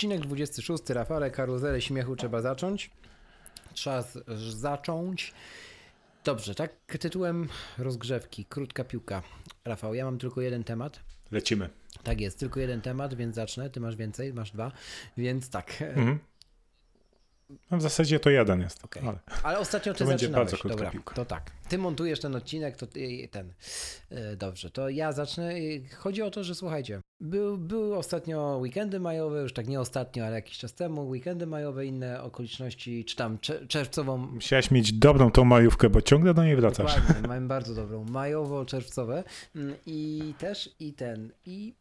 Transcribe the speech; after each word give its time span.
Odcinek 0.00 0.20
26, 0.20 0.90
Rafale, 0.90 1.30
karuzelę 1.30 1.80
śmiechu 1.80 2.16
trzeba 2.16 2.40
zacząć. 2.40 2.90
Trzeba 3.72 4.04
zacząć. 4.56 5.34
Dobrze, 6.24 6.54
tak 6.54 6.72
tytułem 7.00 7.48
rozgrzewki, 7.78 8.44
krótka 8.44 8.84
piłka. 8.84 9.22
Rafał, 9.64 9.94
ja 9.94 10.04
mam 10.04 10.18
tylko 10.18 10.40
jeden 10.40 10.64
temat. 10.64 11.00
Lecimy. 11.30 11.70
Tak 12.02 12.20
jest, 12.20 12.38
tylko 12.38 12.60
jeden 12.60 12.80
temat, 12.80 13.14
więc 13.14 13.34
zacznę. 13.34 13.70
Ty 13.70 13.80
masz 13.80 13.96
więcej, 13.96 14.34
masz 14.34 14.50
dwa, 14.50 14.72
więc 15.16 15.50
tak. 15.50 15.82
Mhm. 15.82 16.18
No 17.70 17.78
w 17.78 17.82
zasadzie 17.82 18.20
to 18.20 18.30
jeden 18.30 18.60
jest. 18.60 18.84
Okej. 18.84 19.02
Ale 19.06 19.18
Ale 19.42 19.58
ostatnio 19.58 19.94
ty 19.94 20.06
zaczynałeś. 20.06 20.50
bardzo 20.50 20.68
Dobra, 20.68 20.90
piłka. 20.90 21.14
to 21.14 21.24
tak. 21.24 21.50
Ty 21.68 21.78
montujesz 21.78 22.20
ten 22.20 22.34
odcinek, 22.36 22.76
to 22.76 22.86
ty, 22.86 23.28
ten. 23.30 23.52
E, 24.10 24.36
Dobrze, 24.36 24.70
to 24.70 24.88
ja 24.88 25.12
zacznę. 25.12 25.52
E, 25.54 25.94
Chodzi 25.96 26.22
o 26.22 26.30
to, 26.30 26.44
że 26.44 26.54
słuchajcie, 26.54 27.00
był, 27.20 27.58
były 27.58 27.96
ostatnio 27.96 28.58
weekendy 28.62 29.00
majowe, 29.00 29.42
już 29.42 29.52
tak 29.52 29.68
nie 29.68 29.80
ostatnio, 29.80 30.24
ale 30.26 30.34
jakiś 30.36 30.58
czas 30.58 30.74
temu, 30.74 31.08
weekendy 31.08 31.46
majowe, 31.46 31.86
inne 31.86 32.22
okoliczności, 32.22 33.04
czy 33.04 33.16
tam 33.16 33.38
cze- 33.38 33.66
czerwcową. 33.66 34.16
musiałeś 34.16 34.70
mieć 34.70 34.92
dobrą 34.92 35.30
tą 35.30 35.44
majówkę, 35.44 35.90
bo 35.90 36.02
ciągle 36.02 36.34
do 36.34 36.44
niej 36.44 36.56
wracasz. 36.56 36.96
Dokładnie, 36.96 37.28
mamy 37.28 37.46
bardzo 37.46 37.74
dobrą, 37.74 38.04
majowo-czerwcowe 38.04 39.24
Mm, 39.56 39.74
i 39.86 40.34
też 40.38 40.70
i 40.80 40.92
ten, 40.92 41.32
i 41.46 41.74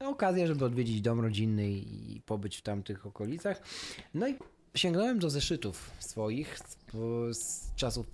okazję, 0.00 0.46
żeby 0.46 0.64
odwiedzić 0.64 1.00
dom 1.00 1.20
rodzinny 1.20 1.70
i 1.70 2.20
pobyć 2.26 2.56
w 2.56 2.62
tamtych 2.62 3.06
okolicach. 3.06 3.62
No 4.14 4.28
i 4.28 4.34
sięgnąłem 4.74 5.18
do 5.18 5.30
zeszytów 5.30 5.90
swoich 5.98 6.58
z, 7.32 7.74
czasów 7.76 8.06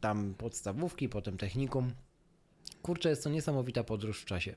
tam 0.00 0.34
podstawówki, 0.34 1.08
potem 1.08 1.36
technikum. 1.36 1.92
Kurczę, 2.82 3.08
jest 3.08 3.24
to 3.24 3.30
niesamowita 3.30 3.84
podróż 3.84 4.20
w 4.20 4.24
czasie. 4.24 4.56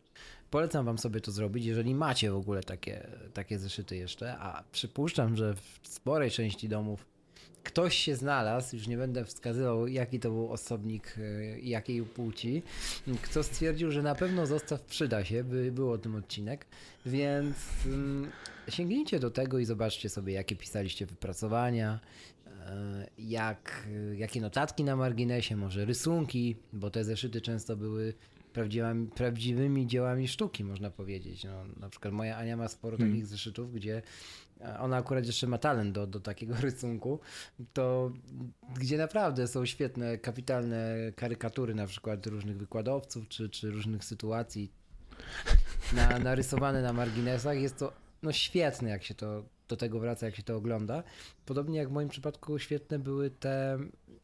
Polecam 0.50 0.86
wam 0.86 0.98
sobie 0.98 1.22
to 1.22 1.32
zrobić, 1.32 1.66
jeżeli 1.66 1.96
macie 1.96 2.32
w 2.32 2.36
ogóle 2.36 2.64
takie, 2.64 3.08
takie 3.34 3.60
zeszyty 3.60 3.98
jeszcze, 3.98 4.38
a 4.38 4.64
przypuszczam, 4.72 5.36
że 5.36 5.54
w 5.54 5.88
sporej 5.88 6.32
części 6.32 6.70
domów 6.70 7.06
ktoś 7.66 7.98
się 7.98 8.16
znalazł, 8.16 8.76
już 8.76 8.88
nie 8.88 8.98
będę 8.98 9.26
wskazywał, 9.26 9.88
jaki 9.88 10.20
to 10.20 10.30
był 10.30 10.52
osobnik 10.52 11.16
e, 11.18 11.60
i 11.60 11.70
jakiej 11.70 12.04
płci, 12.04 12.64
kto 13.22 13.44
stwierdził, 13.44 13.92
że 13.92 14.04
na 14.04 14.16
pewno 14.16 14.46
zostaw 14.46 14.82
przyda 14.82 15.26
się, 15.26 15.44
by 15.44 15.72
był 15.72 15.92
o 15.92 15.98
tym 15.98 16.16
odcinek, 16.16 16.66
więc 17.06 17.56
mm, 17.86 18.32
sięgnijcie 18.70 19.20
do 19.20 19.32
tego 19.32 19.60
i 19.60 19.66
zobaczcie 19.66 20.10
sobie, 20.10 20.34
jakie 20.34 20.56
pisaliście 20.56 21.06
wypracowania, 21.06 22.00
e, 22.48 23.08
jak, 23.18 23.88
jakie 24.16 24.42
notatki 24.42 24.84
na 24.84 24.96
marginesie, 24.96 25.56
może 25.56 25.86
rysunki, 25.86 26.56
bo 26.74 26.90
te 26.90 27.04
zeszyty 27.04 27.42
często 27.42 27.78
były 27.78 28.14
prawdziwymi, 28.56 29.08
prawdziwymi 29.08 29.88
dziełami 29.88 30.28
sztuki, 30.28 30.64
można 30.64 30.92
powiedzieć. 30.92 31.44
No, 31.44 31.66
na 31.80 31.90
przykład 31.90 32.14
moja 32.14 32.38
Ania 32.38 32.58
ma 32.58 32.68
sporo 32.68 32.98
Hmm. 32.98 33.14
takich 33.14 33.28
zeszytów, 33.28 33.74
gdzie 33.74 34.02
ona 34.80 34.98
akurat 34.98 35.26
jeszcze 35.26 35.48
ma 35.48 35.58
talent 35.58 35.92
do, 35.92 36.08
do 36.08 36.20
takiego 36.20 36.56
rysunku, 36.62 37.20
to 37.74 38.12
gdzie 38.80 38.98
naprawdę 38.98 39.48
są 39.48 39.66
świetne, 39.66 40.18
kapitalne 40.18 40.96
karykatury 41.16 41.76
na 41.76 41.88
przykład 41.88 42.28
różnych 42.28 42.58
wykładowców 42.58 43.28
czy, 43.28 43.50
czy 43.50 43.72
różnych 43.72 44.06
sytuacji 44.06 44.72
na, 45.94 46.20
narysowane 46.20 46.82
na 46.82 46.94
marginesach. 46.94 47.58
Jest 47.58 47.78
to 47.78 47.94
no 48.24 48.32
świetne, 48.32 48.90
jak 48.90 49.04
się 49.04 49.16
to 49.16 49.44
do 49.68 49.78
tego 49.78 50.00
wraca, 50.00 50.26
jak 50.26 50.36
się 50.36 50.44
to 50.44 50.56
ogląda. 50.56 51.04
Podobnie 51.46 51.80
jak 51.80 51.90
w 51.90 51.92
moim 51.92 52.10
przypadku 52.10 52.60
świetne 52.60 53.00
były 53.00 53.30
te 53.30 53.78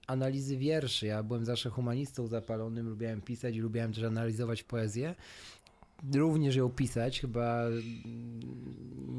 analizy 0.08 0.58
wierszy. 0.58 1.08
Ja 1.08 1.24
byłem 1.24 1.46
zawsze 1.46 1.70
humanistą 1.70 2.28
zapalonym, 2.28 2.90
lubiałem 2.90 3.22
pisać 3.22 3.56
i 3.56 3.60
lubiałem 3.60 3.94
też 3.94 4.04
analizować 4.04 4.64
poezję. 4.64 5.16
Również 6.16 6.56
ją 6.56 6.70
pisać, 6.70 7.22
chyba 7.22 7.66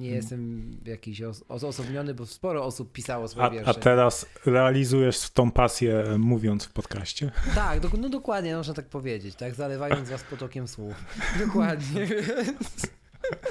nie 0.03 0.11
jestem 0.11 0.71
jakiś 0.85 1.23
os- 1.23 1.45
odosobniony, 1.49 2.15
bo 2.15 2.27
sporo 2.27 2.65
osób 2.65 2.93
pisało 2.93 3.29
swoje 3.29 3.47
A, 3.47 3.51
wiersze. 3.51 3.71
a 3.71 3.75
teraz 3.75 4.27
realizujesz 4.47 5.31
tą 5.31 5.51
pasję 5.51 5.99
e, 6.05 6.19
mówiąc 6.19 6.65
w 6.65 6.73
podcaście. 6.73 7.31
Tak, 7.55 7.81
dok- 7.81 7.99
no 7.99 8.09
dokładnie, 8.09 8.57
można 8.57 8.75
tak 8.75 8.87
powiedzieć, 8.87 9.35
tak? 9.35 9.55
Zalewając 9.55 10.11
was 10.11 10.23
potokiem 10.23 10.69
słów. 10.69 10.95
Dokładnie, 11.47 12.07
więc... 12.07 12.87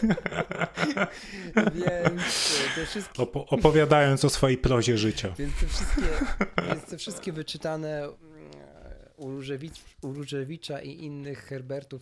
więc 1.76 2.60
te 2.76 2.86
wszystkie, 2.86 3.22
Opo- 3.24 3.46
opowiadając 3.48 4.26
o 4.26 4.30
swojej 4.30 4.58
prozie 4.58 4.98
życia. 4.98 5.34
więc 5.40 5.54
te 5.60 5.68
wszystkie, 5.68 6.02
więc 6.70 6.86
te 6.86 6.98
wszystkie 6.98 7.32
wyczytane 7.32 8.04
mm, 8.04 8.16
u, 9.11 9.11
Różewicz, 9.11 9.11
u 9.11 9.11
Różewicza 10.04 10.82
i 10.82 11.04
innych 11.04 11.40
Herbertów 11.40 12.02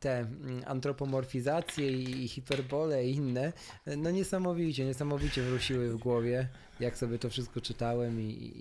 te 0.00 0.18
mm, 0.18 0.62
antropomorfizacje 0.66 1.92
i 1.92 2.28
hiperbole 2.28 3.06
i 3.06 3.14
inne, 3.14 3.52
no 3.96 4.10
niesamowicie, 4.10 4.84
niesamowicie 4.84 5.42
wróciły 5.42 5.90
w 5.90 5.96
głowie, 5.96 6.48
jak 6.80 6.98
sobie 6.98 7.18
to 7.18 7.30
wszystko 7.30 7.60
czytałem 7.60 8.20
i, 8.20 8.54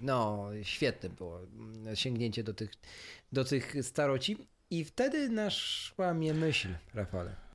no 0.00 0.48
świetne 0.62 1.08
było 1.08 1.40
mm, 1.40 1.96
sięgnięcie 1.96 2.44
do 2.44 2.54
tych, 2.54 2.70
do 3.32 3.44
tych 3.44 3.74
staroci 3.82 4.36
i 4.70 4.84
wtedy 4.84 5.28
naszła 5.28 6.14
mnie 6.14 6.34
myśl, 6.34 6.68
Rafale. 6.94 7.51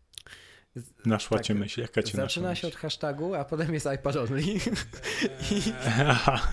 Naszła 1.06 1.38
Tak, 1.38 1.46
cię 1.46 1.56
myśl, 1.56 1.82
jaka 1.82 2.04
cię 2.04 2.18
Zaczyna 2.18 2.56
się 2.56 2.68
od 2.68 2.76
hashtagu, 2.76 3.36
a 3.36 3.46
potem 3.46 3.74
jest 3.74 3.88
iPad 3.96 4.16
only. 4.16 4.44
Aha, 6.10 6.50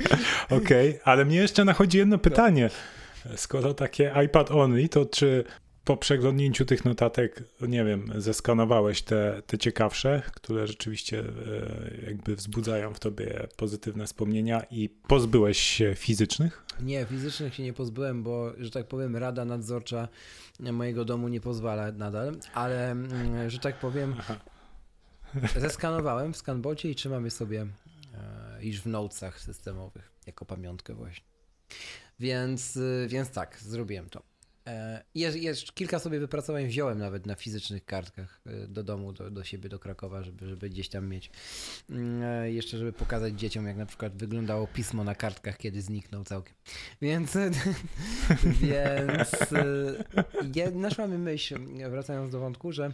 Okej, 0.50 1.00
ale 1.04 1.24
mnie 1.24 1.36
jeszcze 1.36 1.64
nachodzi 1.64 1.98
jedno 1.98 2.18
pytanie. 2.18 2.70
Skoro 3.36 3.74
takie 3.74 4.12
iPad 4.24 4.50
only, 4.50 4.88
to 4.88 5.06
czy 5.06 5.44
po 5.84 5.96
przeglądnięciu 5.96 6.64
tych 6.64 6.84
notatek, 6.84 7.42
nie 7.60 7.84
wiem, 7.84 8.12
zeskanowałeś 8.16 9.02
te, 9.02 9.42
te 9.46 9.58
ciekawsze, 9.58 10.22
które 10.34 10.66
rzeczywiście 10.66 11.18
e, 11.20 12.06
jakby 12.06 12.36
wzbudzają 12.36 12.94
w 12.94 13.00
tobie 13.00 13.46
pozytywne 13.56 14.06
wspomnienia 14.06 14.62
i 14.70 14.88
pozbyłeś 14.88 15.58
się 15.58 15.94
fizycznych? 15.94 16.64
Nie, 16.80 17.06
fizycznych 17.06 17.54
się 17.54 17.62
nie 17.62 17.72
pozbyłem, 17.72 18.22
bo, 18.22 18.52
że 18.58 18.70
tak 18.70 18.88
powiem, 18.88 19.16
rada 19.16 19.44
nadzorcza 19.44 20.08
mojego 20.60 21.04
domu 21.04 21.28
nie 21.28 21.40
pozwala 21.40 21.92
nadal, 21.92 22.36
ale, 22.54 22.90
mm, 22.90 23.50
że 23.50 23.58
tak 23.58 23.80
powiem, 23.80 24.14
Aha. 24.18 24.36
zeskanowałem 25.56 26.32
w 26.32 26.36
skanbocie 26.36 26.90
i 26.90 26.94
trzymam 26.94 27.24
je 27.24 27.30
sobie 27.30 27.66
e, 28.14 28.64
już 28.66 28.80
w 28.80 28.86
notesach 28.86 29.40
systemowych, 29.40 30.12
jako 30.26 30.44
pamiątkę 30.44 30.94
właśnie. 30.94 31.24
Więc, 32.20 32.76
y, 32.76 33.06
więc 33.10 33.30
tak, 33.30 33.58
zrobiłem 33.60 34.10
to. 34.10 34.33
E, 34.66 35.04
Jeszcze, 35.14 35.38
jeszcze 35.38 35.72
kilka 35.72 35.98
sobie 35.98 36.20
wypracowań 36.20 36.66
wziąłem 36.66 36.98
nawet 36.98 37.26
na 37.26 37.34
fizycznych 37.34 37.84
kartkach 37.84 38.40
e, 38.46 38.66
do 38.68 38.82
domu, 38.82 39.12
do, 39.12 39.30
do 39.30 39.44
siebie, 39.44 39.68
do 39.68 39.78
Krakowa, 39.78 40.22
żeby, 40.22 40.48
żeby 40.48 40.70
gdzieś 40.70 40.88
tam 40.88 41.08
mieć. 41.08 41.30
Mm, 41.90 42.22
e, 42.22 42.52
Jeszcze, 42.52 42.78
żeby 42.78 42.92
pokazać 42.92 43.34
dzieciom, 43.34 43.66
jak 43.66 43.76
na 43.76 43.86
przykład 43.86 44.16
wyglądało 44.16 44.66
pismo 44.66 45.04
na 45.04 45.14
kartkach, 45.14 45.58
kiedy 45.58 45.82
zniknął 45.82 46.24
całkiem. 46.24 46.54
Więc, 47.02 47.38
więc 48.66 49.30
naszła 50.74 51.06
mi 51.06 51.18
myśl, 51.18 51.58
wracając 51.90 52.30
do 52.30 52.40
wątku, 52.40 52.72
że 52.72 52.92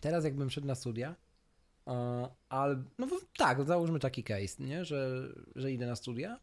teraz 0.00 0.24
jakbym 0.24 0.50
szedł 0.50 0.66
na 0.66 0.74
studia, 0.74 1.14
e, 1.86 2.28
al, 2.48 2.84
no 2.98 3.08
tak, 3.36 3.64
załóżmy 3.64 3.98
taki 3.98 4.24
case, 4.24 4.64
nie? 4.64 4.84
Że, 4.84 5.28
że 5.56 5.72
idę 5.72 5.86
na 5.86 5.96
studia, 5.96 6.40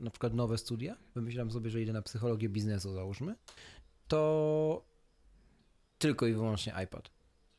na 0.00 0.10
przykład 0.10 0.34
nowe 0.34 0.58
studia, 0.58 0.96
wymyślam 1.14 1.50
sobie, 1.50 1.70
że 1.70 1.82
idę 1.82 1.92
na 1.92 2.02
psychologię 2.02 2.48
biznesu, 2.48 2.92
załóżmy, 2.94 3.34
to 4.10 4.82
tylko 5.98 6.26
i 6.26 6.32
wyłącznie 6.32 6.74
iPad. 6.84 7.10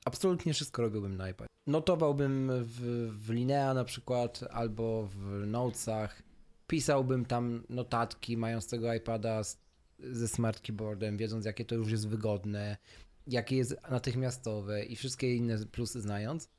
Absolutnie 0.05 0.53
wszystko 0.53 0.81
robiłbym 0.81 1.17
na 1.17 1.29
iPad. 1.29 1.47
Notowałbym 1.67 2.51
w, 2.63 2.79
w 3.25 3.29
Linea 3.29 3.73
na 3.73 3.83
przykład, 3.83 4.39
albo 4.51 5.07
w 5.07 5.47
Notesach, 5.47 6.23
pisałbym 6.67 7.25
tam 7.25 7.63
notatki, 7.69 8.37
mając 8.37 8.69
tego 8.69 8.93
iPada 8.93 9.43
z, 9.43 9.57
ze 9.99 10.27
smart 10.27 10.61
keyboardem, 10.61 11.17
wiedząc 11.17 11.45
jakie 11.45 11.65
to 11.65 11.75
już 11.75 11.91
jest 11.91 12.07
wygodne, 12.07 12.77
jakie 13.27 13.55
jest 13.57 13.75
natychmiastowe 13.91 14.85
i 14.85 14.95
wszystkie 14.95 15.35
inne 15.35 15.65
plusy 15.65 16.01
znając. 16.01 16.49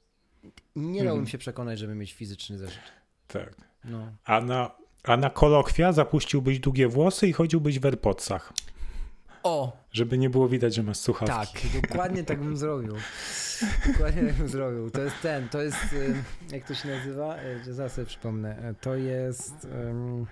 Nie 0.76 0.98
dałbym 0.98 1.10
Mhm. 1.10 1.26
się 1.26 1.38
przekonać, 1.38 1.78
żeby 1.78 1.94
mieć 1.94 2.12
fizyczny 2.12 2.58
zeszyt. 2.58 2.82
Tak. 3.26 3.56
No. 3.84 4.12
A 4.24 4.40
na, 4.40 4.70
a 5.02 5.16
na 5.16 5.30
kolokwia 5.30 5.92
zapuściłbyś 5.92 6.58
długie 6.60 6.88
włosy 6.88 7.28
i 7.28 7.32
chodziłbyś 7.32 7.78
w 7.78 7.86
AirPodsach, 7.86 8.52
O, 9.42 9.76
żeby 9.92 10.18
nie 10.18 10.30
było 10.30 10.48
widać, 10.48 10.74
że 10.74 10.82
masz 10.82 10.96
słuchawki. 10.96 11.58
tak, 11.72 11.82
dokładnie 11.88 12.24
tak 12.24 12.40
bym 12.40 12.56
zrobił. 12.56 12.94
Dokładnie 13.92 14.22
tak 14.22 14.34
bym 14.34 14.48
zrobił. 14.48 14.90
To 14.90 15.02
jest 15.02 15.16
ten, 15.22 15.48
to 15.48 15.62
jest, 15.62 15.76
jak 16.52 16.66
to 16.68 16.74
się 16.74 16.88
nazywa? 16.88 17.36
Y, 17.68 17.74
Zaraz 17.74 17.92
sobie 17.92 18.06
przypomnę. 18.06 18.70
Y, 18.70 18.74
To 18.80 18.94
jest... 18.94 19.64
mm, 19.64 20.26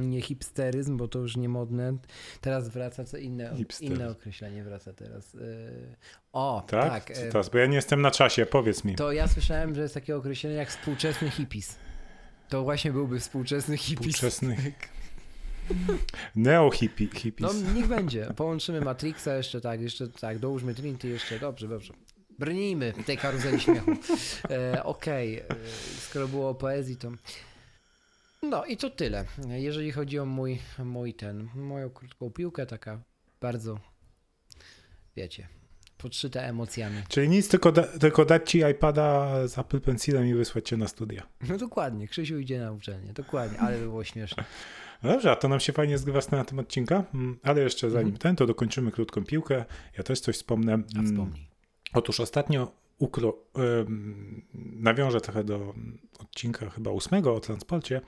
Nie 0.00 0.20
hipsteryzm, 0.22 0.96
bo 0.96 1.08
to 1.08 1.18
już 1.18 1.36
nie 1.36 1.48
modne. 1.48 1.96
Teraz 2.40 2.68
wraca 2.68 3.04
co 3.04 3.16
inne, 3.16 3.56
Hipsteryzm. 3.56 3.94
inne 3.94 4.10
określenie 4.10 4.64
wraca 4.64 4.92
teraz. 4.92 5.34
Y, 5.34 5.96
O, 6.32 6.64
Tak? 6.70 6.90
tak. 7.06 7.16
Co 7.16 7.22
teraz? 7.22 7.48
Bo 7.48 7.58
ja 7.58 7.66
nie 7.66 7.76
jestem 7.76 8.02
na 8.02 8.10
czasie, 8.10 8.46
powiedz 8.46 8.84
mi. 8.84 8.94
To 8.96 9.12
ja 9.12 9.28
słyszałem, 9.28 9.74
że 9.74 9.82
jest 9.82 9.94
takie 9.94 10.16
określenie 10.16 10.56
jak 10.56 10.68
współczesny 10.68 11.30
hippies. 11.30 11.76
To 12.48 12.62
właśnie 12.62 12.92
byłby 12.92 13.20
współczesny 13.20 13.76
hippies. 13.76 14.14
Współczesnych. 14.14 14.58
Neo-hippie, 16.36 17.08
No 17.14 17.18
hippies. 17.20 17.74
niech 17.74 17.86
będzie. 17.86 18.26
Połączymy 18.36 18.80
Matrixa 18.80 19.36
jeszcze 19.36 19.60
tak, 19.60 19.80
jeszcze 19.80 20.08
tak, 20.08 20.38
dołóżmy 20.38 20.74
Trinity 20.74 21.08
jeszcze, 21.08 21.38
dobrze, 21.38 21.68
dobrze. 21.68 21.94
Brnijmy 22.38 22.92
w 22.92 23.04
tej 23.04 23.18
karuzeli 23.18 23.60
śmiechu. 23.60 23.90
E, 24.50 24.84
Okej, 24.84 25.38
e, 25.38 25.44
skoro 26.00 26.28
było 26.28 26.48
o 26.50 26.54
poezji, 26.54 26.96
to... 26.96 27.10
No 28.42 28.64
i 28.64 28.76
to 28.76 28.90
tyle. 28.90 29.24
Jeżeli 29.48 29.92
chodzi 29.92 30.18
o 30.18 30.24
mój, 30.24 30.58
mój 30.84 31.14
ten, 31.14 31.48
moją 31.54 31.90
krótką 31.90 32.30
piłkę, 32.30 32.66
taka 32.66 33.00
bardzo, 33.40 33.78
wiecie, 35.16 35.48
podszyta 35.98 36.40
emocjami. 36.40 37.02
Czyli 37.08 37.28
nic, 37.28 37.48
tylko, 37.48 37.72
da, 37.72 37.82
tylko 37.82 38.24
dać 38.24 38.50
ci 38.50 38.58
iPada 38.70 39.30
z 39.48 39.58
Apple 39.58 39.80
Pencilem 39.80 40.26
i 40.26 40.34
wysłać 40.34 40.68
cię 40.68 40.76
na 40.76 40.88
studia. 40.88 41.26
No 41.48 41.58
dokładnie, 41.58 42.08
Krzysiu 42.08 42.38
idzie 42.38 42.60
na 42.60 42.72
uczelnię, 42.72 43.12
dokładnie, 43.12 43.58
ale 43.60 43.78
by 43.78 43.82
było 43.84 44.04
śmieszne. 44.04 44.44
No 45.02 45.10
dobrze, 45.12 45.30
a 45.32 45.36
to 45.36 45.48
nam 45.48 45.60
się 45.60 45.72
fajnie 45.72 45.98
zgrywa 45.98 46.20
z 46.20 46.26
tematem 46.26 46.58
odcinka, 46.58 47.04
Mm, 47.14 47.38
ale 47.42 47.60
jeszcze 47.62 47.90
zanim 47.90 48.06
Mhm. 48.06 48.18
ten, 48.18 48.36
to 48.36 48.46
dokończymy 48.46 48.90
krótką 48.92 49.24
piłkę. 49.24 49.64
Ja 49.98 50.02
też 50.04 50.20
coś 50.20 50.36
wspomnę. 50.36 50.72
A 50.72 50.98
Mm, 50.98 51.06
wspomnij. 51.06 51.48
Otóż 51.92 52.20
ostatnio 52.20 52.72
ukro, 52.98 53.36
nawiążę 54.54 55.20
trochę 55.20 55.44
do 55.44 55.74
odcinka 56.18 56.70
chyba 56.70 56.90
ósmego 56.90 57.34
o 57.34 57.40
transporcie. 57.40 58.00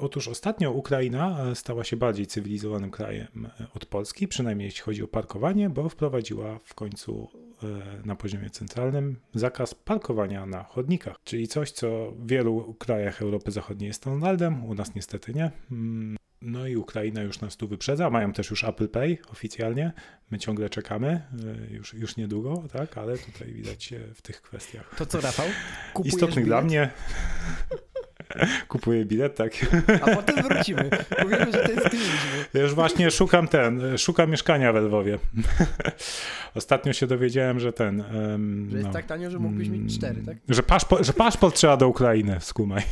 Otóż 0.00 0.28
ostatnio 0.28 0.70
Ukraina 0.70 1.44
e, 1.50 1.54
stała 1.54 1.84
się 1.84 1.96
bardziej 1.96 2.26
cywilizowanym 2.26 2.90
krajem 2.90 3.48
e, 3.60 3.66
od 3.74 3.86
Polski, 3.86 4.28
przynajmniej 4.28 4.66
jeśli 4.66 4.82
chodzi 4.82 5.02
o 5.02 5.08
parkowanie, 5.08 5.70
bo 5.70 5.88
wprowadziła 5.88 6.58
w 6.64 6.74
końcu 6.74 7.28
e, 7.62 7.66
na 8.06 8.16
poziomie 8.16 8.50
centralnym 8.50 9.16
zakaz 9.34 9.74
parkowania 9.74 10.46
na 10.46 10.64
chodnikach, 10.64 11.16
czyli 11.24 11.48
coś, 11.48 11.70
co 11.70 12.12
w 12.12 12.26
wielu 12.26 12.74
krajach 12.78 13.22
Europy 13.22 13.50
Zachodniej 13.50 13.88
jest 13.88 14.00
standardem, 14.00 14.64
u 14.64 14.74
nas 14.74 14.94
niestety 14.94 15.34
nie. 15.34 15.50
Mm, 15.70 16.16
No 16.42 16.66
i 16.66 16.76
Ukraina 16.76 17.22
już 17.22 17.40
nas 17.40 17.56
tu 17.56 17.68
wyprzedza. 17.68 18.10
Mają 18.10 18.32
też 18.32 18.50
już 18.50 18.64
Apple 18.64 18.88
Pay 18.88 19.18
oficjalnie. 19.32 19.92
My 20.30 20.38
ciągle 20.38 20.70
czekamy, 20.70 21.22
już, 21.70 21.94
już 21.94 22.16
niedługo, 22.16 22.64
tak, 22.72 22.98
ale 22.98 23.18
tutaj 23.18 23.52
widać 23.52 23.94
w 24.14 24.22
tych 24.22 24.42
kwestiach 24.42 24.94
To 24.98 25.06
co, 25.06 25.20
Rafał? 25.20 25.46
Kupujesz 25.94 26.14
istotnych 26.14 26.44
dla 26.44 26.62
bilet? 26.62 26.70
mnie. 26.70 26.90
Kupuję 28.68 29.04
bilet, 29.04 29.34
tak. 29.36 29.52
A 30.02 30.14
potem 30.14 30.42
wrócimy. 30.42 30.90
Powiemy, 31.22 31.52
że 31.52 31.68
tęskniliśmy. 31.68 32.44
Ja 32.54 32.60
już 32.60 32.74
właśnie 32.74 33.10
szukam 33.10 33.48
ten, 33.48 33.98
szukam 33.98 34.30
mieszkania 34.30 34.72
w 34.72 34.76
Lwowie. 34.76 35.18
Ostatnio 36.54 36.92
się 36.92 37.06
dowiedziałem, 37.06 37.60
że 37.60 37.72
ten. 37.72 38.00
em, 38.00 38.68
Że 38.70 38.76
jest 38.76 38.86
no, 38.88 38.92
tak 38.92 39.06
tanio, 39.06 39.30
że 39.30 39.38
mógłbyś 39.38 39.68
mieć 39.68 39.98
cztery, 39.98 40.22
tak? 40.26 40.36
Że, 40.48 40.62
paszpo, 40.62 41.04
że 41.04 41.12
paszport 41.12 41.54
trzeba 41.56 41.76
do 41.76 41.88
Ukrainy, 41.88 42.36
skumaj. 42.40 42.82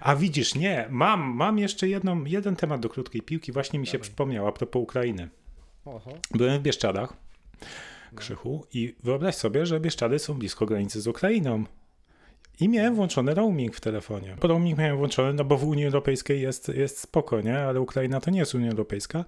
A 0.00 0.16
widzisz, 0.16 0.54
nie, 0.54 0.86
mam, 0.90 1.20
mam 1.20 1.58
jeszcze 1.58 1.88
jedną, 1.88 2.24
jeden 2.24 2.56
temat 2.56 2.80
do 2.80 2.88
krótkiej 2.88 3.22
piłki, 3.22 3.52
właśnie 3.52 3.78
mi 3.78 3.86
się 3.86 3.92
Dawaj. 3.92 4.02
przypomniał 4.02 4.46
a 4.46 4.52
propos 4.52 4.82
Ukrainy. 4.82 5.28
Oho. 5.84 6.10
Byłem 6.30 6.58
w 6.58 6.62
Bieszczadach. 6.62 7.12
Krzychu, 8.14 8.66
i 8.72 8.94
wyobraź 9.02 9.34
sobie, 9.34 9.66
że 9.66 9.80
Bieszczady 9.80 10.18
są 10.18 10.34
blisko 10.34 10.66
granicy 10.66 11.00
z 11.00 11.06
Ukrainą. 11.06 11.64
I 12.60 12.68
miałem 12.68 12.94
włączony 12.94 13.34
roaming 13.34 13.76
w 13.76 13.80
telefonie. 13.80 14.36
Bo 14.40 14.48
roaming 14.48 14.78
miałem 14.78 14.96
włączony, 14.96 15.32
no 15.32 15.44
bo 15.44 15.56
w 15.56 15.64
Unii 15.64 15.84
Europejskiej 15.84 16.40
jest, 16.42 16.68
jest 16.68 16.98
spoko, 17.00 17.40
nie? 17.40 17.58
Ale 17.58 17.80
Ukraina 17.80 18.20
to 18.20 18.30
nie 18.30 18.38
jest 18.38 18.54
Unia 18.54 18.70
Europejska. 18.70 19.24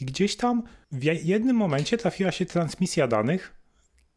I 0.00 0.04
gdzieś 0.04 0.36
tam 0.36 0.62
w 0.92 1.02
jednym 1.04 1.56
momencie 1.56 1.98
trafiła 1.98 2.32
się 2.32 2.46
transmisja 2.46 3.06
danych, 3.08 3.54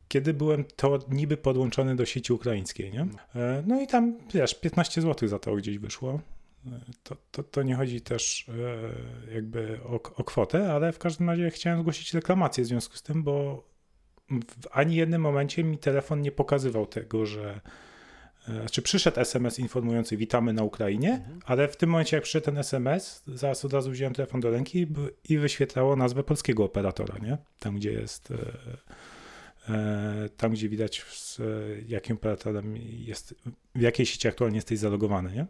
kiedy 0.08 0.34
byłem 0.34 0.66
to 0.76 1.00
niby 1.10 1.38
podłączony 1.38 1.96
do 1.96 2.06
sieci 2.06 2.34
ukraińskiej, 2.34 2.92
nie? 2.92 3.08
E, 3.36 3.64
No 3.68 3.82
i 3.82 3.88
tam, 3.88 4.18
wiesz, 4.34 4.56
15 4.56 5.02
zł 5.02 5.30
za 5.30 5.40
to 5.40 5.56
gdzieś 5.56 5.78
wyszło. 5.80 6.20
E, 6.68 6.80
To, 7.04 7.16
to, 7.32 7.44
to 7.44 7.64
nie 7.64 7.76
chodzi 7.76 8.02
też 8.02 8.50
e, 9.30 9.34
jakby 9.34 9.80
o, 9.84 9.94
o 10.16 10.24
kwotę, 10.24 10.74
ale 10.74 10.92
w 10.92 11.00
każdym 11.00 11.30
razie 11.30 11.50
chciałem 11.50 11.80
zgłosić 11.80 12.14
reklamację 12.14 12.64
w 12.64 12.68
związku 12.68 12.96
z 12.96 13.04
tym, 13.04 13.24
bo 13.24 13.68
w 14.30 14.68
ani 14.72 14.96
jednym 14.96 15.22
momencie 15.22 15.64
mi 15.64 15.78
telefon 15.78 16.22
nie 16.22 16.32
pokazywał 16.32 16.86
tego, 16.86 17.26
że 17.26 17.62
e, 18.50 18.60
znaczy 18.60 18.82
przyszedł 18.82 19.20
SMS 19.20 19.60
informujący 19.60 20.18
witamy 20.18 20.54
na 20.54 20.64
Ukrainie, 20.64 21.10
Mhm. 21.14 21.40
ale 21.46 21.68
w 21.68 21.78
tym 21.78 21.90
momencie 21.90 22.18
jak 22.18 22.24
przyszedł 22.24 22.46
ten 22.46 22.58
SMS, 22.58 23.24
zaraz 23.28 23.66
od 23.66 23.74
razu 23.74 23.92
wziąłem 23.92 24.14
telefon 24.14 24.42
do 24.42 24.52
ręki 24.52 24.88
i 25.30 25.38
wyświetlało 25.38 25.96
nazwę 25.96 26.24
polskiego 26.24 26.64
operatora, 26.64 27.18
nie? 27.22 27.38
Tam 27.60 27.76
gdzie 27.76 27.92
jest 27.92 28.32
e, 28.32 28.36
e, 29.74 30.30
tam 30.38 30.52
gdzie 30.52 30.70
widać 30.70 31.06
z 31.10 31.42
jakim 31.88 32.16
operatorem 32.16 32.78
jest, 32.78 33.36
w 33.76 33.82
jakiej 33.82 34.06
sieci 34.06 34.28
aktualnie 34.28 34.58
jesteś 34.58 34.80
zalogowany, 34.80 35.32
nie? 35.32 35.46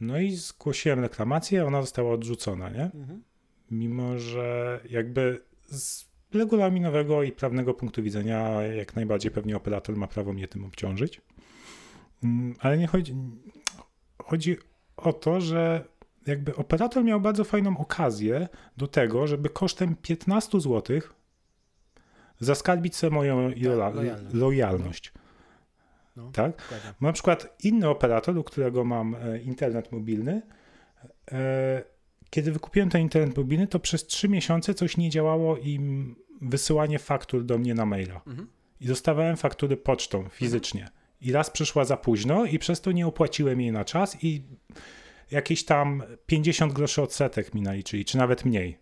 No 0.00 0.18
i 0.18 0.32
zgłosiłem 0.36 1.00
reklamację, 1.00 1.66
ona 1.66 1.80
została 1.82 2.12
odrzucona, 2.12 2.70
nie? 2.70 2.84
Mhm. 2.84 3.22
mimo 3.70 4.18
że 4.18 4.80
jakby 4.90 5.40
z 5.70 6.07
regulaminowego 6.34 7.22
i 7.22 7.32
prawnego 7.32 7.74
punktu 7.74 8.02
widzenia 8.02 8.62
jak 8.62 8.96
najbardziej 8.96 9.30
pewnie 9.30 9.56
operator 9.56 9.96
ma 9.96 10.06
prawo 10.06 10.32
mnie 10.32 10.48
tym 10.48 10.64
obciążyć. 10.64 11.20
Mm, 12.24 12.54
Ale 12.60 12.78
nie 12.78 12.86
chodzi, 12.86 13.14
chodzi 14.22 14.56
o 14.96 15.12
to, 15.12 15.40
że 15.40 15.84
jakby 16.26 16.56
operator 16.56 17.04
miał 17.04 17.20
bardzo 17.20 17.44
fajną 17.44 17.78
okazję 17.78 18.48
do 18.76 18.86
tego, 18.86 19.26
żeby 19.26 19.48
kosztem 19.48 19.96
15 20.02 20.60
zł 20.60 21.00
zaskarbić 22.40 22.96
sobie 22.96 23.14
moją 23.14 23.50
loja- 23.50 23.94
lojalność. 23.94 24.34
lojalność. 24.34 25.12
No, 26.16 26.30
Tak? 26.32 26.56
dokładnie. 26.56 26.94
Na 27.00 27.12
przykład 27.12 27.56
inny 27.64 27.88
operator, 27.88 28.38
u 28.38 28.44
którego 28.44 28.84
mam 28.84 29.14
e, 29.14 29.38
internet 29.38 29.92
mobilny. 29.92 30.42
E, 31.32 31.82
kiedy 32.30 32.52
wykupiłem 32.52 32.90
ten 32.90 33.00
internet 33.00 33.36
mobilny, 33.36 33.66
to 33.66 33.80
przez 33.80 34.06
3 34.06 34.28
miesiące 34.28 34.74
coś 34.74 34.96
nie 34.96 35.10
działało 35.10 35.56
im 35.56 36.16
wysyłanie 36.40 36.98
faktur 36.98 37.44
do 37.44 37.58
mnie 37.58 37.74
na 37.74 37.86
maila. 37.86 38.20
Mhm. 38.26 38.48
I 38.80 38.86
dostawałem 38.86 39.36
faktury 39.36 39.76
pocztą 39.76 40.28
fizycznie. 40.28 40.88
I 41.20 41.32
raz 41.32 41.50
przyszła 41.50 41.84
za 41.84 41.96
późno 41.96 42.44
i 42.44 42.58
przez 42.58 42.80
to 42.80 42.92
nie 42.92 43.06
opłaciłem 43.06 43.60
jej 43.60 43.72
na 43.72 43.84
czas 43.84 44.24
i 44.24 44.42
jakieś 45.30 45.64
tam 45.64 46.02
50 46.26 46.72
groszy 46.72 47.02
odsetek 47.02 47.54
mi 47.54 47.62
naliczyli, 47.62 48.04
czy 48.04 48.16
nawet 48.16 48.44
mniej. 48.44 48.78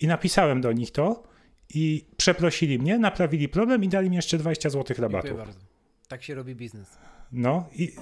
I 0.00 0.06
napisałem 0.06 0.60
do 0.60 0.72
nich 0.72 0.90
to 0.90 1.22
i 1.74 2.04
przeprosili 2.16 2.78
mnie, 2.78 2.98
naprawili 2.98 3.48
problem 3.48 3.84
i 3.84 3.88
dali 3.88 4.10
mi 4.10 4.16
jeszcze 4.16 4.38
20 4.38 4.70
zł 4.70 4.96
rabatu. 4.98 5.36
Tak 6.08 6.22
się 6.22 6.34
robi 6.34 6.54
biznes. 6.54 6.98
No 7.32 7.68
i 7.72 7.92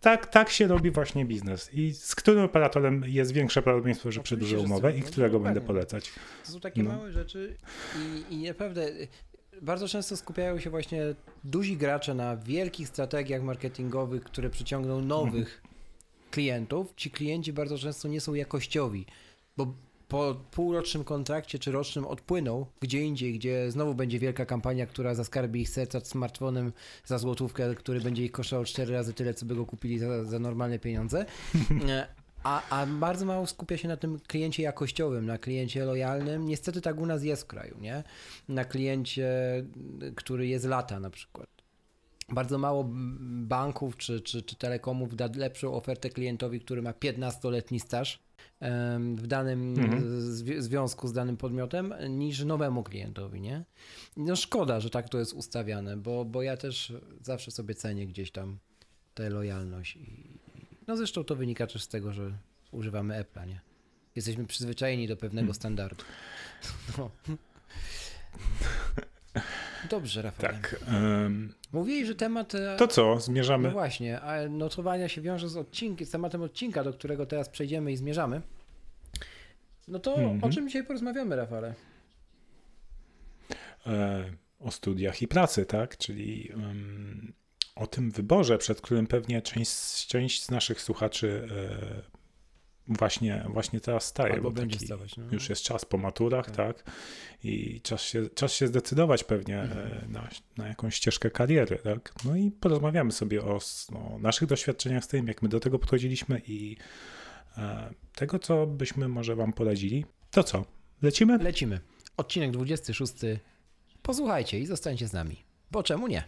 tak, 0.00 0.26
tak 0.26 0.50
się 0.50 0.66
robi 0.66 0.90
właśnie 0.90 1.24
biznes. 1.24 1.74
I 1.74 1.92
z 1.94 2.14
którym 2.14 2.44
operatorem 2.44 3.04
jest 3.06 3.32
większe 3.32 3.62
prawdopodobieństwo, 3.62 4.12
że 4.12 4.20
przedłużę 4.20 4.58
umowę 4.58 4.96
i 4.96 5.02
którego 5.02 5.40
będę 5.40 5.60
polecać. 5.60 6.12
To 6.46 6.52
są 6.52 6.60
takie 6.60 6.82
No. 6.82 6.90
małe 6.92 7.12
rzeczy 7.12 7.56
i, 8.30 8.34
i 8.34 8.42
naprawdę 8.48 8.86
bardzo 9.62 9.88
często 9.88 10.16
skupiają 10.16 10.58
się 10.60 10.70
właśnie 10.70 11.02
duzi 11.44 11.76
gracze 11.76 12.14
na 12.14 12.36
wielkich 12.36 12.88
strategiach 12.88 13.42
marketingowych, 13.42 14.24
które 14.24 14.50
przyciągną 14.50 15.00
nowych 15.00 15.62
klientów. 16.30 16.92
Ci 16.96 17.10
klienci 17.10 17.52
bardzo 17.52 17.78
często 17.78 18.08
nie 18.08 18.20
są 18.20 18.34
jakościowi, 18.34 19.06
bo 19.56 19.74
po 20.08 20.34
półrocznym 20.50 21.04
kontrakcie 21.04 21.58
czy 21.58 21.72
rocznym 21.72 22.06
odpłyną 22.06 22.66
gdzie 22.80 23.00
indziej, 23.00 23.32
gdzie 23.34 23.70
znowu 23.70 23.94
będzie 23.94 24.18
wielka 24.18 24.46
kampania, 24.46 24.86
która 24.86 25.14
zaskarbi 25.14 25.60
ich 25.60 25.68
serca 25.68 26.00
smartfonem 26.00 26.72
za 27.04 27.18
złotówkę, 27.18 27.74
który 27.74 28.00
będzie 28.00 28.24
ich 28.24 28.32
kosztował 28.32 28.64
cztery 28.64 28.92
razy 28.92 29.14
tyle, 29.14 29.34
co 29.34 29.46
by 29.46 29.54
go 29.54 29.66
kupili 29.66 29.98
za, 29.98 30.24
za 30.24 30.38
normalne 30.38 30.78
pieniądze. 30.78 31.26
E, 31.88 32.06
A, 32.44 32.62
a 32.70 32.86
bardzo 32.86 33.26
mało 33.26 33.46
skupia 33.46 33.76
się 33.76 33.88
na 33.88 33.96
tym 33.96 34.20
kliencie 34.20 34.62
jakościowym, 34.62 35.26
na 35.26 35.38
kliencie 35.38 35.84
lojalnym. 35.84 36.46
Niestety 36.46 36.80
tak 36.80 36.98
u 36.98 37.06
nas 37.06 37.22
jest 37.22 37.42
w 37.42 37.46
kraju, 37.46 37.76
nie? 37.80 38.02
Na 38.48 38.64
kliencie, 38.64 39.28
który 40.16 40.46
jest 40.46 40.64
lata 40.64 41.00
na 41.00 41.10
przykład. 41.10 41.48
Bardzo 42.28 42.58
mało 42.58 42.84
banków 43.30 43.96
czy, 43.96 44.20
czy, 44.20 44.42
czy 44.42 44.56
telekomów 44.56 45.16
da 45.16 45.28
lepszą 45.36 45.74
ofertę 45.74 46.10
klientowi, 46.10 46.60
który 46.60 46.82
ma 46.82 46.92
15-letni 46.92 47.80
staż, 47.80 48.23
w 49.16 49.26
danym 49.26 49.74
Mhm. 49.78 50.02
zwi- 50.32 50.60
związku 50.60 51.08
z 51.08 51.12
danym 51.12 51.36
podmiotem 51.36 51.94
niż 52.08 52.44
nowemu 52.44 52.82
klientowi, 52.82 53.40
nie? 53.40 53.64
No 54.16 54.36
szkoda, 54.36 54.80
że 54.80 54.90
tak 54.90 55.08
to 55.08 55.18
jest 55.18 55.32
ustawiane, 55.32 55.96
bo, 55.96 56.24
bo 56.24 56.42
ja 56.42 56.56
też 56.56 56.92
zawsze 57.22 57.50
sobie 57.50 57.74
cenię 57.74 58.06
gdzieś 58.06 58.30
tam 58.30 58.58
tę 59.14 59.30
lojalność. 59.30 59.96
I, 59.96 60.38
no 60.86 60.96
zresztą 60.96 61.24
to 61.24 61.36
wynika 61.36 61.66
też 61.66 61.82
z 61.82 61.88
tego, 61.88 62.12
że 62.12 62.32
używamy 62.72 63.22
Apple'a, 63.24 63.46
nie? 63.46 63.60
Jesteśmy 64.16 64.46
przyzwyczajeni 64.46 65.08
do 65.08 65.16
pewnego 65.16 65.44
Hmm. 65.46 65.54
standardu. 65.54 66.04
No. 66.98 67.10
Dobrze, 69.90 70.22
Rafał. 70.22 70.50
Tak. 70.50 70.76
em, 70.88 71.54
Mówili, 71.72 72.06
że 72.06 72.14
temat. 72.14 72.54
e, 72.54 72.76
to 72.78 72.88
co, 72.88 73.02
No 73.14 73.20
zmierzamy? 73.20 73.70
właśnie, 73.70 74.20
a 74.20 74.48
notowania 74.48 75.08
się 75.08 75.20
wiąże 75.20 75.48
z 75.48 75.56
odcinkiem, 75.56 76.06
z 76.06 76.10
tematem 76.10 76.42
odcinka, 76.42 76.84
do 76.84 76.92
którego 76.92 77.26
teraz 77.26 77.48
przejdziemy 77.48 77.92
i 77.92 77.96
zmierzamy. 77.96 78.40
No 79.88 79.98
to 79.98 80.14
Mhm. 80.14 80.44
o 80.44 80.50
czym 80.50 80.66
dzisiaj 80.68 80.84
porozmawiamy, 80.84 81.36
Rafale? 81.36 81.74
e, 83.86 84.24
o 84.60 84.70
studiach 84.70 85.22
i 85.22 85.28
pracy, 85.28 85.66
tak? 85.66 85.98
Czyli 85.98 86.50
em, 86.52 87.32
o 87.76 87.86
tym 87.86 88.10
wyborze, 88.10 88.58
przed 88.58 88.80
którym 88.80 89.06
pewnie 89.06 89.42
część, 89.42 90.06
część 90.06 90.42
z 90.44 90.50
naszych 90.50 90.80
słuchaczy 90.80 91.48
e, 91.50 92.13
właśnie, 92.88 93.44
właśnie 93.48 93.80
teraz 93.80 94.04
staje. 94.04 94.32
Albo 94.34 94.50
bo 94.50 94.56
będzie 94.60 94.74
taki 94.76 94.86
stawać. 94.86 95.16
No. 95.16 95.24
Już 95.32 95.48
jest 95.48 95.62
czas 95.62 95.84
po 95.84 95.98
maturach, 95.98 96.50
Tak. 96.50 96.56
tak? 96.56 96.92
I 97.44 97.80
czas 97.80 98.02
się, 98.02 98.28
czas 98.34 98.52
się 98.52 98.66
zdecydować 98.66 99.24
pewnie 99.24 99.60
Mhm. 99.60 99.86
e, 99.92 100.08
na, 100.08 100.28
na 100.56 100.68
jakąś 100.68 100.94
ścieżkę 100.94 101.30
kariery, 101.30 101.78
tak? 101.84 102.14
No 102.24 102.36
i 102.36 102.50
porozmawiamy 102.50 103.12
sobie 103.12 103.42
o, 103.44 103.58
o 103.94 104.18
naszych 104.18 104.48
doświadczeniach 104.48 105.04
z 105.04 105.08
tym, 105.08 105.26
jak 105.28 105.42
my 105.42 105.48
do 105.48 105.60
tego 105.60 105.78
podchodziliśmy 105.78 106.40
i 106.46 106.76
e, 107.58 107.90
tego, 108.14 108.38
co 108.38 108.66
byśmy 108.66 109.08
może 109.08 109.36
wam 109.36 109.52
poradzili. 109.52 110.04
To 110.30 110.44
co? 110.44 110.64
Lecimy? 111.02 111.38
Lecimy. 111.38 111.80
Odcinek 112.16 112.50
26. 112.50 113.12
Posłuchajcie 114.02 114.58
i 114.60 114.66
zostańcie 114.66 115.08
z 115.08 115.12
nami. 115.12 115.36
Bo 115.70 115.82
czemu 115.82 116.06
nie? 116.08 116.24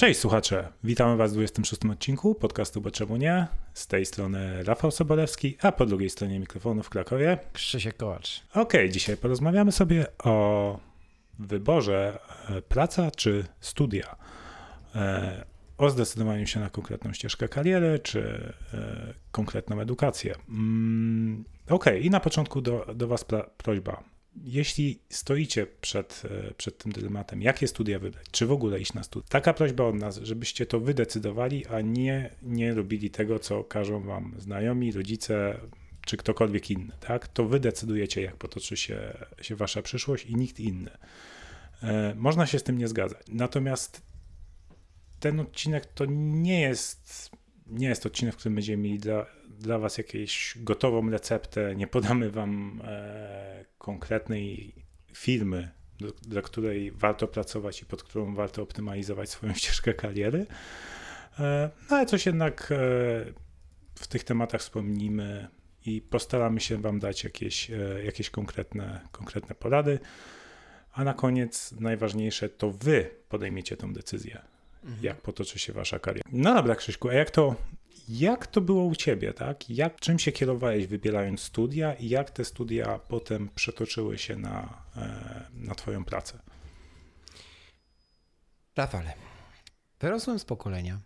Cześć 0.00 0.20
słuchacze, 0.20 0.68
witamy 0.84 1.16
Was 1.16 1.30
w 1.32 1.34
26 1.34 1.84
odcinku 1.92 2.34
podcastu 2.34 2.80
Bo 2.80 2.90
Czemu 2.90 3.16
Nie. 3.16 3.46
Z 3.74 3.86
tej 3.86 4.06
strony 4.06 4.64
Rafał 4.64 4.90
Sobolewski, 4.90 5.56
a 5.62 5.72
po 5.72 5.86
drugiej 5.86 6.10
stronie 6.10 6.40
mikrofonu 6.40 6.82
w 6.82 6.90
Krakowie. 6.90 7.38
Krzysiek 7.52 7.96
Kołacz. 7.96 8.42
Okej, 8.54 8.90
dzisiaj 8.90 9.16
porozmawiamy 9.16 9.72
sobie 9.72 10.06
o 10.24 10.80
wyborze 11.38 12.18
e, 12.48 12.62
praca 12.62 13.10
czy 13.10 13.44
studia. 13.60 14.16
E, 14.94 15.44
O 15.78 15.90
zdecydowaniu 15.90 16.46
się 16.46 16.60
na 16.60 16.70
konkretną 16.70 17.12
ścieżkę 17.12 17.48
kariery 17.48 17.98
czy 17.98 18.52
e, 18.74 19.14
konkretną 19.32 19.80
edukację. 19.80 20.34
Mm, 20.48 21.44
Okej, 21.68 22.06
i 22.06 22.10
na 22.10 22.20
początku 22.20 22.60
do, 22.60 22.86
do 22.94 23.08
Was 23.08 23.24
prośba. 23.56 24.02
Jeśli 24.44 25.00
stoicie 25.08 25.66
przed, 25.80 26.22
e, 26.30 26.54
przed 26.54 26.78
tym 26.78 26.92
dylematem, 26.92 27.42
jakie 27.42 27.68
studia 27.68 27.98
wybrać, 27.98 28.26
czy 28.30 28.46
w 28.46 28.52
ogóle 28.52 28.80
iść 28.80 28.94
na 28.94 29.02
studia, 29.02 29.28
taka 29.28 29.52
prośba 29.52 29.84
od 29.84 29.94
nas, 29.94 30.20
żebyście 30.22 30.66
to 30.66 30.80
wy 30.80 30.94
decydowali, 30.94 31.66
a 31.66 31.80
nie, 31.80 32.30
nie 32.42 32.74
robili 32.74 33.10
tego, 33.10 33.38
co 33.38 33.64
każą 33.64 34.00
Wam 34.00 34.34
znajomi, 34.38 34.92
rodzice, 34.92 35.60
czy 36.06 36.16
ktokolwiek 36.16 36.70
inny, 36.70 36.92
tak? 37.00 37.28
To 37.28 37.44
wy 37.44 37.60
decydujecie, 37.60 38.22
jak 38.22 38.36
potoczy 38.36 38.76
się, 38.76 39.16
się 39.40 39.56
wasza 39.56 39.82
przyszłość 39.82 40.26
i 40.26 40.34
nikt 40.34 40.60
inny. 40.60 40.90
E, 41.82 42.14
można 42.14 42.46
się 42.46 42.58
z 42.58 42.62
tym 42.62 42.78
nie 42.78 42.88
zgadzać. 42.88 43.26
Natomiast 43.28 44.02
ten 45.20 45.40
odcinek 45.40 45.86
to 45.86 46.04
nie 46.08 46.60
jest, 46.60 47.30
nie 47.66 47.88
jest 47.88 48.06
odcinek, 48.06 48.34
w 48.34 48.36
którym 48.36 48.54
będziemy 48.54 48.82
mieli 48.82 48.98
dla, 48.98 49.26
dla 49.60 49.78
was 49.78 49.98
jakąś 49.98 50.54
gotową 50.56 51.10
receptę, 51.10 51.76
nie 51.76 51.86
podamy 51.86 52.30
wam 52.30 52.80
e, 52.84 53.64
konkretnej 53.78 54.74
firmy, 55.12 55.70
do, 56.00 56.12
dla 56.22 56.42
której 56.42 56.92
warto 56.92 57.28
pracować 57.28 57.82
i 57.82 57.86
pod 57.86 58.02
którą 58.02 58.34
warto 58.34 58.62
optymalizować 58.62 59.30
swoją 59.30 59.54
ścieżkę 59.60 59.94
kariery. 59.94 60.46
E, 61.38 61.70
no 61.90 61.96
ale 61.96 62.06
coś 62.06 62.26
jednak 62.26 62.72
e, 62.72 62.76
w 63.94 64.06
tych 64.08 64.24
tematach 64.24 64.60
wspomnimy 64.60 65.48
i 65.86 66.00
postaramy 66.00 66.60
się 66.60 66.76
Wam 66.76 66.98
dać 66.98 67.24
jakieś, 67.24 67.70
e, 67.70 68.04
jakieś 68.04 68.30
konkretne, 68.30 69.00
konkretne 69.12 69.54
porady. 69.54 69.98
A 70.92 71.04
na 71.04 71.14
koniec 71.14 71.72
najważniejsze 71.72 72.48
to 72.48 72.70
Wy 72.70 73.10
podejmiecie 73.28 73.76
tę 73.76 73.92
decyzję, 73.92 74.42
jak 75.02 75.20
potoczy 75.20 75.58
się 75.58 75.72
Wasza 75.72 75.98
kariera. 75.98 76.28
No 76.32 76.54
dobra, 76.54 76.76
Krzyśku, 76.76 77.08
a 77.08 77.14
jak 77.14 77.30
to, 77.30 77.54
jak 78.08 78.46
to 78.46 78.60
było 78.60 78.84
u 78.84 78.94
Ciebie, 78.94 79.32
tak? 79.32 79.70
Jak, 79.70 80.00
czym 80.00 80.18
się 80.18 80.32
kierowałeś 80.32 80.86
wybierając 80.86 81.40
studia 81.40 81.94
i 81.94 82.08
jak 82.08 82.30
te 82.30 82.44
studia 82.44 82.98
potem 82.98 83.48
przetoczyły 83.54 84.18
się 84.18 84.36
na, 84.36 84.82
e, 84.96 85.46
na 85.54 85.74
Twoją 85.74 86.04
pracę? 86.04 86.38
Rafale, 88.76 89.12
wyrosłem 90.00 90.38
z 90.38 90.44
pokolenia, 90.44 91.00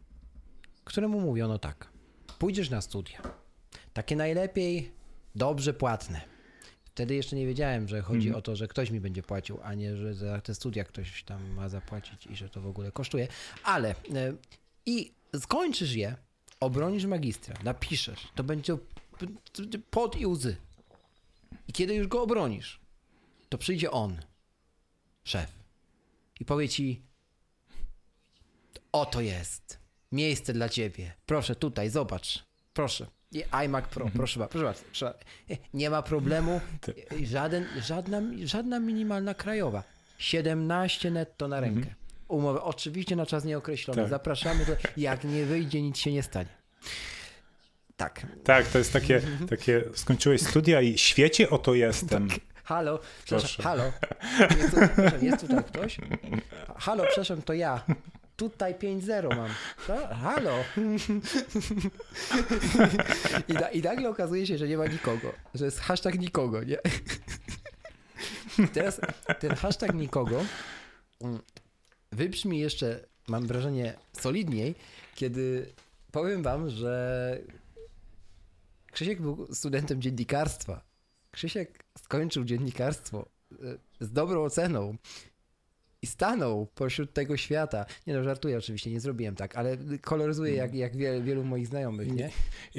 któremu 0.84 1.20
mówiono 1.20 1.58
tak. 1.58 1.88
Pójdziesz 2.38 2.70
na 2.70 2.80
studia. 2.80 3.22
Takie 3.92 4.16
najlepiej 4.16 4.90
dobrze 5.34 5.74
płatne. 5.74 6.20
Wtedy 6.84 7.14
jeszcze 7.14 7.36
nie 7.36 7.46
wiedziałem, 7.46 7.88
że 7.88 8.02
chodzi 8.02 8.26
Mhm. 8.28 8.34
o 8.38 8.42
to, 8.42 8.56
że 8.56 8.68
ktoś 8.68 8.90
mi 8.90 9.00
będzie 9.00 9.22
płacił, 9.22 9.58
a 9.62 9.74
nie, 9.74 9.96
że 9.96 10.14
za 10.14 10.40
te 10.40 10.54
studia 10.54 10.84
ktoś 10.84 11.22
tam 11.24 11.50
ma 11.54 11.68
zapłacić 11.68 12.26
i 12.26 12.36
że 12.36 12.48
to 12.48 12.60
w 12.60 12.66
ogóle 12.66 12.92
kosztuje. 12.92 13.28
Ale 13.64 13.90
e, 13.90 13.94
i 14.86 15.12
skończysz 15.40 15.94
je, 15.94 16.16
obronisz 16.60 17.04
magistra, 17.04 17.54
napiszesz, 17.64 18.28
to 18.34 18.44
będzie 18.44 18.76
p- 18.76 19.26
p- 19.70 19.78
pot 19.90 20.16
i 20.16 20.26
łzy. 20.26 20.56
I 21.68 21.72
kiedy 21.72 21.94
już 21.94 22.06
go 22.06 22.22
obronisz, 22.22 22.80
to 23.48 23.58
przyjdzie 23.58 23.90
on, 23.90 24.20
szef, 25.24 25.50
i 26.40 26.44
powie 26.44 26.68
ci, 26.68 27.02
Oto 28.92 29.20
jest. 29.20 29.78
Miejsce 30.12 30.52
dla 30.52 30.68
ciebie. 30.68 31.12
Proszę 31.26 31.54
tutaj, 31.56 31.90
zobacz. 31.90 32.44
Proszę. 32.74 33.06
I 33.32 33.42
iMac 33.64 33.88
Pro, 33.88 34.10
proszę 34.16 34.40
bardzo. 34.40 34.52
Proszę 34.52 35.04
bardzo. 35.04 35.24
Nie 35.74 35.90
ma 35.90 36.02
problemu. 36.02 36.60
Żaden, 37.24 37.66
żadna, 37.82 38.20
żadna 38.44 38.80
minimalna 38.80 39.34
krajowa. 39.34 39.82
17 40.18 41.10
netto 41.10 41.48
na 41.48 41.60
rękę. 41.60 41.94
Umowę 42.28 42.62
oczywiście 42.62 43.16
na 43.16 43.26
czas 43.26 43.44
nieokreślony. 43.44 44.02
Tak. 44.02 44.10
Zapraszamy. 44.10 44.66
Do, 44.66 44.76
jak 44.96 45.24
nie 45.24 45.44
wyjdzie, 45.44 45.82
nic 45.82 45.98
się 45.98 46.12
nie 46.12 46.22
stanie. 46.22 46.48
Tak. 47.96 48.26
Tak, 48.44 48.68
to 48.68 48.78
jest 48.78 48.92
takie, 48.92 49.20
takie 49.50 49.84
skończyłeś 49.94 50.42
studia 50.42 50.80
i 50.80 50.98
świecie 50.98 51.50
oto 51.50 51.74
jestem. 51.74 52.28
Halo, 52.64 53.00
przepraszam, 53.24 53.64
halo. 53.64 53.92
Jest, 54.40 54.70
tu, 54.70 54.80
jest 55.26 55.40
tutaj 55.40 55.64
ktoś? 55.64 55.96
Halo, 56.76 57.04
przepraszam, 57.04 57.42
to 57.42 57.52
ja. 57.52 57.84
Tutaj 58.36 58.74
5-0 58.74 59.36
mam. 59.36 59.50
No, 59.88 60.06
halo. 60.16 60.52
I, 63.48 63.52
na, 63.52 63.68
I 63.68 63.82
nagle 63.82 64.08
okazuje 64.08 64.46
się, 64.46 64.58
że 64.58 64.68
nie 64.68 64.76
ma 64.76 64.86
nikogo. 64.86 65.32
Że 65.54 65.64
jest 65.64 65.80
hashtag 65.80 66.18
nikogo, 66.18 66.64
nie? 66.64 66.78
Teraz 68.74 69.00
ten 69.40 69.54
hashtag 69.54 69.94
nikogo 69.94 70.44
mm, 71.20 71.40
wybrzmi 72.14 72.58
jeszcze, 72.58 73.06
mam 73.28 73.46
wrażenie, 73.46 73.94
solidniej, 74.12 74.74
kiedy 75.14 75.66
powiem 76.12 76.42
wam, 76.42 76.70
że 76.70 77.38
Krzysiek 78.92 79.20
był 79.22 79.46
studentem 79.54 80.02
dziennikarstwa. 80.02 80.80
Krzysiek 81.30 81.84
skończył 81.98 82.44
dziennikarstwo 82.44 83.26
e, 83.52 83.56
z 84.00 84.12
dobrą 84.12 84.44
oceną 84.44 84.96
i 86.02 86.06
stanął 86.06 86.66
pośród 86.74 87.12
tego 87.12 87.36
świata. 87.36 87.86
Nie 88.06 88.14
no, 88.14 88.24
żartuję 88.24 88.58
oczywiście, 88.58 88.90
nie 88.90 89.00
zrobiłem 89.00 89.34
tak, 89.36 89.56
ale 89.56 89.76
koloryzuję 90.00 90.54
jak, 90.54 90.74
jak 90.74 90.96
wiele, 90.96 91.20
wielu 91.22 91.44
moich 91.44 91.66
znajomych, 91.66 92.12
nie? 92.12 92.30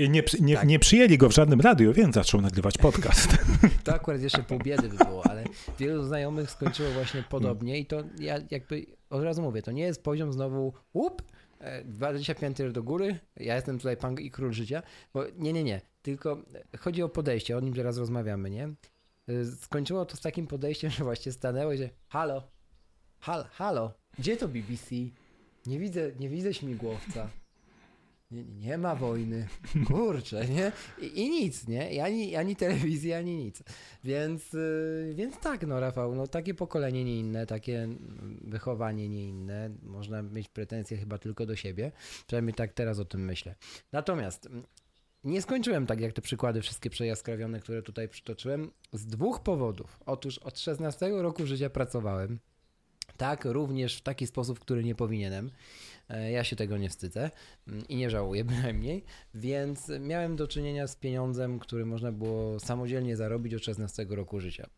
Nie, 0.10 0.24
przy- 0.24 0.42
nie, 0.42 0.56
Tak. 0.56 0.68
nie 0.68 0.80
przyjęli 0.80 1.18
go 1.18 1.30
w 1.30 1.34
żadnym 1.34 1.62
radiu, 1.62 1.94
więc 1.94 2.16
zaczął 2.16 2.42
nagrywać 2.42 2.78
podcast. 2.78 3.28
To 3.84 3.94
akurat 3.94 4.22
jeszcze 4.22 4.44
pół 4.44 4.60
biedy 4.60 4.90
by 4.90 4.98
było, 5.06 5.26
ale 5.30 5.44
wielu 5.80 6.04
znajomych 6.04 6.52
skończyło 6.52 6.90
właśnie 6.92 7.24
podobnie 7.30 7.80
i 7.80 7.86
to 7.86 8.04
ja 8.20 8.40
jakby 8.52 8.86
od 9.16 9.24
razu 9.24 9.42
mówię, 9.42 9.62
to 9.62 9.72
nie 9.72 9.84
jest 9.84 10.04
poziom 10.04 10.34
znowu 10.34 10.74
łup, 10.94 11.22
e, 11.60 11.84
25 11.84 12.58
do 12.72 12.84
góry, 12.84 13.20
ja 13.38 13.56
jestem 13.56 13.78
tutaj 13.78 13.98
pan 13.98 14.20
i 14.20 14.32
król 14.32 14.54
życia, 14.54 14.84
bo 15.14 15.24
nie, 15.38 15.54
nie, 15.54 15.64
nie, 15.64 15.82
tylko 16.02 16.38
chodzi 16.80 17.04
o 17.04 17.10
podejście, 17.10 17.58
o 17.58 17.60
nim 17.60 17.74
teraz 17.74 17.98
rozmawiamy, 17.98 18.50
nie? 18.50 18.64
E, 19.28 19.46
Skończyło 19.46 20.06
to 20.06 20.18
z 20.18 20.22
takim 20.22 20.48
podejściem, 20.48 20.92
że 20.98 21.04
właśnie 21.04 21.32
stanęło 21.32 21.74
i 21.74 21.78
że 21.78 21.90
halo, 22.08 22.44
hal, 23.20 23.46
halo, 23.52 23.94
gdzie 24.20 24.38
to 24.38 24.48
BBC? 24.48 24.96
Nie 25.66 25.80
widzę, 25.80 26.12
nie 26.20 26.30
widzę 26.30 26.54
śmigłowca. 26.54 27.30
Nie, 28.36 28.44
nie 28.44 28.78
ma 28.78 28.96
wojny, 28.96 29.48
kurczę, 29.88 30.48
nie? 30.48 30.72
I, 31.02 31.22
I, 31.22 31.30
nic, 31.30 31.68
nie? 31.68 31.94
I 31.94 32.00
ani, 32.00 32.36
ani 32.36 32.56
telewizji, 32.56 33.14
ani 33.14 33.38
nic. 33.38 33.64
Więc, 34.04 34.54
yy, 34.54 35.14
więc 35.16 35.40
tak, 35.40 35.68
no 35.68 35.80
Rafał, 35.80 36.16
no 36.16 36.28
takie 36.28 36.54
pokolenie 36.54 37.04
nie 37.04 37.20
inne, 37.20 37.46
takie 37.46 37.88
wychowanie 38.42 39.10
nie 39.10 39.28
inne. 39.28 39.70
Można 39.84 40.22
mieć 40.22 40.48
pretensje 40.48 40.98
chyba 40.98 41.18
tylko 41.18 41.46
do 41.46 41.56
siebie. 41.56 41.92
Przynajmniej 42.28 42.54
tak 42.54 42.74
teraz 42.74 43.00
o 43.00 43.06
tym 43.06 43.26
myślę. 43.26 43.56
Natomiast 43.92 44.50
nie 45.24 45.42
skończyłem 45.42 45.86
tak 45.86 46.02
jak 46.02 46.14
te 46.14 46.22
przykłady 46.22 46.62
wszystkie 46.62 46.90
przejaskrawione, 46.90 47.60
które 47.60 47.82
tutaj 47.82 48.10
przytoczyłem, 48.10 48.72
z 48.94 49.06
dwóch 49.06 49.40
powodów. 49.40 50.00
Otóż 50.06 50.38
od 50.38 50.60
16 50.60 51.10
roku 51.10 51.46
życia 51.46 51.70
pracowałem. 51.70 52.40
Tak, 53.18 53.46
również 53.46 53.98
w 53.98 54.02
taki 54.02 54.28
sposób, 54.28 54.60
który 54.60 54.84
nie 54.84 54.96
powinienem. 54.96 55.52
E, 56.10 56.32
ja 56.32 56.44
się 56.44 56.56
tego 56.56 56.78
nie 56.78 56.90
wstydzę 56.90 57.32
mm, 57.68 57.88
i 57.88 57.96
nie 57.96 58.10
żałuję 58.10 58.44
bynajmniej, 58.54 59.04
więc 59.34 59.92
miałem 60.00 60.36
do 60.36 60.48
czynienia 60.48 60.88
z 60.88 60.96
pieniądzem, 60.96 61.60
który 61.60 61.86
można 61.86 62.12
było 62.12 62.60
samodzielnie 62.60 63.16
zarobić 63.16 63.54
od 63.54 63.64
16 63.64 64.06
roku 64.10 64.40
życia. 64.40 64.70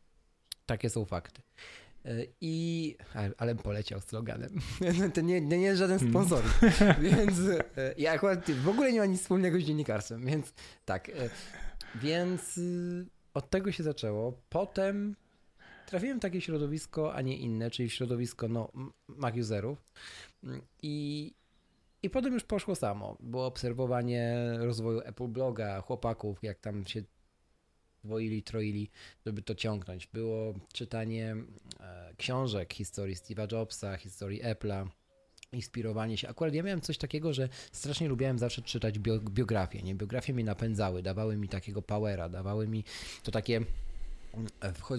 Takie 0.66 0.90
są 0.90 1.06
fakty. 1.06 1.42
E, 2.06 2.26
I. 2.42 2.96
Ale 3.38 3.56
poleciał 3.56 4.02
sloganem. 4.02 4.60
To 5.14 5.22
nie, 5.22 5.42
nie 5.42 5.58
jest 5.58 5.80
żaden 5.80 6.00
hmm. 6.00 6.14
sponsor. 6.14 6.44
Hmm. 6.44 6.96
Więc 7.18 7.40
e, 7.78 7.94
ja 7.98 8.12
akurat 8.12 8.52
w 8.52 8.70
ogóle 8.70 8.94
nie 8.94 9.00
ma 9.00 9.06
nic 9.06 9.22
wspólnego 9.22 9.60
z 9.60 9.64
dziennikarstwem, 9.64 10.26
więc 10.26 10.54
tak. 10.86 11.12
Więc 11.96 12.60
od 13.34 13.50
tego 13.50 13.72
się 13.72 13.84
zaczęło. 13.84 14.42
Potem 14.50 15.16
trafiłem 15.88 16.20
w 16.20 16.22
takie 16.22 16.42
środowisko, 16.42 17.14
a 17.14 17.22
nie 17.22 17.38
inne, 17.38 17.72
czyli 17.72 17.90
środowisko 17.90 18.48
no, 18.48 18.72
Mac 19.08 19.36
userów. 19.36 19.84
I, 20.84 21.34
I 22.04 22.10
potem 22.10 22.34
już 22.34 22.44
poszło 22.44 22.76
samo. 22.76 23.18
Było 23.20 23.46
obserwowanie 23.46 24.38
rozwoju 24.58 25.00
Apple 25.00 25.28
Bloga, 25.28 25.82
chłopaków, 25.82 26.44
jak 26.44 26.60
tam 26.60 26.86
się 26.86 27.04
dwoili, 28.04 28.44
troili, 28.44 28.90
żeby 29.26 29.42
to 29.42 29.56
ciągnąć. 29.56 30.08
Było 30.08 30.54
czytanie 30.74 31.36
e, 31.80 32.14
książek, 32.18 32.74
historii 32.74 33.16
Steve'a 33.16 33.52
Jobsa, 33.52 33.98
historii 33.98 34.44
Apple'a, 34.44 34.88
inspirowanie 35.52 36.18
się. 36.18 36.30
Akurat 36.30 36.54
ja 36.54 36.64
miałem 36.64 36.82
coś 36.82 36.98
takiego, 36.98 37.34
że 37.34 37.50
strasznie 37.72 38.08
lubiłem 38.08 38.40
zawsze 38.40 38.62
czytać 38.62 39.00
biografie. 39.00 39.82
Nie? 39.82 39.96
Biografie 39.96 40.34
mnie 40.34 40.44
napędzały, 40.44 41.04
dawały 41.04 41.38
mi 41.38 41.50
takiego 41.50 41.82
powera, 41.82 42.30
dawały 42.30 42.68
mi 42.68 42.84
to 43.24 43.32
takie 43.32 43.62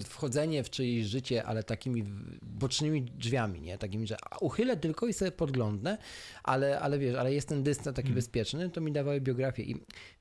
wchodzenie 0.05 0.63
w 0.63 0.69
czyjeś 0.69 1.05
życie, 1.05 1.43
ale 1.43 1.63
takimi 1.63 2.03
bocznymi 2.41 3.01
drzwiami, 3.01 3.61
nie? 3.61 3.77
Takimi, 3.77 4.07
że 4.07 4.17
uchylę 4.41 4.77
tylko 4.77 5.07
i 5.07 5.13
sobie 5.13 5.31
podglądnę, 5.31 5.97
ale, 6.43 6.79
ale 6.79 6.99
wiesz, 6.99 7.15
ale 7.15 7.33
jest 7.33 7.47
ten 7.47 7.63
dystans 7.63 7.95
taki 7.95 8.07
hmm. 8.07 8.15
bezpieczny, 8.15 8.69
to 8.69 8.81
mi 8.81 8.91
dawały 8.91 9.21
biografię 9.21 9.63
i 9.63 9.75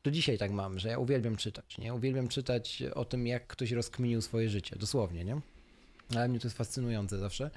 do 0.04 0.10
dzisiaj 0.10 0.38
tak 0.38 0.50
mam, 0.50 0.78
że 0.78 0.88
ja 0.88 0.98
uwielbiam 0.98 1.36
czytać, 1.36 1.78
nie? 1.78 1.94
Uwielbiam 1.94 2.28
czytać 2.28 2.82
o 2.94 3.04
tym, 3.04 3.26
jak 3.26 3.46
ktoś 3.46 3.72
rozkminił 3.72 4.22
swoje 4.22 4.48
życie, 4.48 4.76
dosłownie, 4.76 5.24
nie? 5.24 5.40
Ale 6.16 6.28
mnie 6.28 6.40
to 6.40 6.46
jest 6.46 6.56
fascynujące 6.56 7.18
zawsze. 7.18 7.50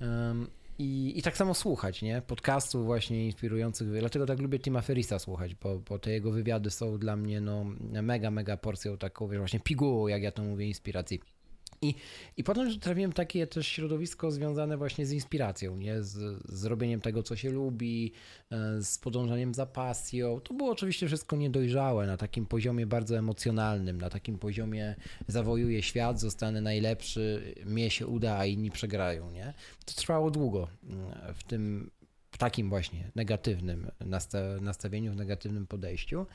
Um, 0.00 0.46
i, 0.78 1.18
I 1.18 1.22
tak 1.22 1.36
samo 1.36 1.54
słuchać, 1.54 2.02
nie? 2.02 2.22
Podcastów 2.22 2.84
właśnie 2.84 3.26
inspirujących. 3.26 3.88
Dlatego 3.88 4.26
tak 4.26 4.38
lubię 4.40 4.58
Tima 4.58 4.80
Ferisa 4.80 5.18
słuchać, 5.18 5.54
bo, 5.54 5.78
bo 5.78 5.98
te 5.98 6.10
jego 6.10 6.30
wywiady 6.30 6.70
są 6.70 6.98
dla 6.98 7.16
mnie 7.16 7.40
no, 7.40 7.64
mega, 8.02 8.30
mega 8.30 8.56
porcją 8.56 8.98
taką, 8.98 9.28
wiesz, 9.28 9.38
właśnie 9.38 9.60
pigułą, 9.60 10.06
jak 10.06 10.22
ja 10.22 10.32
to 10.32 10.42
mówię, 10.42 10.66
inspiracji. 10.66 11.20
I, 11.82 11.94
I 12.36 12.44
potem 12.44 12.80
trafiłem 12.80 13.12
takie 13.12 13.46
też 13.46 13.68
środowisko 13.68 14.30
związane 14.30 14.76
właśnie 14.76 15.06
z 15.06 15.12
inspiracją, 15.12 15.76
nie? 15.76 16.02
Z, 16.02 16.42
z 16.48 16.64
robieniem 16.64 17.00
tego, 17.00 17.22
co 17.22 17.36
się 17.36 17.50
lubi, 17.50 18.12
e, 18.50 18.82
z 18.82 18.98
podążaniem 18.98 19.54
za 19.54 19.66
pasją. 19.66 20.40
To 20.40 20.54
było 20.54 20.70
oczywiście 20.70 21.06
wszystko 21.06 21.36
niedojrzałe, 21.36 22.06
na 22.06 22.16
takim 22.16 22.46
poziomie 22.46 22.86
bardzo 22.86 23.18
emocjonalnym, 23.18 24.00
na 24.00 24.10
takim 24.10 24.38
poziomie 24.38 24.96
zawojuję 25.28 25.82
świat, 25.82 26.20
zostanę 26.20 26.60
najlepszy, 26.60 27.54
mnie 27.66 27.90
się 27.90 28.06
uda, 28.06 28.38
a 28.38 28.46
inni 28.46 28.70
przegrają, 28.70 29.30
nie? 29.30 29.54
To 29.86 29.94
trwało 29.94 30.30
długo 30.30 30.68
mm, 30.90 31.34
w 31.34 31.44
tym, 31.44 31.90
w 32.38 32.40
takim 32.40 32.68
właśnie 32.68 33.10
negatywnym 33.14 33.90
nastawieniu, 34.60 35.12
w 35.12 35.16
negatywnym 35.16 35.66
podejściu. 35.66 36.26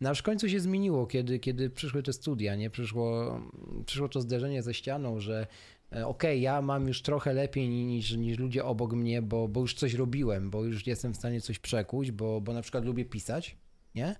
No 0.00 0.10
aż 0.10 0.18
w 0.18 0.22
końcu 0.22 0.48
się 0.48 0.60
zmieniło, 0.60 1.06
kiedy, 1.06 1.38
kiedy 1.38 1.70
przyszły 1.70 2.02
te 2.02 2.12
studia, 2.12 2.56
nie? 2.56 2.70
Przyszło, 2.70 3.40
przyszło 3.86 4.08
to 4.08 4.20
zderzenie 4.20 4.62
ze 4.62 4.74
ścianą, 4.74 5.20
że 5.20 5.46
e, 5.92 6.06
okej, 6.06 6.06
okay, 6.06 6.38
ja 6.38 6.62
mam 6.62 6.88
już 6.88 7.02
trochę 7.02 7.32
lepiej 7.32 7.68
niż, 7.68 8.16
niż 8.16 8.38
ludzie 8.38 8.64
obok 8.64 8.92
mnie, 8.92 9.22
bo, 9.22 9.48
bo 9.48 9.60
już 9.60 9.74
coś 9.74 9.94
robiłem, 9.94 10.50
bo 10.50 10.64
już 10.64 10.86
jestem 10.86 11.14
w 11.14 11.16
stanie 11.16 11.40
coś 11.40 11.58
przekuć, 11.58 12.12
bo, 12.12 12.40
bo 12.40 12.52
na 12.52 12.62
przykład 12.62 12.84
lubię 12.84 13.04
pisać, 13.04 13.56
nie? 13.94 14.16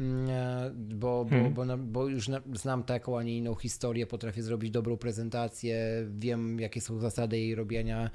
Mm, 0.00 0.30
e, 0.30 0.70
bo, 0.74 1.24
bo, 1.24 1.30
hmm. 1.30 1.54
bo, 1.54 1.64
bo, 1.78 2.08
już 2.08 2.28
znam 2.54 2.84
taką, 2.84 3.18
a 3.18 3.22
nie 3.22 3.36
inną 3.36 3.54
historię, 3.54 4.06
potrafię 4.06 4.42
zrobić 4.42 4.70
dobrą 4.70 4.96
prezentację, 4.96 6.06
wiem 6.18 6.60
jakie 6.60 6.80
są 6.80 6.98
zasady 6.98 7.38
jej 7.38 7.54
robienia, 7.54 8.10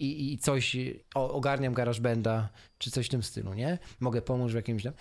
i, 0.00 0.32
i 0.32 0.38
coś, 0.38 0.76
o, 1.14 1.32
ogarniam 1.32 1.74
GarageBanda, 1.74 2.48
czy 2.78 2.90
coś 2.90 3.06
w 3.06 3.08
tym 3.08 3.22
stylu, 3.22 3.54
nie? 3.54 3.78
Mogę 4.00 4.22
pomóc 4.22 4.52
w 4.52 4.54
jakimś 4.54 4.82
tam. 4.82 4.92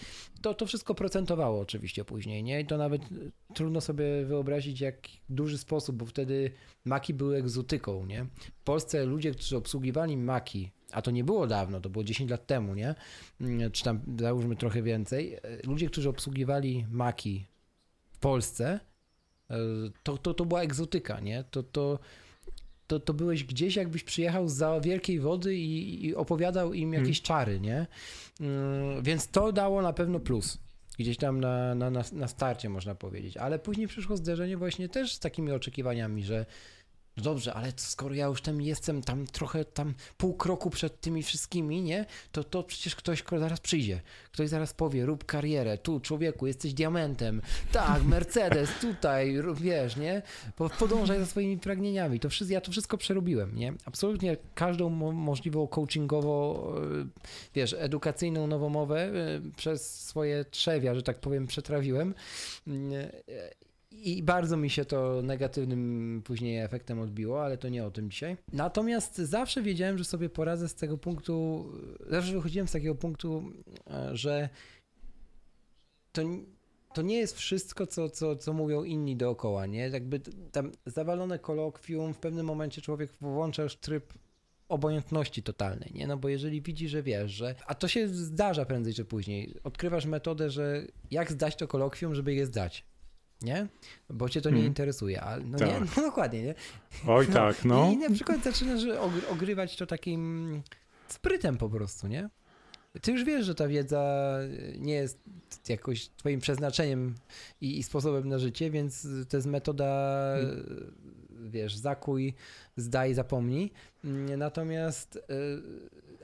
To, 0.41 0.53
to 0.53 0.65
wszystko 0.65 0.95
procentowało 0.95 1.62
oczywiście 1.62 2.05
później, 2.05 2.43
nie? 2.43 2.62
I 2.62 2.65
to 2.65 2.77
nawet 2.77 3.01
e, 3.01 3.05
trudno 3.53 3.81
sobie 3.81 4.25
wyobrazić, 4.25 4.81
jak 4.81 4.97
duży 5.29 5.57
sposób, 5.57 5.95
bo 5.95 6.05
wtedy 6.05 6.51
Maki 6.86 7.13
były 7.13 7.38
egzotyką, 7.38 8.05
nie? 8.05 8.25
W 8.60 8.63
Polsce 8.63 9.05
ludzie, 9.05 9.31
którzy 9.31 9.57
obsługiwali 9.57 10.17
Maki, 10.17 10.71
a 10.91 11.01
to 11.01 11.12
nie 11.12 11.23
było 11.23 11.47
dawno, 11.47 11.81
to 11.81 11.89
było 11.89 12.03
10 12.03 12.31
lat 12.31 12.47
temu, 12.47 12.75
nie? 12.75 12.95
Mm, 13.41 13.71
czy 13.71 13.83
tam 13.83 14.01
załóżmy 14.19 14.55
trochę 14.55 14.81
więcej. 14.81 15.33
E, 15.33 15.39
ludzie, 15.63 15.88
którzy 15.88 16.10
obsługiwali 16.10 16.86
Maki 16.91 17.45
w 18.12 18.17
Polsce, 18.17 18.79
to, 20.03 20.17
to, 20.17 20.33
to 20.33 20.45
była 20.45 20.62
egzotyka, 20.62 21.19
nie? 21.19 21.43
To, 21.43 21.63
to 21.63 21.99
to, 22.88 23.00
to 23.00 23.13
byłeś 23.13 23.43
gdzieś, 23.43 23.76
jakbyś 23.76 24.04
przyjechał 24.04 24.50
za 24.50 24.80
wielkiej 24.80 25.19
wody 25.19 25.56
i, 25.56 26.06
i 26.06 26.15
opowiadał 26.15 26.73
im 26.73 26.91
hmm. 26.91 27.04
jakieś 27.04 27.21
czary, 27.21 27.60
nie? 27.60 27.88
Mm, 28.41 29.04
więc 29.04 29.28
to 29.28 29.52
dało 29.52 29.82
na 29.82 29.93
pewno 29.93 30.19
plus. 30.19 30.58
Gdzieś 31.00 31.17
tam 31.17 31.39
na, 31.39 31.76
na, 31.76 31.91
na 32.12 32.28
starcie 32.28 32.69
można 32.69 32.95
powiedzieć. 32.95 33.38
Ale 33.38 33.60
później 33.60 33.88
przyszło 33.88 34.17
zderzenie 34.17 34.58
właśnie 34.58 34.89
też 34.89 35.13
z 35.13 35.19
takimi 35.19 35.52
oczekiwaniami, 35.52 36.23
że 36.23 36.45
dobrze, 37.21 37.53
ale 37.53 37.73
skoro 37.75 38.15
ja 38.15 38.25
już 38.25 38.41
tam 38.41 38.62
jestem, 38.62 39.01
tam 39.01 39.27
trochę 39.27 39.65
tam 39.65 39.93
pół 40.17 40.34
kroku 40.34 40.69
przed 40.69 41.01
tymi 41.01 41.23
wszystkimi, 41.23 41.82
nie? 41.82 42.06
To, 42.32 42.43
to 42.43 42.63
przecież 42.63 42.95
ktoś 42.95 43.23
zaraz 43.39 43.60
przyjdzie. 43.60 44.01
Ktoś 44.32 44.49
zaraz 44.49 44.73
powie, 44.73 45.06
rób 45.06 45.25
karierę, 45.25 45.77
tu 45.77 45.99
człowieku, 45.99 46.47
jesteś 46.47 46.73
diamentem. 46.73 47.41
Tak, 47.71 48.03
Mercedes, 48.13 48.69
tutaj, 48.82 49.36
wiesz, 49.56 49.95
nie? 49.95 50.21
Podążaj 50.80 51.19
za 51.19 51.25
swoimi 51.25 51.58
pragnieniami. 51.58 52.19
To 52.19 52.30
wszystko, 52.30 52.53
ja 52.53 52.62
to 52.62 52.71
wszystko 52.71 52.97
przerobiłem, 52.97 53.56
nie? 53.56 53.73
Absolutnie 53.86 54.38
każdą 54.56 54.89
mo 54.89 55.12
możliwą 55.12 55.67
coachingową, 55.67 56.67
e, 56.75 56.80
wiesz, 57.56 57.75
edukacyjną 57.80 58.47
nowomowę 58.47 59.01
e, 59.01 59.12
przez 59.56 60.06
swoje 60.06 60.45
trzewia, 60.45 60.95
że 60.95 61.03
tak 61.03 61.19
powiem, 61.19 61.47
przetrawiłem 61.47 62.13
e, 62.67 63.66
i 64.03 64.23
bardzo 64.23 64.57
mi 64.57 64.69
się 64.69 64.86
to 64.86 65.21
negatywnym 65.21 66.21
później 66.25 66.57
efektem 66.57 66.99
odbiło, 66.99 67.43
ale 67.43 67.57
to 67.57 67.69
nie 67.69 67.86
o 67.86 67.91
tym 67.91 68.12
dzisiaj. 68.12 68.38
Natomiast 68.53 69.17
zawsze 69.17 69.62
wiedziałem, 69.62 69.97
że 69.97 70.03
sobie 70.03 70.29
poradzę 70.29 70.69
z 70.69 70.75
tego 70.75 70.97
punktu, 70.97 71.65
zawsze 72.10 72.33
wychodziłem 72.33 72.67
z 72.67 72.71
takiego 72.71 72.95
punktu, 72.95 73.43
e, 73.89 74.10
że 74.17 74.49
to, 76.12 76.21
to 76.93 77.01
nie 77.01 77.17
jest 77.17 77.38
wszystko, 77.38 77.88
co, 77.88 78.10
co, 78.10 78.36
co 78.36 78.53
mówią 78.53 78.83
inni 78.83 79.15
dookoła, 79.15 79.65
nie? 79.65 79.89
Jakby 79.89 80.19
tam 80.51 80.71
zawalone 80.86 81.39
kolokwium, 81.39 82.13
w 82.13 82.17
pewnym 82.17 82.45
momencie 82.45 82.81
człowiek 82.81 83.12
włącza 83.21 83.63
już 83.63 83.75
tryb 83.75 84.13
obojętności 84.69 85.43
totalnej, 85.43 85.91
nie? 85.93 86.07
No 86.07 86.17
bo 86.17 86.29
jeżeli 86.29 86.62
widzi, 86.62 86.89
że 86.89 87.03
wiesz, 87.03 87.31
że... 87.31 87.55
A 87.67 87.75
to 87.75 87.88
się 87.88 88.07
zdarza 88.07 88.65
prędzej 88.65 88.93
czy 88.93 89.05
później. 89.05 89.55
Odkrywasz 89.63 90.05
metodę, 90.05 90.49
że 90.49 90.88
jak 91.12 91.31
zdać 91.31 91.55
to 91.55 91.67
kolokwium, 91.67 92.15
żeby 92.15 92.33
je 92.33 92.45
zdać 92.45 92.86
nie? 93.41 93.67
Bo 94.10 94.30
cię 94.30 94.41
to 94.41 94.50
nie 94.50 94.54
hmm. 94.54 94.67
interesuje, 94.67 95.21
ale 95.21 95.43
no 95.43 95.58
tak. 95.58 95.67
nie, 95.67 95.80
no 95.97 96.04
dokładnie, 96.04 96.43
nie? 96.43 96.56
Oj 97.08 97.26
no, 97.28 97.34
tak, 97.34 97.65
no. 97.65 97.91
I 97.91 97.97
na 97.97 98.10
przykład 98.10 98.43
zaczynasz 98.43 98.82
ogrywać 99.30 99.76
to 99.76 99.86
takim 99.86 100.62
sprytem 101.08 101.58
po 101.58 101.69
prostu, 101.69 102.08
nie? 102.08 102.30
Ty 103.02 103.12
już 103.12 103.23
wiesz, 103.23 103.45
że 103.45 103.56
ta 103.56 103.67
wiedza 103.67 104.34
nie 104.78 104.93
jest 104.93 105.19
jakoś 105.69 106.10
twoim 106.10 106.39
przeznaczeniem 106.39 107.15
i, 107.62 107.78
i 107.80 107.84
sposobem 107.84 108.30
na 108.30 108.39
życie, 108.39 108.71
więc 108.71 109.08
to 109.30 109.38
jest 109.38 109.47
metoda, 109.47 110.21
hmm. 110.36 110.93
wiesz, 111.50 111.76
zakuj, 111.76 112.34
zdaj, 112.76 113.13
zapomnij. 113.13 113.71
Natomiast 114.38 115.15
y, 115.15 115.21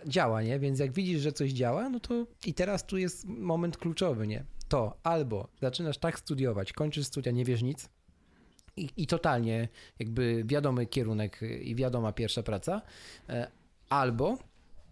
działa, 0.08 0.42
nie? 0.42 0.60
Więc 0.60 0.80
jak 0.80 0.92
widzisz, 0.92 1.22
że 1.22 1.32
coś 1.32 1.52
działa, 1.52 1.90
no 1.90 2.00
to 2.00 2.28
i 2.46 2.54
teraz 2.54 2.86
tu 2.86 2.98
jest 2.98 3.28
moment 3.28 3.78
kluczowy, 3.78 4.28
nie? 4.28 4.46
To 4.74 4.98
albo 5.04 5.48
zaczynasz 5.62 5.98
tak 5.98 6.20
studiować, 6.20 6.74
kończysz 6.74 7.06
studia, 7.06 7.32
nie 7.32 7.46
wiesz 7.46 7.62
nic 7.62 7.90
i, 8.78 8.90
i 8.98 9.08
totalnie 9.08 9.68
jakby 10.00 10.44
wiadomy 10.46 10.86
kierunek 10.86 11.42
i 11.62 11.76
wiadoma 11.76 12.12
pierwsza 12.12 12.44
praca, 12.44 12.82
e, 13.30 13.52
albo 13.90 14.38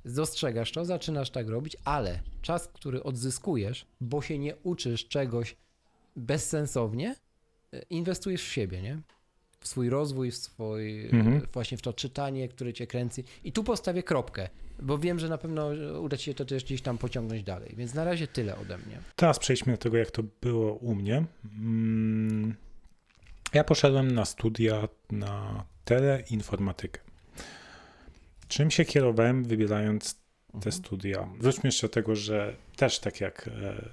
dostrzegasz 0.06 0.72
to, 0.72 0.86
zaczynasz 0.86 1.30
tak 1.30 1.48
robić, 1.48 1.78
ale 1.86 2.20
czas, 2.42 2.68
który 2.68 3.04
odzyskujesz, 3.04 3.86
bo 4.02 4.22
się 4.22 4.40
nie 4.40 4.56
uczysz 4.56 5.08
czegoś 5.08 5.56
bezsensownie, 6.16 7.16
e, 7.74 7.82
inwestujesz 7.90 8.44
w 8.44 8.52
siebie, 8.52 8.82
nie? 8.82 9.02
W 9.62 9.68
swój 9.68 9.90
rozwój, 9.90 10.32
w 10.32 10.36
swój, 10.38 11.04
Mhm. 11.06 11.48
właśnie 11.54 11.78
w 11.78 11.82
to 11.82 11.94
czytanie, 11.94 12.48
które 12.50 12.74
cię 12.74 12.88
kręci. 12.88 13.24
I 13.44 13.52
tu 13.52 13.64
postawię 13.64 14.04
kropkę, 14.04 14.50
bo 14.80 14.98
wiem, 14.98 15.20
że 15.20 15.30
na 15.30 15.38
pewno 15.38 15.68
uda 16.02 16.18
ci 16.18 16.24
się 16.26 16.34
to 16.34 16.46
też 16.46 16.64
gdzieś 16.64 16.82
tam 16.82 16.98
pociągnąć 16.98 17.44
dalej. 17.44 17.74
Więc 17.78 17.94
na 17.94 18.04
razie 18.04 18.28
tyle 18.28 18.58
ode 18.58 18.78
mnie. 18.78 19.00
Teraz 19.16 19.40
przejdźmy 19.40 19.74
do 19.74 19.78
tego, 19.78 19.98
jak 19.98 20.12
to 20.12 20.24
było 20.42 20.74
u 20.74 20.96
mnie. 20.96 21.26
Mm, 21.58 22.56
Ja 23.54 23.64
poszedłem 23.64 24.12
na 24.12 24.26
studia 24.26 24.88
na 25.12 25.66
teleinformatykę. 25.86 27.02
Czym 28.48 28.72
się 28.72 28.86
kierowałem, 28.86 29.44
wybierając 29.44 30.14
te 30.16 30.22
Mhm. 30.56 30.72
studia? 30.72 31.30
Wróćmy 31.40 31.68
jeszcze 31.68 31.88
do 31.88 31.94
tego, 31.94 32.16
że 32.16 32.56
też 32.76 33.00
tak 33.00 33.22
jak 33.22 33.48
e, 33.48 33.90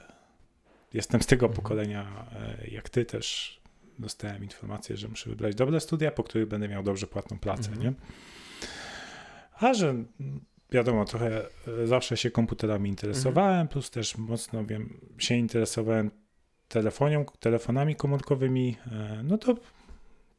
jestem 0.95 1.23
z 1.23 1.27
tego 1.27 1.47
Mhm. 1.47 1.63
pokolenia, 1.63 2.27
e, 2.33 2.69
jak 2.71 2.89
ty 2.89 3.05
też 3.05 3.58
dostałem 3.99 4.43
informację, 4.45 4.97
że 4.97 5.09
muszę 5.09 5.31
wybrać 5.31 5.55
dobre 5.55 5.81
studia, 5.81 6.11
po 6.11 6.25
których 6.25 6.49
będę 6.49 6.69
miał 6.69 6.83
dobrze 6.83 7.07
płatną 7.07 7.39
pracę, 7.39 7.71
Mhm. 7.71 7.83
nie? 7.83 7.93
A 9.61 9.75
że 9.75 9.89
mm, 9.89 10.41
wiadomo, 10.71 11.05
trochę 11.05 11.47
e, 11.83 11.87
zawsze 11.87 12.17
się 12.17 12.31
komputerami 12.31 12.91
interesowałem, 12.91 13.69
plus 13.69 13.91
też 13.91 14.19
mocno 14.19 14.65
wiem, 14.67 15.01
się 15.19 15.35
interesowałem 15.35 16.11
telefonią, 16.69 17.25
telefonami 17.41 17.97
komórkowymi, 17.97 18.77
e, 18.93 19.23
no 19.25 19.39
to 19.39 19.55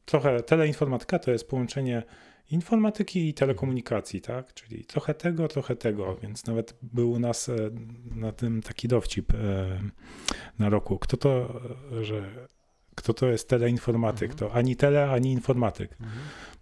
trochę 0.05 0.43
teleinformatyka 0.43 1.19
to 1.19 1.31
jest 1.31 1.49
połączenie 1.49 2.03
informatyki 2.51 3.29
i 3.29 3.33
telekomunikacji, 3.33 4.21
tak? 4.21 4.53
Czyli 4.53 4.85
trochę 4.85 5.13
tego, 5.13 5.47
trochę 5.47 5.75
tego, 5.75 6.15
więc 6.15 6.45
nawet 6.45 6.77
był 6.81 7.11
u 7.11 7.19
nas 7.19 7.49
e, 7.49 7.55
na 8.15 8.31
tym 8.31 8.61
taki 8.61 8.87
dowcip 8.87 9.33
na 10.59 10.69
roku. 10.69 10.99
Kto 10.99 11.17
to, 11.17 11.61
że 12.01 12.47
kto 12.95 13.13
to 13.13 13.27
jest 13.27 13.49
teleinformatyk? 13.49 14.31
Mhm. 14.31 14.39
To 14.39 14.55
ani 14.57 14.75
tele, 14.75 15.11
ani 15.11 15.31
informatyk. 15.31 15.91
Mhm. 15.91 16.21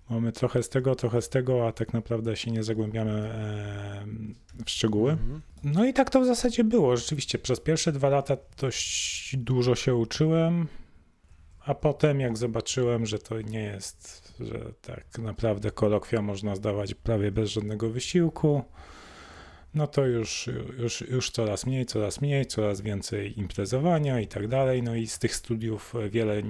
Mamy 0.10 0.32
trochę 0.32 0.64
z 0.64 0.70
tego, 0.70 0.96
trochę 0.96 1.22
z 1.22 1.30
tego, 1.30 1.68
a 1.68 1.72
tak 1.72 1.94
naprawdę 1.94 2.36
się 2.36 2.52
nie 2.52 2.64
zagłębiamy 2.64 3.30
w 4.66 4.70
szczegóły. 4.70 5.12
Mhm. 5.12 5.42
No 5.64 5.86
i 5.86 5.94
tak 5.94 6.10
to 6.10 6.22
w 6.22 6.26
zasadzie 6.26 6.64
było. 6.64 6.98
Rzeczywiście 6.98 7.40
przez 7.40 7.60
pierwsze 7.60 7.92
dwa 7.92 8.10
lata 8.10 8.38
dość 8.58 9.36
dużo 9.38 9.76
się 9.76 9.96
uczyłem, 9.96 10.68
a 11.66 11.76
potem 11.76 12.20
jak 12.20 12.38
zobaczyłem, 12.38 13.06
że 13.06 13.20
to 13.20 13.42
nie 13.42 13.64
jest, 13.64 14.34
że 14.40 14.74
tak 14.82 15.20
naprawdę 15.20 15.72
kolokwia 15.72 16.22
można 16.22 16.56
zdawać 16.56 16.94
prawie 16.94 17.32
bez 17.32 17.50
żadnego 17.50 17.90
wysiłku, 17.90 18.64
no 19.74 19.88
to 19.88 20.06
już, 20.06 20.50
już, 20.80 21.02
już 21.02 21.32
coraz 21.32 21.66
mniej, 21.66 21.86
coraz 21.86 22.22
mniej, 22.22 22.46
coraz 22.46 22.82
więcej 22.82 23.40
imprezowania 23.40 24.20
i 24.20 24.28
tak 24.28 24.48
dalej. 24.48 24.84
No 24.84 24.96
i 24.96 25.08
z 25.08 25.20
tych 25.20 25.36
studiów 25.36 25.94
wiele 26.10 26.44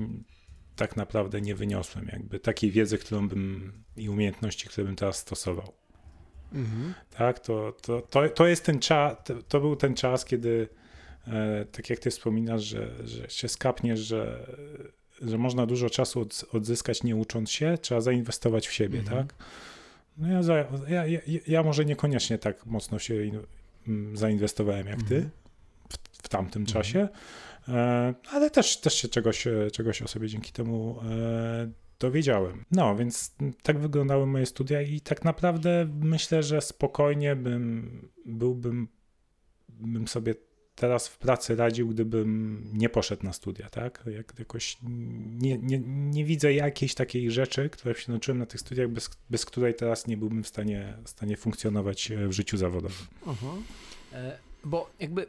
tak 0.75 0.95
naprawdę 0.95 1.41
nie 1.41 1.56
wyniosłem, 1.56 2.08
jakby 2.12 2.39
takiej 2.39 2.71
wiedzy, 2.71 2.97
którą 2.97 3.27
bym 3.27 3.73
i 3.97 4.10
umiejętności, 4.10 4.67
które 4.67 4.86
bym 4.88 4.95
teraz 4.95 5.17
stosował. 5.17 5.73
Mhm. 6.53 6.93
Tak, 7.17 7.39
to, 7.39 7.73
to, 7.82 8.01
to, 8.01 8.30
to 8.30 8.47
jest 8.47 8.65
ten 8.65 8.80
czas, 8.80 9.17
to, 9.25 9.43
to 9.43 9.60
był 9.60 9.75
ten 9.75 9.95
czas, 9.95 10.25
kiedy 10.25 10.69
e, 11.27 11.65
tak 11.65 11.89
jak 11.89 11.99
ty 11.99 12.10
wspominasz, 12.10 12.63
że, 12.63 13.08
że 13.08 13.30
się 13.30 13.47
skapniesz, 13.47 13.99
że, 13.99 14.47
że 15.21 15.38
można 15.38 15.65
dużo 15.65 15.89
czasu 15.89 16.19
od, 16.21 16.45
odzyskać 16.51 17.03
nie 17.03 17.15
ucząc 17.15 17.51
się, 17.51 17.77
trzeba 17.82 18.01
zainwestować 18.01 18.67
w 18.67 18.73
siebie, 18.73 18.99
Mhm. 18.99 19.27
tak? 19.27 19.36
No 20.17 20.27
ja, 20.27 20.43
za, 20.43 20.56
ja, 20.88 21.06
ja, 21.06 21.19
ja 21.47 21.63
może 21.63 21.86
niekoniecznie 21.86 22.38
tak 22.38 22.65
mocno 22.65 22.99
się 22.99 23.25
in, 23.25 23.39
m, 23.88 24.17
zainwestowałem 24.17 24.88
jak 24.88 25.03
ty 25.03 25.15
Mhm. 25.15 25.30
w, 25.89 25.97
w 26.23 26.30
tamtym 26.30 26.62
Mhm. 26.62 26.73
czasie, 26.73 27.08
e, 27.67 28.13
ale 28.32 28.49
też, 28.49 28.77
też 28.82 28.93
się 28.93 29.08
czegoś, 29.08 29.47
e, 29.47 29.71
czegoś 29.71 30.01
o 30.01 30.08
sobie 30.08 30.27
dzięki 30.27 30.51
temu 30.51 30.99
e, 31.10 31.71
dowiedziałem. 31.99 32.65
No, 32.71 32.95
więc 32.95 33.36
tak 33.63 33.80
wyglądały 33.80 34.25
moje 34.27 34.45
studia 34.45 34.82
i 34.82 35.01
tak 35.01 35.23
naprawdę 35.25 35.88
myślę, 35.99 36.43
że 36.43 36.62
spokojnie 36.62 37.36
bym 37.36 38.10
byłbym 38.25 38.88
bym 39.69 40.08
sobie 40.08 40.36
teraz 40.78 41.08
w 41.08 41.18
pracy 41.18 41.56
radził, 41.56 41.88
gdybym 41.88 42.63
nie 42.74 42.90
poszedł 42.90 43.24
na 43.24 43.34
studia, 43.34 43.70
tak? 43.70 44.04
Jak, 44.12 44.34
jakoś 44.40 44.78
nie, 45.40 45.58
nie, 45.58 45.80
nie 45.86 46.26
widzę 46.26 46.54
jakiejś 46.54 46.96
takiej 46.96 47.32
rzeczy, 47.32 47.70
której 47.70 47.96
się 47.96 48.12
nauczyłem 48.12 48.38
na 48.38 48.46
tych 48.46 48.62
studiach, 48.62 48.90
bez, 48.90 49.10
bez 49.30 49.46
której 49.46 49.74
teraz 49.74 50.08
nie 50.08 50.18
byłbym 50.18 50.44
w 50.44 50.48
stanie, 50.48 50.94
w 51.04 51.10
stanie 51.10 51.38
funkcjonować 51.38 52.12
w 52.28 52.32
życiu 52.32 52.58
zawodowym. 52.58 53.08
Mhm. 53.28 53.63
E, 54.13 54.38
Bo 54.63 54.90
jakby, 55.00 55.26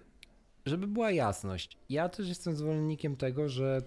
żeby 0.67 0.87
była 0.87 1.11
jasność, 1.11 1.77
ja 1.89 2.09
też 2.09 2.29
jestem 2.29 2.57
zwolennikiem 2.57 3.17
tego, 3.17 3.49
że 3.49 3.83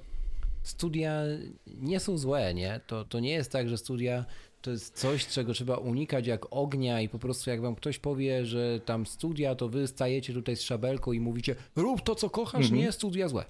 studia 0.63 1.23
nie 1.67 1.99
są 1.99 2.17
złe, 2.17 2.53
nie? 2.53 2.79
To, 2.87 3.05
to 3.05 3.19
nie 3.19 3.31
jest 3.31 3.51
tak, 3.51 3.69
że 3.69 3.77
studia 3.77 4.25
to 4.61 4.71
jest 4.71 4.99
coś, 4.99 5.27
czego 5.27 5.53
trzeba 5.53 5.77
unikać 5.77 6.27
jak 6.27 6.45
ognia 6.49 7.01
i 7.01 7.09
po 7.09 7.19
prostu 7.19 7.49
jak 7.49 7.61
wam 7.61 7.75
ktoś 7.75 7.99
powie, 7.99 8.45
że 8.45 8.79
tam 8.79 9.05
studia, 9.05 9.55
to 9.55 9.69
wy 9.69 9.87
stajecie 9.87 10.33
tutaj 10.33 10.55
z 10.55 10.61
szabelką 10.61 11.11
i 11.11 11.19
mówicie 11.19 11.55
rób 11.75 12.01
to, 12.01 12.15
co 12.15 12.29
kochasz, 12.29 12.65
Mhm. 12.65 12.81
nie, 12.81 12.91
studia 12.91 13.27
złe. 13.27 13.45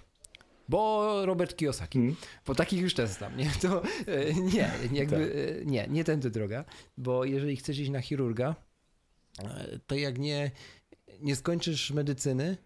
Bo 0.70 1.12
Robert 1.26 1.56
Kiyosaki. 1.56 2.00
Mm. 2.00 2.16
Bo 2.46 2.56
takich 2.56 2.82
już 2.82 2.94
też 2.94 3.10
znam, 3.10 3.38
nie? 3.38 3.52
To 3.62 3.82
e, 4.08 4.34
nie, 4.34 4.72
jakby, 4.94 5.16
Tak. 5.16 5.62
e, 5.62 5.66
nie, 5.66 5.88
nie 5.90 6.04
tędy 6.04 6.30
droga, 6.30 6.66
bo 6.98 7.26
jeżeli 7.26 7.56
chcesz 7.56 7.80
iść 7.80 7.90
na 7.92 8.02
chirurga, 8.02 8.56
e, 9.40 9.80
to 9.88 9.96
jak 9.96 10.20
nie, 10.20 10.52
nie 11.22 11.36
skończysz 11.36 11.92
medycyny, 11.92 12.58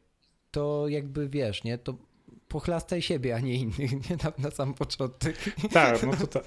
to 0.51 0.85
jakby 0.87 1.29
wiesz, 1.29 1.63
nie, 1.63 1.77
to 1.77 1.95
pochlastaj 2.47 3.01
siebie, 3.01 3.35
a 3.35 3.39
nie 3.39 3.53
innych, 3.55 3.79
nie 4.09 4.17
na, 4.23 4.31
na 4.37 4.51
sam 4.51 4.73
początek. 4.73 5.35
Tak, 5.71 6.03
no 6.03 6.27
to, 6.27 6.41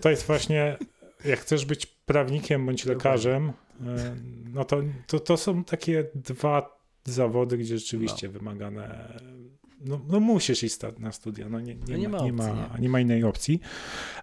to 0.00 0.10
jest 0.10 0.26
właśnie, 0.26 0.76
jak 1.24 1.40
chcesz 1.40 1.64
być 1.64 1.86
prawnikiem 1.86 2.66
bądź 2.66 2.84
lekarzem, 2.84 3.52
e, 3.86 4.16
no 4.52 4.64
to, 4.64 4.82
to, 5.06 5.20
to 5.20 5.36
są 5.36 5.64
takie 5.64 6.04
dwa 6.14 6.78
zawody, 7.04 7.58
gdzie 7.58 7.78
rzeczywiście 7.78 8.28
wymagane. 8.28 9.12
No, 9.80 10.00
no 10.08 10.20
musisz 10.20 10.62
iść 10.62 10.78
na 10.98 11.12
studia, 11.12 11.48
no 11.48 11.60
nie, 11.60 11.74
nie, 11.74 11.80
No 11.88 11.96
nie 11.96 12.08
ma, 12.08 12.18
ma 12.18 12.24
nie, 12.24 12.32
opcji, 12.32 12.52
ma, 12.52 12.78
nie 12.78 12.88
ma 12.88 13.00
innej 13.00 13.24
opcji. 13.24 13.60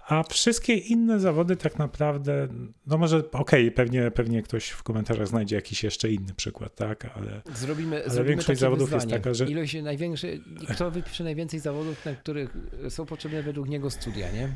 A 0.08 0.24
wszystkie 0.24 0.74
inne 0.76 1.20
zawody 1.20 1.56
tak 1.56 1.80
naprawdę, 1.80 2.48
no 2.88 2.98
może 2.98 3.32
okej, 3.32 3.72
pewnie, 3.72 4.12
pewnie 4.12 4.42
ktoś 4.42 4.70
w 4.70 4.84
komentarzach 4.84 5.28
znajdzie 5.28 5.56
jakiś 5.56 5.84
jeszcze 5.84 6.12
inny 6.12 6.34
przykład, 6.34 6.76
tak, 6.76 7.06
ale 7.16 7.42
Zrobimy, 7.56 7.96
Ale 7.96 8.10
zrobimy 8.10 8.30
większość 8.36 8.60
zawodów 8.60 8.92
jest 8.92 9.06
wyzwanie. 9.06 9.22
taka, 9.22 9.34
że- 9.34 9.46
Ilość 9.46 9.82
największe, 9.82 10.28
kto 10.74 10.92
wypisze 10.92 11.24
najwięcej 11.24 11.60
zawodów, 11.60 12.06
na 12.06 12.16
których 12.16 12.58
są 12.90 13.06
potrzebne 13.06 13.44
według 13.44 13.70
niego 13.70 13.90
studia, 13.90 14.32
nie? 14.32 14.56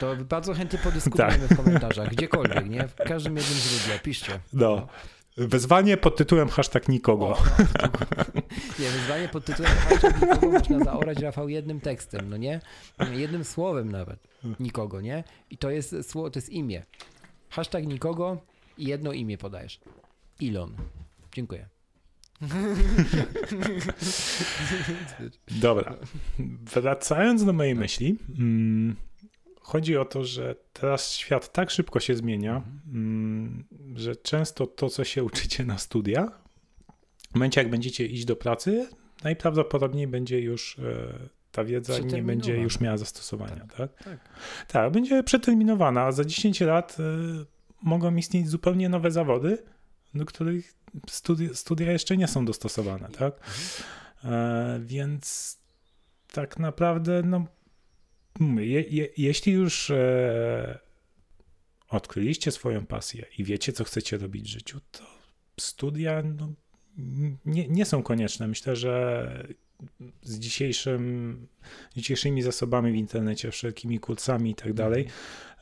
To 0.00 0.16
bardzo 0.16 0.54
chętnie 0.54 0.78
podyskutujemy 0.78 1.48
w 1.48 1.56
komentarzach, 1.56 2.08
gdziekolwiek, 2.08 2.70
nie? 2.70 2.88
W 2.88 2.94
każdym 2.94 3.36
jednym 3.36 3.58
źródle, 3.58 3.98
piszcie. 3.98 4.40
no. 4.52 4.86
Wyzwanie 5.36 5.96
pod 5.96 6.16
tytułem 6.16 6.48
hashtag 6.48 6.88
nikogo. 6.88 7.28
O, 7.28 7.38
no. 7.82 7.88
Nie, 8.78 8.90
wyzwanie 8.90 9.28
pod 9.28 9.44
tytułem 9.44 9.72
hashtag 9.72 10.22
nikogo 10.22 10.50
można 10.50 10.78
zaorać, 10.84 11.18
Rafał, 11.18 11.48
jednym 11.48 11.80
tekstem, 11.80 12.30
no 12.30 12.36
nie? 12.36 12.60
Jednym 13.12 13.44
słowem 13.44 13.92
nawet. 13.92 14.18
Nikogo, 14.60 15.00
nie? 15.00 15.24
I 15.50 15.58
to 15.58 15.70
jest 15.70 16.10
słowo, 16.10 16.30
to 16.30 16.38
jest 16.38 16.50
imię. 16.50 16.82
Hashtag 17.50 17.86
nikogo 17.86 18.40
i 18.78 18.84
jedno 18.86 19.12
imię 19.12 19.38
podajesz. 19.38 19.80
Ilon. 20.40 20.74
Dziękuję. 21.32 21.68
Dobra. 25.50 25.94
Wracając 26.74 27.44
do 27.44 27.52
mojej 27.52 27.74
myśli, 27.74 28.18
mm, 28.38 28.96
chodzi 29.64 29.96
o 29.96 30.04
to, 30.04 30.24
że 30.24 30.54
teraz 30.72 31.12
świat 31.12 31.52
tak 31.52 31.70
szybko 31.70 32.00
się 32.00 32.14
zmienia, 32.16 32.62
mm, 32.92 33.64
że 33.94 34.16
często 34.16 34.66
to, 34.66 34.90
co 34.90 35.04
się 35.04 35.24
uczycie 35.30 35.64
na 35.64 35.78
studiach, 35.78 36.44
w 37.30 37.34
momencie, 37.34 37.60
jak 37.60 37.70
będziecie 37.70 38.06
iść 38.06 38.24
do 38.24 38.36
pracy, 38.36 38.88
najprawdopodobniej 39.24 40.06
będzie 40.06 40.40
już 40.40 40.78
e, 40.78 41.28
ta 41.52 41.64
wiedza 41.64 41.98
nie 41.98 42.22
będzie 42.22 42.56
już 42.56 42.80
miała 42.80 42.96
zastosowania, 42.96 43.66
tak? 43.76 44.04
tak. 44.04 44.18
Tak, 44.68 44.92
będzie 44.92 45.22
przeterminowana, 45.22 46.02
a 46.02 46.12
za 46.12 46.24
10 46.24 46.60
lat 46.60 46.96
e, 47.00 47.04
mogą 47.82 48.16
istnieć 48.16 48.48
zupełnie 48.48 48.88
nowe 48.88 49.10
zawody, 49.10 49.58
do 50.14 50.24
których 50.24 50.74
studia, 51.08 51.54
studia 51.54 51.92
jeszcze 51.92 52.16
nie 52.16 52.28
są 52.28 52.44
dostosowane, 52.44 53.08
tak? 53.08 53.34
E, 54.24 54.80
więc 54.82 55.58
tak 56.32 56.58
naprawdę, 56.58 57.22
no, 57.22 57.46
je, 58.40 58.80
je, 58.80 59.08
jeśli 59.16 59.52
już 59.52 59.90
e, 59.90 60.78
odkryliście 61.88 62.50
swoją 62.50 62.86
pasję 62.86 63.26
i 63.38 63.44
wiecie, 63.44 63.72
co 63.72 63.84
chcecie 63.84 64.18
robić 64.18 64.44
w 64.44 64.52
życiu, 64.52 64.80
to 64.90 65.04
studia 65.60 66.22
no, 66.22 66.52
nie, 67.44 67.68
nie 67.68 67.84
są 67.84 68.02
konieczne. 68.02 68.48
Myślę, 68.48 68.76
że 68.76 69.46
z 70.22 70.38
dzisiejszym, 70.38 71.46
dzisiejszymi 71.96 72.42
zasobami 72.42 72.92
w 72.92 72.96
internecie, 72.96 73.50
wszelkimi 73.50 74.00
kursami 74.00 74.50
i 74.50 74.54
tak 74.54 74.72
dalej, 74.72 75.06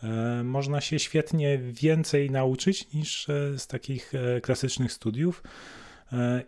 e, 0.03 0.43
można 0.45 0.81
się 0.81 0.99
świetnie 0.99 1.59
więcej 1.59 2.31
nauczyć 2.31 2.93
niż 2.93 3.29
e, 3.29 3.59
z 3.59 3.67
takich 3.67 4.13
e, 4.15 4.41
klasycznych 4.41 4.93
studiów 4.93 5.43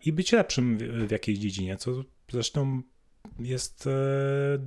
i 0.05 0.13
być 0.13 0.33
lepszym 0.33 0.79
w 1.07 1.11
jakiejś 1.11 1.39
dziedzinie, 1.39 1.77
co 1.77 2.05
zresztą 2.33 2.83
jest 3.39 3.89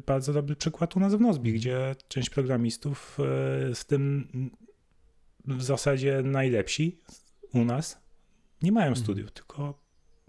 bardzo 0.05 0.33
dobry 0.33 0.55
przykład 0.55 0.95
u 0.95 0.99
nas 0.99 1.15
w 1.15 1.19
Nozbi, 1.19 1.53
gdzie 1.53 1.95
część 2.07 2.29
programistów 2.29 3.17
z 3.73 3.85
tym 3.85 4.27
w 5.45 5.63
zasadzie 5.63 6.21
najlepsi 6.23 6.99
u 7.53 7.65
nas 7.65 8.01
nie 8.61 8.71
mają 8.71 8.87
mhm. 8.87 9.03
studiów, 9.03 9.31
tylko 9.31 9.79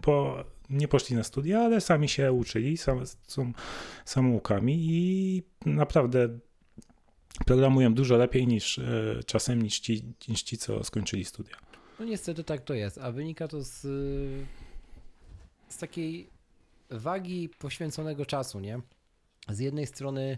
po 0.01 0.43
nie 0.69 0.87
poszli 0.87 1.15
na 1.15 1.23
studia, 1.23 1.59
ale 1.59 1.81
sami 1.81 2.09
się 2.09 2.31
uczyli, 2.31 2.77
sam, 2.77 3.01
są 3.27 3.53
samoukami 4.05 4.75
i 4.79 5.43
naprawdę 5.65 6.39
programują 7.45 7.93
dużo 7.93 8.17
lepiej 8.17 8.47
niż 8.47 8.79
e, 8.79 9.19
czasem 9.25 9.61
niż 9.61 9.79
ci, 9.79 10.03
niż 10.27 10.43
ci, 10.43 10.57
co 10.57 10.83
skończyli 10.83 11.25
studia. 11.25 11.55
No 11.99 12.05
niestety 12.05 12.43
tak 12.43 12.61
to 12.61 12.73
jest, 12.73 12.97
a 12.97 13.11
wynika 13.11 13.47
to 13.47 13.63
z, 13.63 13.81
z 15.69 15.77
takiej 15.77 16.29
wagi 16.89 17.49
poświęconego 17.49 18.25
czasu, 18.25 18.59
nie? 18.59 18.81
Z 19.49 19.59
jednej 19.59 19.87
strony, 19.87 20.37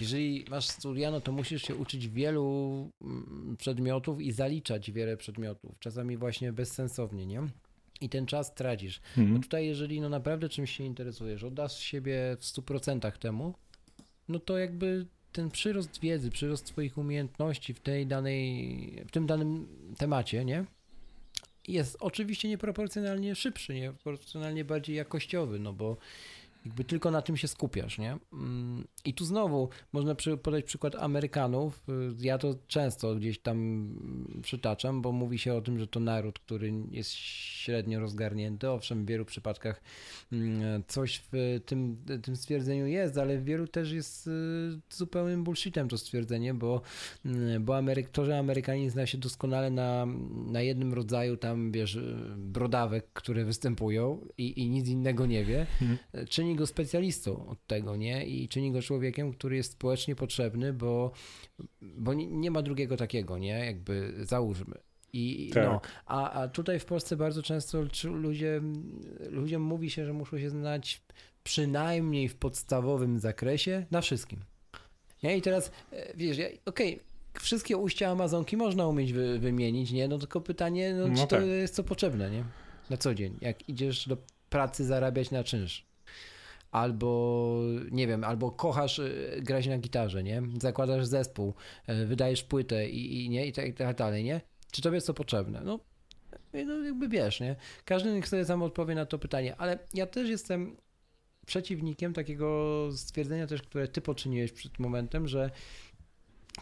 jeżeli 0.00 0.44
masz 0.50 0.68
studia, 0.68 1.10
no 1.10 1.20
to 1.20 1.32
musisz 1.32 1.62
się 1.62 1.74
uczyć 1.74 2.08
wielu 2.08 2.90
mm, 3.02 3.56
przedmiotów 3.58 4.20
i 4.20 4.32
zaliczać 4.32 4.90
wiele 4.90 5.16
przedmiotów, 5.16 5.78
czasami 5.78 6.16
właśnie 6.16 6.52
bezsensownie, 6.52 7.26
nie? 7.26 7.42
i 8.00 8.08
ten 8.08 8.26
czas 8.26 8.54
tracisz. 8.54 9.00
Mhm. 9.08 9.34
No 9.34 9.40
tutaj, 9.40 9.66
jeżeli 9.66 10.00
no 10.00 10.08
naprawdę 10.08 10.48
czymś 10.48 10.76
się 10.76 10.84
interesujesz, 10.84 11.44
oddasz 11.44 11.78
siebie 11.78 12.36
w 12.38 12.42
100% 12.42 13.12
temu, 13.12 13.54
no 14.28 14.38
to 14.38 14.58
jakby 14.58 15.06
ten 15.32 15.50
przyrost 15.50 16.00
wiedzy, 16.00 16.30
przyrost 16.30 16.66
Twoich 16.66 16.98
umiejętności 16.98 17.74
w 17.74 17.80
tej 17.80 18.06
danej, 18.06 19.04
w 19.06 19.10
tym 19.10 19.26
danym 19.26 19.68
temacie, 19.98 20.44
nie? 20.44 20.64
Jest 21.68 21.96
oczywiście 22.00 22.48
nieproporcjonalnie 22.48 23.34
szybszy, 23.34 23.74
nieproporcjonalnie 23.74 24.64
bardziej 24.64 24.96
jakościowy, 24.96 25.58
no 25.58 25.72
bo 25.72 25.96
jakby 26.68 26.84
tylko 26.84 27.10
na 27.10 27.22
tym 27.22 27.36
się 27.36 27.48
skupiasz, 27.48 27.98
nie? 27.98 28.18
Mm, 28.32 28.84
I 29.04 29.14
tu 29.14 29.24
znowu 29.24 29.68
można 29.92 30.14
podać 30.42 30.64
przykład 30.64 30.94
Amerykanów. 30.94 31.86
Ja 32.18 32.38
to 32.38 32.54
często 32.66 33.14
gdzieś 33.14 33.38
tam 33.38 33.88
przytaczam, 34.42 35.02
bo 35.02 35.12
mówi 35.12 35.38
się 35.38 35.54
o 35.54 35.60
tym, 35.60 35.78
że 35.78 35.86
to 35.86 36.00
naród, 36.00 36.38
który 36.38 36.72
jest 36.90 37.10
średnio 37.12 38.00
rozgarnięty. 38.00 38.70
Owszem, 38.70 39.04
w 39.04 39.08
wielu 39.08 39.24
przypadkach 39.24 39.82
mm, 40.32 40.82
coś 40.86 41.22
w 41.32 41.60
tym, 41.66 41.96
tym 42.22 42.36
stwierdzeniu 42.36 42.86
jest, 42.86 43.18
ale 43.18 43.38
w 43.38 43.44
wielu 43.44 43.66
też 43.66 43.92
jest 43.92 44.26
y, 44.26 44.30
zupełnym 44.90 45.44
bullshitem 45.44 45.88
to 45.88 45.98
stwierdzenie, 45.98 46.54
bo, 46.54 46.80
mm, 47.24 47.64
bo 47.64 47.76
Ameryk, 47.76 48.10
to, 48.10 48.24
że 48.24 48.38
Amerykanin 48.38 48.90
zna 48.90 49.06
się 49.06 49.18
doskonale 49.18 49.70
na, 49.70 50.06
na 50.46 50.62
jednym 50.62 50.94
rodzaju 50.94 51.36
tam, 51.36 51.72
wiesz, 51.72 51.98
brodawek, 52.36 53.06
które 53.12 53.44
występują 53.44 54.26
i, 54.38 54.62
i 54.62 54.70
nic 54.70 54.88
innego 54.88 55.26
nie 55.26 55.44
wie, 55.44 55.66
hmm. 55.78 55.98
czyni 56.28 56.56
go 56.58 56.66
specjalistą 56.66 57.46
od 57.48 57.66
tego, 57.66 57.96
nie? 57.96 58.26
I 58.26 58.48
czyni 58.48 58.72
go 58.72 58.82
człowiekiem, 58.82 59.32
który 59.32 59.56
jest 59.56 59.72
społecznie 59.72 60.16
potrzebny, 60.16 60.72
bo, 60.72 61.12
bo 61.80 62.14
nie, 62.14 62.50
ma 62.50 62.62
drugiego 62.62 62.96
takiego, 62.96 63.38
nie? 63.38 63.66
Jakby 63.66 64.14
załóżmy. 64.22 64.74
I, 65.12 65.50
tak. 65.54 65.64
no, 65.64 65.80
a, 66.06 66.30
a 66.30 66.48
tutaj 66.48 66.80
w 66.80 66.84
Polsce 66.84 67.16
bardzo 67.16 67.42
często 67.42 67.78
ludzie, 68.04 68.60
ludziom 69.30 69.62
mówi 69.62 69.90
się, 69.90 70.06
że 70.06 70.12
muszą 70.12 70.38
się 70.38 70.50
znać 70.50 71.02
przynajmniej 71.44 72.28
w 72.28 72.36
podstawowym 72.36 73.18
zakresie 73.18 73.86
na 73.90 74.00
wszystkim. 74.00 74.40
Nie? 75.22 75.36
I 75.36 75.42
teraz, 75.42 75.70
e, 75.92 76.16
wiesz, 76.16 76.38
ja, 76.38 76.46
okej, 76.64 76.94
okay, 76.94 77.40
wszystkie 77.40 77.76
ujścia 77.76 78.10
Amazonki 78.10 78.56
można 78.56 78.86
umieć 78.86 79.12
wy, 79.12 79.38
wymienić, 79.38 79.90
nie? 79.90 80.08
No 80.08 80.18
tylko 80.18 80.40
pytanie, 80.40 80.94
no, 80.94 81.08
no 81.08 81.14
czy 81.14 81.26
tak. 81.26 81.40
to 81.40 81.46
jest 81.46 81.74
co 81.74 81.84
potrzebne, 81.84 82.30
nie? 82.30 82.44
Na 82.90 82.96
co 82.96 83.14
dzień, 83.14 83.36
jak 83.40 83.68
idziesz 83.68 84.08
do 84.08 84.16
pracy 84.50 84.84
zarabiać 84.84 85.30
na 85.30 85.44
czynsz 85.44 85.88
albo 86.70 87.60
nie 87.90 88.06
wiem, 88.06 88.24
albo 88.24 88.50
kochasz 88.50 88.98
y, 88.98 89.40
grać 89.42 89.66
na 89.66 89.78
gitarze, 89.78 90.22
nie? 90.22 90.42
Zakładasz 90.62 91.06
zespół, 91.06 91.54
y, 91.88 92.06
wydajesz 92.06 92.42
płytę 92.42 92.88
i, 92.88 93.24
i 93.24 93.30
nie 93.30 93.46
i 93.46 93.52
tak, 93.52 93.66
i 93.66 93.74
tak 93.74 93.96
dalej, 93.96 94.24
nie? 94.24 94.40
Czy 94.72 94.82
tobie 94.82 94.94
jest 94.94 95.06
to 95.06 95.14
potrzebne? 95.14 95.60
No, 95.64 95.80
no 96.66 96.84
jakby 96.84 97.08
wiesz, 97.08 97.40
nie? 97.40 97.56
Każdy 97.84 98.12
niech 98.12 98.28
sobie 98.28 98.44
sam 98.44 98.62
odpowie 98.62 98.94
na 98.94 99.06
to 99.06 99.18
pytanie, 99.18 99.56
ale 99.56 99.78
ja 99.94 100.06
też 100.06 100.28
jestem 100.28 100.76
przeciwnikiem 101.46 102.12
takiego 102.12 102.88
stwierdzenia 102.96 103.46
też, 103.46 103.62
które 103.62 103.88
ty 103.88 104.00
poczyniłeś 104.00 104.52
przed 104.52 104.78
momentem, 104.78 105.28
że 105.28 105.50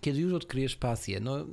kiedy 0.00 0.20
już 0.20 0.32
odkryjesz 0.32 0.76
pasję, 0.76 1.20
no 1.20 1.46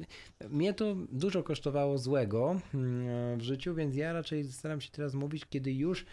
mnie 0.50 0.74
to 0.74 0.96
dużo 1.12 1.44
kosztowało 1.44 1.98
złego 1.98 2.60
mm, 2.74 3.39
w 3.39 3.42
życiu, 3.42 3.76
więc 3.76 3.96
ja 3.96 4.13
raczej 4.13 4.44
staram 4.44 4.82
się 4.82 4.92
teraz 4.92 5.13
mówić, 5.13 5.46
kiedy 5.50 5.74
już 5.74 6.06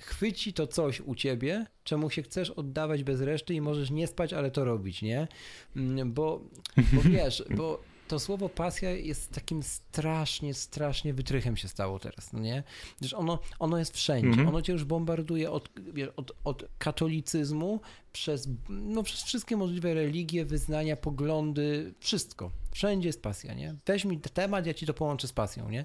chwyci 0.00 0.52
to 0.52 0.66
coś 0.66 1.00
u 1.00 1.14
ciebie, 1.14 1.66
czemu 1.84 2.10
się 2.10 2.22
chcesz 2.22 2.50
oddawać 2.50 3.04
bez 3.04 3.20
reszty 3.20 3.54
i 3.54 3.60
możesz 3.60 3.90
nie 3.90 4.06
spać, 4.06 4.32
ale 4.32 4.50
to 4.50 4.64
robić, 4.64 5.02
nie? 5.02 5.28
Mm, 5.76 6.12
bo, 6.12 6.40
bo 6.92 7.00
wiesz, 7.02 7.44
bo 7.56 7.82
to 8.08 8.18
słowo 8.18 8.48
pasja 8.48 8.90
jest 8.90 9.32
takim 9.32 9.62
strasznie, 9.62 10.54
strasznie 10.54 11.14
wytrychem 11.14 11.56
się 11.56 11.68
stało 11.68 11.98
teraz, 11.98 12.32
no 12.32 12.38
nie? 12.38 12.62
Wiesz, 13.00 13.14
ono, 13.14 13.38
ono 13.58 13.78
jest 13.78 13.94
wszędzie, 13.94 14.28
mm 14.28 14.46
-hmm. 14.46 14.48
ono 14.48 14.62
cię 14.62 14.72
już 14.72 14.84
bombarduje 14.84 15.50
od, 15.50 15.68
od, 16.16 16.32
od 16.44 16.64
katolicyzmu 16.78 17.80
przez, 18.12 18.48
no, 18.68 19.02
przez 19.02 19.22
wszystkie 19.22 19.56
możliwe 19.56 19.94
religie, 19.94 20.44
wyznania, 20.44 20.96
poglądy, 20.96 21.94
wszystko. 22.00 22.50
Wszędzie 22.70 23.08
jest 23.08 23.22
pasja, 23.22 23.54
nie? 23.54 23.74
Weź 23.86 24.04
mi 24.04 24.20
temat, 24.20 24.66
ja 24.66 24.74
ci 24.74 24.86
to 24.86 24.94
połączę 24.94 25.28
z 25.28 25.32
pasją, 25.32 25.70
nie? 25.70 25.84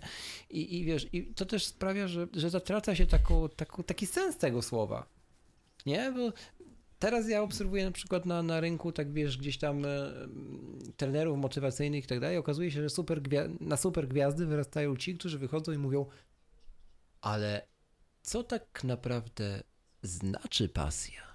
I, 0.49 0.77
i 0.79 0.86
wiesz, 0.86 1.07
i 1.13 1.23
to 1.23 1.45
też 1.45 1.65
sprawia, 1.65 2.07
że, 2.07 2.27
że 2.34 2.49
zatraca 2.49 2.95
się 2.95 3.05
taką, 3.05 3.49
taką, 3.49 3.84
taki 3.84 4.07
sens 4.07 4.38
tego 4.38 4.62
słowa. 4.62 5.05
Nie? 5.86 6.12
Bo 6.12 6.31
Teraz 7.01 7.29
ja 7.29 7.41
obserwuję 7.41 7.85
na 7.85 7.91
przykład 7.91 8.25
na, 8.25 8.43
na 8.43 8.59
rynku, 8.59 8.91
tak 8.91 9.13
wiesz, 9.13 9.37
gdzieś 9.37 9.57
tam 9.57 9.85
e, 9.85 10.11
trenerów 10.97 11.37
motywacyjnych 11.37 12.03
i 12.03 12.07
tak 12.07 12.19
dalej. 12.19 12.37
Okazuje 12.37 12.71
się, 12.71 12.81
że 12.81 12.89
super 12.89 13.21
na 13.59 13.77
super 13.77 14.07
gwiazdy 14.07 14.45
wyrastają 14.45 14.95
ci, 14.95 15.17
którzy 15.17 15.37
wychodzą 15.39 15.71
i 15.71 15.77
mówią, 15.77 16.05
ale 17.21 17.67
co 18.21 18.43
tak 18.43 18.83
naprawdę 18.83 19.63
znaczy 20.01 20.69
pasja? 20.69 21.30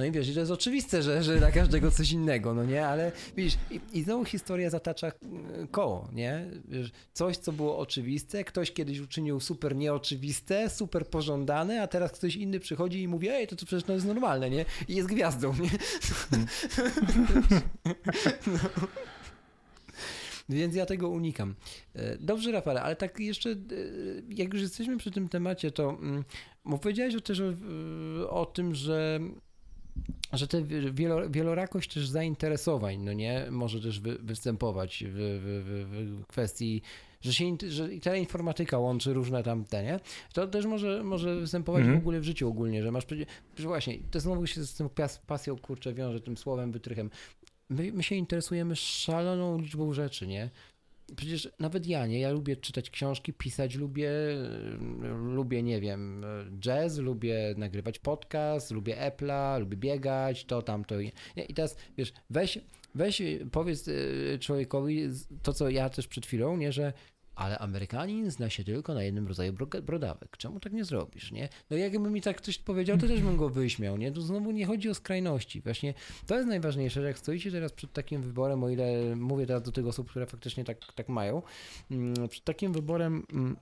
No 0.00 0.06
i 0.06 0.10
wiesz, 0.10 0.34
to 0.34 0.40
jest 0.40 0.52
oczywiste, 0.52 1.02
że, 1.02 1.22
że 1.22 1.36
dla 1.36 1.52
każdego 1.52 1.90
coś 1.90 2.12
innego, 2.12 2.54
no 2.54 2.64
nie, 2.64 2.86
ale 2.86 3.12
widzisz, 3.36 3.58
i, 3.70 3.80
i 3.92 4.02
znowu 4.02 4.24
historia 4.24 4.70
zatacza 4.70 5.06
e, 5.06 5.12
koło, 5.70 6.08
nie? 6.12 6.46
Wiesz, 6.68 6.90
coś, 7.12 7.36
co 7.36 7.52
było 7.52 7.78
oczywiste, 7.78 8.44
ktoś 8.44 8.72
kiedyś 8.72 8.98
uczynił 8.98 9.40
super 9.40 9.76
nieoczywiste, 9.76 10.70
super 10.70 11.06
pożądane, 11.06 11.82
a 11.82 11.86
teraz 11.86 12.12
ktoś 12.12 12.36
inny 12.36 12.60
przychodzi 12.60 13.02
i 13.02 13.08
mówi, 13.08 13.28
ej, 13.28 13.46
to, 13.46 13.56
to 13.56 13.66
przecież 13.66 13.84
to 13.84 13.92
jest 13.92 14.06
normalne, 14.06 14.50
nie? 14.50 14.64
I 14.88 14.94
jest 14.94 15.08
gwiazdą, 15.08 15.54
nie? 15.54 15.70
no. 18.46 18.58
Więc 20.48 20.74
ja 20.74 20.86
tego 20.86 21.08
unikam. 21.08 21.54
E, 21.94 22.18
dobrze, 22.18 22.52
Rafale, 22.52 22.82
ale 22.82 22.96
tak 22.96 23.20
jeszcze, 23.20 23.50
e, 23.50 23.54
jak 24.28 24.52
już 24.52 24.62
jesteśmy 24.62 24.98
przy 24.98 25.10
tym 25.10 25.28
temacie, 25.28 25.70
to 25.70 25.90
mm, 25.90 26.24
bo 26.64 26.78
powiedziałeś 26.78 27.22
też 27.22 27.40
o, 27.40 27.52
o 28.30 28.46
tym, 28.46 28.74
że 28.74 29.20
że 30.32 30.48
te 30.48 30.62
wielorakość 31.30 31.94
też 31.94 32.08
zainteresowań, 32.08 32.98
no 32.98 33.12
nie, 33.12 33.46
może 33.50 33.80
też 33.80 34.00
wy, 34.00 34.18
występować 34.18 35.04
w, 35.06 35.14
w, 35.14 36.20
w, 36.20 36.26
kwestii, 36.26 36.82
że 37.20 37.32
się 37.32 37.56
że 37.68 37.88
ta 38.02 38.16
informatyka 38.16 38.78
łączy 38.78 39.12
różne 39.12 39.42
tam 39.42 39.64
te, 39.64 39.82
nie? 39.82 40.00
To 40.32 40.46
też 40.46 40.66
może, 40.66 41.04
może 41.04 41.40
występować 41.40 41.80
mhm. 41.80 41.98
w 41.98 42.02
ogóle 42.02 42.20
w 42.20 42.24
życiu 42.24 42.48
ogólnie, 42.48 42.82
że 42.82 42.92
masz, 42.92 43.06
że 43.58 43.68
właśnie, 43.68 43.98
to 44.10 44.20
znowu 44.20 44.46
się 44.46 44.64
z 44.64 44.74
tym 44.74 44.88
pasją, 45.26 45.58
kurczę, 45.58 45.94
wiąże, 45.94 46.20
tym 46.20 46.36
słowem, 46.36 46.72
wytrychem. 46.72 47.10
My, 47.68 47.92
my 47.92 48.02
się 48.02 48.14
interesujemy 48.14 48.76
szaloną 48.76 49.58
liczbą 49.58 49.92
rzeczy, 49.92 50.26
nie? 50.26 50.50
Przecież 51.16 51.48
nawet 51.58 51.86
ja, 51.86 52.06
nie? 52.06 52.20
Ja 52.20 52.30
lubię 52.30 52.56
czytać 52.56 52.90
książki, 52.90 53.32
pisać 53.32 53.74
lubię, 53.74 54.10
lubię, 55.24 55.62
nie 55.62 55.80
wiem, 55.80 56.24
jazz, 56.60 56.98
lubię 56.98 57.54
nagrywać 57.56 57.98
podcast, 57.98 58.70
lubię 58.70 58.96
Apple'a, 58.96 59.60
lubię 59.60 59.76
biegać, 59.76 60.44
to, 60.44 60.62
tamto. 60.62 61.00
I, 61.00 61.12
i 61.48 61.54
teraz, 61.54 61.76
wiesz, 61.96 62.12
weź, 62.30 62.58
weź, 62.94 63.22
powiedz 63.52 63.88
y, 63.88 64.38
człowiekowi 64.40 65.08
to, 65.42 65.52
co 65.52 65.70
ja 65.70 65.90
też 65.90 66.08
przed 66.08 66.26
chwilą, 66.26 66.56
nie, 66.56 66.72
że 66.72 66.92
ale 67.34 67.58
Amerykanin 67.58 68.30
zna 68.30 68.50
się 68.50 68.64
tylko 68.64 68.94
na 68.94 69.02
jednym 69.02 69.28
rodzaju 69.28 69.52
brodawek. 69.82 70.36
Czemu 70.36 70.60
tak 70.60 70.72
nie 70.72 70.84
zrobisz, 70.84 71.32
nie? 71.32 71.48
No 71.70 71.76
jakby 71.76 72.10
mi 72.10 72.20
tak 72.20 72.36
ktoś 72.36 72.58
powiedział, 72.58 72.98
to 72.98 73.06
też 73.06 73.22
bym 73.22 73.36
go 73.36 73.48
wyśmiał, 73.48 73.96
nie? 73.96 74.12
Tu 74.12 74.20
znowu 74.20 74.50
nie 74.50 74.66
chodzi 74.66 74.88
o 74.88 74.94
skrajności. 74.94 75.60
Właśnie 75.60 75.94
to 76.26 76.36
jest 76.36 76.48
najważniejsze, 76.48 77.00
że 77.00 77.06
jak 77.06 77.18
stoicie 77.18 77.50
teraz 77.50 77.72
przed 77.72 77.92
takim 77.92 78.22
wyborem, 78.22 78.64
o 78.64 78.68
ile 78.68 79.16
mówię 79.16 79.46
teraz 79.46 79.62
do 79.62 79.72
tych 79.72 79.86
osób, 79.86 80.10
które 80.10 80.26
faktycznie 80.26 80.64
tak, 80.64 80.78
tak 80.94 81.08
mają, 81.08 81.42
mm, 81.90 82.28
przed 82.28 82.44
takim 82.44 82.72
wyborem, 82.72 83.26
mm, 83.32 83.56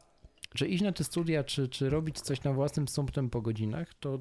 czy 0.55 0.67
iść 0.67 0.83
na 0.83 0.93
te 0.93 1.05
studia, 1.05 1.45
czy, 1.45 1.69
czy 1.69 1.91
robić 1.91 2.21
coś 2.21 2.43
na 2.43 2.53
własnym 2.53 2.89
sumptem 2.89 3.31
po 3.31 3.43
godzinach, 3.43 3.95
to 3.95 4.19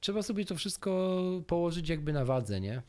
trzeba 0.00 0.22
sobie 0.22 0.44
to 0.44 0.54
wszystko 0.54 1.20
położyć 1.46 1.88
jakby 1.88 2.12
na 2.12 2.24
wadze, 2.24 2.60
nie? 2.60 2.82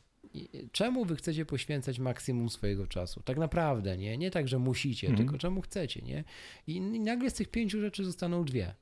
Czemu 0.72 1.06
wy 1.06 1.16
chcecie 1.16 1.46
poświęcać 1.46 2.00
maksimum 2.00 2.50
swojego 2.50 2.88
czasu? 2.88 3.22
Tak 3.26 3.38
naprawdę, 3.38 3.98
nie? 3.98 4.18
Nie 4.18 4.32
tak, 4.32 4.48
że 4.48 4.60
musicie, 4.60 5.08
Mhm. 5.08 5.28
tylko 5.28 5.38
czemu 5.40 5.62
chcecie, 5.62 6.02
nie? 6.02 6.24
I, 6.68 6.76
I 6.76 7.00
nagle 7.00 7.30
z 7.30 7.34
tych 7.34 7.48
pięciu 7.48 7.82
rzeczy 7.82 8.06
zostaną 8.06 8.46
dwie. 8.46 8.76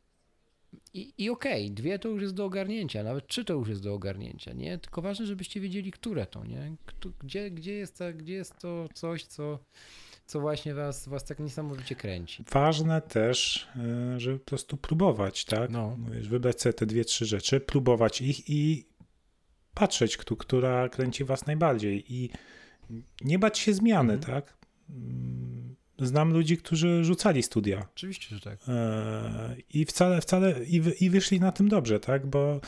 I, 0.93 1.13
i 1.17 1.29
okej, 1.29 1.71
dwie 1.71 1.99
to 1.99 2.09
już 2.09 2.21
jest 2.21 2.33
do 2.33 2.45
ogarnięcia, 2.45 3.03
nawet 3.03 3.27
trzy 3.27 3.45
to 3.45 3.53
już 3.53 3.69
jest 3.69 3.83
do 3.83 3.93
ogarnięcia, 3.93 4.53
nie? 4.53 4.77
Tylko 4.77 5.01
ważne, 5.01 5.25
żebyście 5.25 5.59
wiedzieli, 5.59 5.91
które 5.91 6.25
to, 6.25 6.45
nie? 6.45 6.75
Gdzie, 7.19 7.51
gdzie, 7.51 7.73
jest 7.73 7.97
ta, 7.97 8.13
gdzie 8.13 8.33
jest 8.33 8.59
to 8.59 8.87
coś, 8.93 9.23
co, 9.25 9.59
co 10.25 10.39
właśnie 10.39 10.73
was, 10.73 11.07
was 11.07 11.25
tak 11.25 11.39
niesamowicie 11.39 11.95
kręci. 11.95 12.43
Ważne 12.51 13.01
też, 13.01 13.67
e, 14.15 14.19
żeby 14.19 14.39
po 14.39 14.45
prostu 14.45 14.77
próbować, 14.77 15.45
tak? 15.45 15.69
No. 15.69 15.97
Mówisz, 15.97 16.27
wybrać 16.27 16.61
sobie 16.61 16.73
te 16.73 16.85
dwie, 16.85 17.05
trzy 17.05 17.25
rzeczy, 17.25 17.59
próbować 17.59 18.21
ich 18.21 18.49
i 18.49 18.85
patrzeć, 19.77 20.17
któ- 20.17 20.35
która 20.37 20.89
kręci 20.89 21.23
was 21.23 21.45
najbardziej 21.45 22.13
i 22.13 22.29
nie 23.21 23.39
bać 23.39 23.59
się 23.59 23.73
zmiany, 23.73 24.13
Mhm. 24.13 24.33
tak? 24.33 24.57
Znam 25.99 26.33
ludzi, 26.33 26.57
którzy 26.57 27.03
rzucali 27.03 27.43
studia 27.43 27.87
Oczywiście, 27.95 28.35
że 28.35 28.41
tak. 28.41 28.59
e, 28.67 29.55
i 29.73 29.85
wcale, 29.85 30.21
wcale 30.21 30.63
i, 30.65 30.81
i 31.05 31.09
wyszli 31.09 31.39
na 31.39 31.51
tym 31.51 31.69
dobrze, 31.69 31.99
tak? 31.99 32.27
Bo 32.27 32.61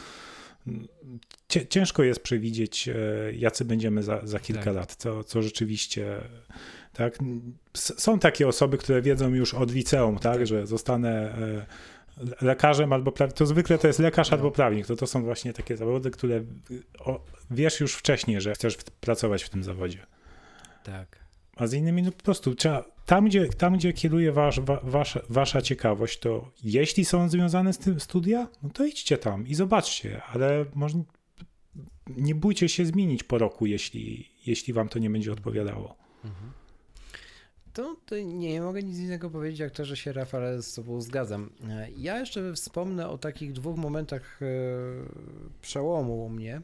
ciężko 1.70 2.04
jest 2.04 2.24
przewidzieć, 2.24 2.88
e, 2.90 2.94
jacy 3.34 3.66
będziemy 3.66 4.04
za, 4.04 4.22
za 4.28 4.40
kilka 4.40 4.64
Tak. 4.64 4.76
lat, 4.76 4.96
co, 4.96 5.24
co 5.24 5.42
rzeczywiście, 5.42 6.16
tak? 6.94 7.18
S- 7.76 7.94
Są 7.98 8.20
takie 8.20 8.48
osoby, 8.48 8.78
które 8.78 9.02
wiedzą 9.02 9.30
już 9.34 9.54
od 9.54 9.72
liceum, 9.74 10.16
tak? 10.16 10.38
Tak. 10.38 10.48
Że 10.48 10.68
zostanę 10.68 11.10
e, 11.38 11.66
lekarzem 12.42 12.94
albo 12.94 13.12
prawnikiem. 13.12 13.38
To 13.38 13.46
zwykle 13.46 13.78
to 13.78 13.88
jest 13.88 14.00
lekarz 14.00 14.32
No. 14.32 14.38
albo 14.38 14.52
prawnik. 14.52 14.88
To, 14.88 14.96
to 14.96 15.08
są 15.08 15.24
właśnie 15.24 15.54
takie 15.54 15.78
zawody, 15.78 16.12
które 16.12 16.44
o, 17.00 17.26
wiesz 17.52 17.80
już 17.80 17.94
wcześniej, 17.96 18.42
że 18.42 18.54
chcesz 18.54 18.78
pracować 19.00 19.44
w 19.44 19.50
tym 19.50 19.64
zawodzie. 19.64 20.06
Tak. 20.84 21.20
A 21.56 21.68
z 21.68 21.74
innymi, 21.74 22.04
no 22.04 22.12
po 22.12 22.24
prostu 22.24 22.56
trzeba, 22.56 22.86
tam 23.06 23.26
gdzie, 23.26 23.48
tam, 23.48 23.74
gdzie 23.78 23.94
kieruje 23.94 24.32
wasz, 24.32 24.60
wa, 24.60 24.80
wasza, 24.84 25.20
wasza 25.30 25.62
ciekawość, 25.62 26.20
to 26.20 26.52
jeśli 26.64 27.06
są 27.06 27.30
związane 27.30 27.74
z 27.74 27.78
tym 27.78 28.00
studia, 28.00 28.48
no 28.64 28.70
to 28.70 28.86
idźcie 28.86 29.18
tam 29.18 29.48
i 29.48 29.56
zobaczcie, 29.56 30.22
ale 30.24 30.66
może 30.76 31.04
nie 32.18 32.36
bójcie 32.36 32.70
się 32.70 32.86
zmienić 32.86 33.24
po 33.24 33.38
roku, 33.38 33.66
jeśli, 33.66 34.32
jeśli 34.46 34.74
wam 34.74 34.90
to 34.90 35.00
nie 35.00 35.10
będzie 35.10 35.32
odpowiadało. 35.32 35.96
To, 37.74 37.96
to 38.06 38.16
nie 38.20 38.62
mogę 38.62 38.84
nic 38.84 38.98
innego 38.98 39.30
powiedzieć, 39.30 39.60
jak 39.60 39.72
to, 39.72 39.86
że 39.86 39.98
się 39.98 40.14
Rafale 40.14 40.62
z 40.62 40.74
tobą 40.74 41.02
zgadzam. 41.02 41.50
E, 41.70 41.88
Ja 41.98 42.20
jeszcze 42.20 42.54
wspomnę 42.54 43.10
o 43.10 43.18
takich 43.18 43.54
dwóch 43.54 43.78
momentach 43.78 44.40
e, 44.42 44.46
przełomu 45.62 46.26
u 46.26 46.30
mnie. 46.30 46.62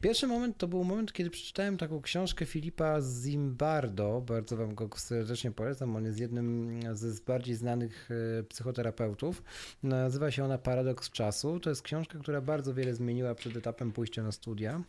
Pierwszy 0.00 0.26
moment 0.26 0.58
to 0.58 0.68
był 0.68 0.84
moment, 0.84 1.12
kiedy 1.12 1.30
przeczytałem 1.30 1.76
taką 1.78 2.02
książkę 2.02 2.46
Filipa 2.46 3.00
Zimbardo. 3.00 4.20
Bardzo 4.26 4.56
wam 4.56 4.74
go 4.74 4.88
serdecznie 4.96 5.50
polecam. 5.50 5.96
On 5.96 6.04
jest 6.04 6.18
jednym 6.18 6.80
z 6.92 7.20
bardziej 7.20 7.54
znanych 7.54 8.08
e, 8.40 8.42
psychoterapeutów. 8.42 9.42
Nazywa 9.82 10.30
się 10.30 10.44
ona 10.44 10.58
Paradoks 10.58 11.10
czasu. 11.10 11.60
To 11.60 11.70
jest 11.70 11.82
książka, 11.82 12.18
która 12.18 12.40
bardzo 12.40 12.74
wiele 12.74 12.94
zmieniła 12.94 13.34
przed 13.34 13.56
etapem 13.56 13.92
pójścia 13.92 14.22
na 14.22 14.32
studia. 14.32 14.82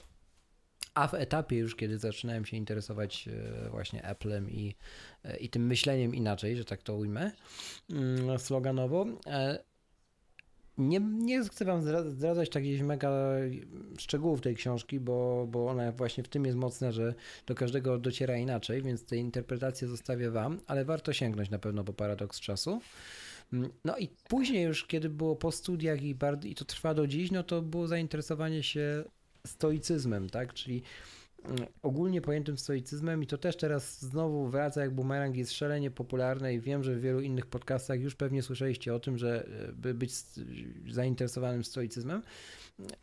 A 0.97 1.07
w 1.07 1.13
etapie 1.13 1.57
już, 1.57 1.75
kiedy 1.75 1.97
zaczynałem 1.99 2.45
się 2.45 2.57
interesować 2.57 3.27
e, 3.27 3.69
właśnie 3.69 4.05
Applem 4.05 4.51
i, 4.51 4.75
e, 5.23 5.37
i 5.37 5.49
tym 5.49 5.67
myśleniem 5.67 6.15
inaczej, 6.15 6.57
że 6.57 6.65
tak 6.65 6.83
to 6.83 6.95
ujmę, 6.95 7.31
mm, 7.89 8.39
sloganowo, 8.39 9.05
e, 9.25 9.63
nie, 10.77 10.99
nie 10.99 11.43
chcę 11.43 11.65
wam 11.65 11.81
zdra- 11.81 12.09
zdradzać 12.09 12.49
takich 12.49 12.83
mega 12.83 13.11
szczegółów 13.97 14.41
tej 14.41 14.55
książki, 14.55 14.99
bo, 14.99 15.47
bo 15.49 15.67
ona 15.67 15.91
właśnie 15.91 16.23
w 16.23 16.27
tym 16.27 16.45
jest 16.45 16.57
mocna, 16.57 16.91
że 16.91 17.13
do 17.45 17.55
każdego 17.55 17.97
dociera 17.97 18.37
inaczej, 18.37 18.81
więc 18.81 19.05
te 19.05 19.17
interpretacje 19.17 19.87
zostawię 19.87 20.31
wam, 20.31 20.59
ale 20.67 20.85
warto 20.85 21.13
sięgnąć 21.13 21.49
na 21.49 21.59
pewno 21.59 21.83
po 21.83 21.93
paradoks 21.93 22.39
czasu. 22.39 22.81
Mm, 23.53 23.69
No 23.85 23.97
i 23.97 24.09
później 24.29 24.63
już, 24.63 24.85
kiedy 24.85 25.09
było 25.09 25.35
po 25.35 25.51
studiach 25.51 26.01
i, 26.01 26.15
bardzo, 26.15 26.47
i 26.47 26.55
to 26.55 26.65
trwa 26.65 26.93
do 26.93 27.07
dziś, 27.07 27.31
no 27.31 27.43
to 27.43 27.61
było 27.61 27.87
zainteresowanie 27.87 28.63
się 28.63 29.03
stoicyzmem, 29.47 30.29
tak? 30.29 30.53
Czyli 30.53 30.81
mm, 31.43 31.57
ogólnie 31.81 32.21
pojętym 32.21 32.57
stoicyzmem 32.57 33.23
i 33.23 33.27
to 33.27 33.37
też 33.37 33.57
teraz 33.57 34.01
znowu 34.01 34.47
wraca 34.47 34.81
jak 34.81 34.91
bumerang, 34.91 35.35
jest 35.35 35.51
szalenie 35.51 35.91
popularne 35.91 36.53
i 36.53 36.59
wiem, 36.59 36.83
że 36.83 36.95
w 36.95 37.01
wielu 37.01 37.21
innych 37.21 37.45
podcastach 37.45 38.01
już 38.01 38.15
pewnie 38.15 38.43
słyszeliście 38.43 38.93
o 38.95 38.99
tym, 38.99 39.17
że 39.17 39.47
e, 39.69 39.71
by 39.73 39.93
być 39.93 40.11
zainteresowanym 40.89 41.63
stoicyzmem 41.63 42.21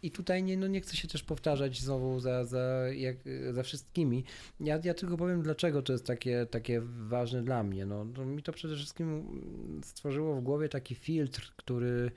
i 0.02 0.10
tutaj 0.10 0.42
nie, 0.42 0.56
no 0.56 0.66
nie 0.66 0.80
chcę 0.80 0.96
się 0.96 1.08
też 1.08 1.22
powtarzać 1.22 1.80
znowu 1.80 2.20
za, 2.20 2.44
za, 2.44 2.88
jak, 2.94 3.16
za 3.52 3.62
wszystkimi. 3.62 4.24
Ja, 4.60 4.80
ja 4.84 4.94
tylko 4.94 5.16
powiem, 5.16 5.42
dlaczego 5.42 5.82
to 5.82 5.92
jest 5.92 6.06
takie, 6.06 6.46
takie 6.50 6.80
ważne 6.84 7.42
dla 7.42 7.62
mnie. 7.62 7.86
No, 7.86 8.04
no, 8.04 8.24
mi 8.24 8.42
to 8.42 8.52
przede 8.52 8.76
wszystkim 8.76 9.40
stworzyło 9.84 10.36
w 10.36 10.42
głowie 10.42 10.68
taki 10.68 10.94
filtr, 10.94 11.52
który, 11.56 12.10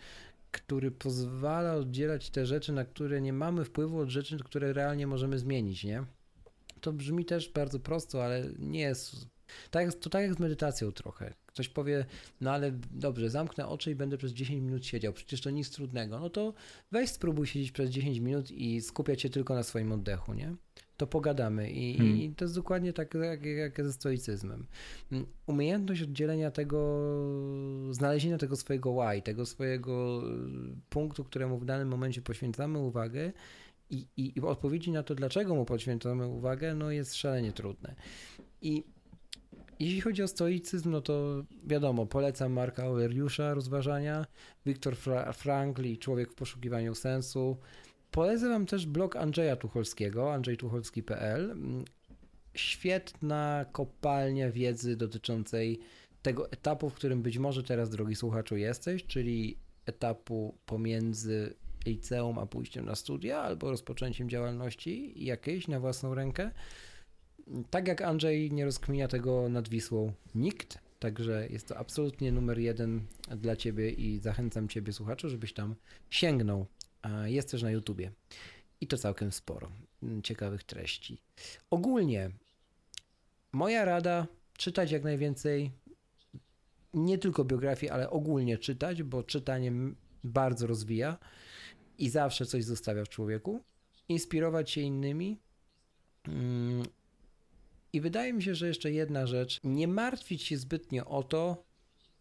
który 0.62 0.92
pozwala 0.92 1.74
oddzielać 1.76 2.30
te 2.30 2.46
rzeczy, 2.46 2.74
na 2.74 2.86
które 2.86 3.22
nie 3.22 3.34
mamy 3.34 3.66
wpływu, 3.66 4.00
od 4.00 4.10
rzeczy, 4.10 4.38
które 4.38 4.74
realnie 4.74 5.08
możemy 5.08 5.40
zmienić, 5.40 5.84
nie? 5.84 6.04
To 6.82 6.94
brzmi 6.94 7.26
też 7.26 7.50
bardzo 7.50 7.80
prosto, 7.80 8.24
ale 8.24 8.50
nie 8.60 8.80
jest. 8.80 9.16
Tak, 9.72 9.94
to 9.94 10.10
tak 10.10 10.22
jak 10.22 10.34
z 10.34 10.40
medytacją 10.40 10.92
trochę. 10.92 11.34
Ktoś 11.46 11.70
powie, 11.70 12.06
no 12.42 12.52
ale 12.52 12.72
dobrze, 12.92 13.30
zamknę 13.30 13.68
oczy 13.68 13.92
i 13.92 13.96
będę 13.96 14.18
przez 14.18 14.32
10 14.32 14.62
minut 14.62 14.86
siedział, 14.86 15.14
przecież 15.14 15.42
to 15.42 15.50
nic 15.50 15.72
trudnego. 15.72 16.20
No 16.20 16.30
to 16.30 16.54
weź 16.92 17.10
spróbuj 17.10 17.48
siedzieć 17.48 17.72
przez 17.72 17.90
10 17.90 18.20
minut 18.20 18.52
i 18.52 18.82
skupiać 18.82 19.22
się 19.22 19.30
tylko 19.30 19.56
na 19.56 19.64
swoim 19.64 19.92
oddechu, 19.92 20.34
nie? 20.34 20.56
To 20.98 21.08
pogadamy 21.08 21.72
i, 21.72 21.98
Hmm. 21.98 22.18
i 22.18 22.30
to 22.36 22.46
jest 22.46 22.56
dokładnie 22.56 22.94
tak 22.94 23.14
jak, 23.14 23.46
jak 23.46 23.84
ze 23.84 23.94
stoicyzmem. 23.94 24.66
Umiejętność 25.48 26.02
oddzielenia 26.02 26.52
tego, 26.52 27.02
znalezienia 27.92 28.38
tego 28.38 28.56
swojego 28.56 28.94
why, 28.94 29.22
tego 29.22 29.46
swojego 29.46 30.24
y, 30.30 30.76
punktu, 30.90 31.24
któremu 31.24 31.58
w 31.58 31.66
danym 31.66 31.88
momencie 31.88 32.22
poświęcamy 32.22 32.80
uwagę 32.80 33.32
i, 33.90 34.06
i, 34.18 34.38
i 34.38 34.42
odpowiedzi 34.42 34.92
na 34.92 35.04
to, 35.04 35.16
dlaczego 35.16 35.56
mu 35.56 35.66
poświęcamy 35.66 36.28
uwagę, 36.28 36.76
no 36.76 36.92
jest 36.92 37.16
szalenie 37.16 37.52
trudne. 37.52 37.96
I 38.62 38.84
jeśli 39.80 40.02
chodzi 40.02 40.24
o 40.24 40.28
stoicyzm, 40.28 40.92
no 40.92 41.02
to 41.02 41.44
wiadomo, 41.64 42.06
polecam 42.06 42.54
Marka 42.54 42.84
Aureliusza 42.84 43.54
rozważania, 43.54 44.26
Viktor 44.66 44.94
Fra- 44.96 45.34
Frankl 45.34 45.86
i 45.86 45.98
Człowiek 45.98 46.32
w 46.32 46.36
poszukiwaniu 46.36 46.96
sensu. 46.96 47.58
Polecam 48.12 48.50
wam 48.50 48.66
też 48.66 48.86
blog 48.86 49.16
Andrzeja 49.16 49.56
Tucholskiego, 49.56 50.34
andrzejtucholski.pl. 50.34 51.56
Świetna 52.54 53.66
kopalnia 53.72 54.52
wiedzy 54.52 54.96
dotyczącej 54.96 55.80
tego 56.22 56.52
etapu, 56.52 56.90
w 56.90 56.94
którym 56.94 57.22
być 57.22 57.38
może 57.38 57.64
teraz, 57.64 57.90
drogi 57.90 58.16
słuchaczu, 58.16 58.58
jesteś, 58.58 59.06
czyli 59.06 59.58
etapu 59.86 60.58
pomiędzy 60.66 61.54
liceum 61.86 62.40
a 62.40 62.46
pójściem 62.46 62.86
na 62.86 62.96
studia 62.96 63.40
albo 63.40 63.70
rozpoczęciem 63.70 64.30
działalności 64.30 65.14
jakiejś 65.26 65.68
na 65.68 65.80
własną 65.80 66.16
rękę. 66.16 66.52
Tak 67.70 67.88
jak 67.88 68.02
Andrzej 68.02 68.52
nie 68.52 68.66
rozkminia 68.66 69.08
tego 69.08 69.50
nad 69.50 69.70
Wisłą 69.70 70.14
nikt, 70.36 70.80
także 71.00 71.48
jest 71.50 71.68
to 71.68 71.78
absolutnie 71.78 72.32
numer 72.32 72.60
jeden 72.60 73.02
dla 73.38 73.56
ciebie 73.56 73.92
i 73.92 74.20
zachęcam 74.20 74.68
ciebie 74.68 74.94
słuchaczu, 74.94 75.30
żebyś 75.30 75.54
tam 75.54 75.76
sięgnął. 76.10 76.66
Jest 77.26 77.52
też 77.52 77.64
na 77.64 77.72
YouTubie 77.72 78.12
i 78.82 78.88
to 78.88 78.98
całkiem 78.98 79.32
sporo 79.32 79.72
mm, 80.04 80.22
ciekawych 80.22 80.64
treści. 80.64 81.18
Ogólnie 81.70 82.32
moja 83.52 83.86
rada 83.86 84.28
czytać 84.58 84.92
jak 84.92 85.04
najwięcej 85.04 85.72
nie 86.94 87.18
tylko 87.18 87.46
biografii, 87.46 87.90
ale 87.90 88.10
ogólnie 88.10 88.58
czytać, 88.58 89.04
bo 89.04 89.24
czytanie 89.24 89.72
bardzo 90.24 90.68
rozwija 90.68 91.18
i 91.98 92.10
zawsze 92.10 92.46
coś 92.46 92.64
zostawia 92.64 93.06
w 93.06 93.10
człowieku. 93.10 93.64
Inspirować 94.10 94.72
się 94.72 94.82
innymi. 94.82 95.38
Mm, 96.28 96.84
I 97.94 98.02
wydaje 98.02 98.34
mi 98.34 98.44
się, 98.44 98.56
że 98.56 98.68
jeszcze 98.68 98.92
jedna 98.92 99.28
rzecz. 99.28 99.60
Nie 99.64 99.88
martwić 99.88 100.44
się 100.44 100.58
zbytnio 100.58 101.06
o 101.06 101.24
to, 101.24 101.64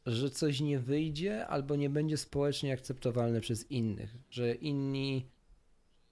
że 0.06 0.30
coś 0.30 0.60
nie 0.60 0.78
wyjdzie 0.78 1.46
albo 1.46 1.76
nie 1.76 1.90
będzie 1.90 2.16
społecznie 2.16 2.72
akceptowalne 2.72 3.40
przez 3.40 3.70
innych. 3.70 4.14
Że 4.30 4.54
inni 4.54 5.26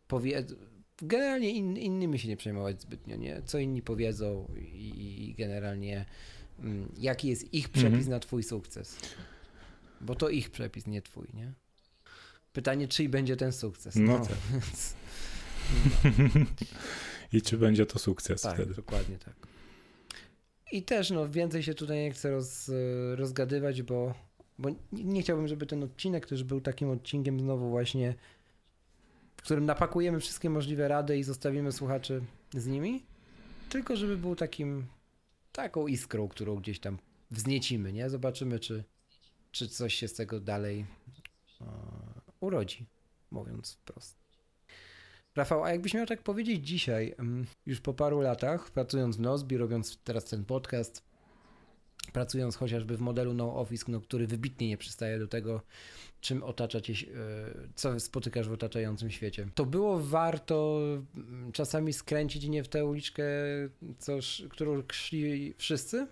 powiedzą. 0.08 0.54
Generalnie 1.02 1.50
in, 1.50 1.76
innymi 1.76 2.18
się 2.18 2.28
nie 2.28 2.36
przejmować 2.36 2.82
zbytnio, 2.82 3.16
nie? 3.16 3.42
Co 3.44 3.58
inni 3.58 3.82
powiedzą 3.82 4.48
i, 4.72 5.24
i 5.30 5.34
generalnie 5.34 6.04
mm, 6.58 6.92
jaki 6.98 7.28
jest 7.28 7.54
ich 7.54 7.68
przepis 7.68 7.92
Mhm. 7.94 8.10
na 8.10 8.20
twój 8.20 8.42
sukces. 8.42 8.96
Bo 10.00 10.14
to 10.14 10.28
ich 10.28 10.50
przepis, 10.50 10.86
nie 10.86 11.02
twój, 11.02 11.26
nie? 11.34 11.52
Pytanie, 12.52 12.88
czyj 12.88 13.08
będzie 13.08 13.36
ten 13.36 13.52
sukces. 13.52 13.96
No. 13.96 14.18
to- 14.18 14.34
więc- 14.52 14.94
I 17.32 17.42
czy 17.42 17.58
będzie 17.58 17.86
to 17.86 17.98
sukces 17.98 18.40
tak, 18.42 18.54
wtedy? 18.54 18.74
dokładnie 18.74 19.18
tak. 19.18 19.34
I 20.72 20.82
też, 20.82 21.10
no, 21.10 21.28
więcej 21.28 21.62
się 21.62 21.74
tutaj 21.74 21.98
nie 21.98 22.10
chcę 22.10 22.30
roz, 22.30 22.70
rozgadywać, 23.14 23.82
bo, 23.82 24.14
bo 24.58 24.70
nie, 24.70 25.04
nie 25.04 25.22
chciałbym, 25.22 25.48
żeby 25.48 25.66
ten 25.66 25.82
odcinek 25.82 26.26
też 26.26 26.44
był 26.44 26.60
takim 26.60 26.90
odcinkiem 26.90 27.40
znowu 27.40 27.70
właśnie 27.70 28.14
którym 29.44 29.64
napakujemy 29.64 30.20
wszystkie 30.20 30.50
możliwe 30.50 30.88
rady 30.88 31.18
i 31.18 31.22
zostawimy 31.22 31.72
słuchaczy 31.72 32.24
z 32.54 32.66
nimi, 32.66 33.06
tylko 33.68 33.96
żeby 33.96 34.16
był 34.16 34.36
takim, 34.36 34.86
taką 35.52 35.86
iskrą, 35.86 36.28
którą 36.28 36.56
gdzieś 36.56 36.80
tam 36.80 36.98
wzniecimy, 37.30 37.92
nie? 37.92 38.10
Zobaczymy, 38.10 38.58
czy, 38.58 38.84
czy 39.50 39.68
coś 39.68 39.94
się 39.94 40.08
z 40.08 40.14
tego 40.14 40.40
dalej 40.40 40.86
uh, 41.60 41.66
urodzi, 42.40 42.86
mówiąc 43.30 43.72
wprost. 43.72 44.23
Rafał, 45.36 45.64
a 45.64 45.70
jakbyś 45.70 45.94
miał 45.94 46.06
tak 46.06 46.22
powiedzieć 46.22 46.66
dzisiaj, 46.66 47.14
już 47.66 47.80
po 47.80 47.94
paru 47.94 48.20
latach, 48.20 48.70
pracując 48.70 49.16
w 49.16 49.20
Nozbi, 49.20 49.56
robiąc 49.56 49.98
teraz 50.04 50.24
ten 50.24 50.44
podcast, 50.44 51.02
pracując 52.12 52.56
chociażby 52.56 52.96
w 52.96 53.00
modelu 53.00 53.34
No 53.34 53.56
Office, 53.56 53.84
no, 53.88 54.00
który 54.00 54.26
wybitnie 54.26 54.68
nie 54.68 54.76
przystaje 54.76 55.18
do 55.18 55.28
tego, 55.28 55.60
czym 56.20 56.42
otacza 56.42 56.80
cię, 56.80 56.92
e, 56.92 56.96
co 57.74 58.00
spotykasz 58.00 58.48
w 58.48 58.52
otaczającym 58.52 59.10
świecie. 59.10 59.46
To 59.54 59.66
było 59.66 60.00
warto 60.00 60.80
czasami 61.52 61.92
skręcić 61.92 62.48
nie 62.48 62.64
w 62.64 62.68
tę 62.68 62.84
uliczkę, 62.84 63.24
coś, 63.98 64.42
którą 64.50 64.82
szli 64.92 65.54
wszyscy? 65.58 66.06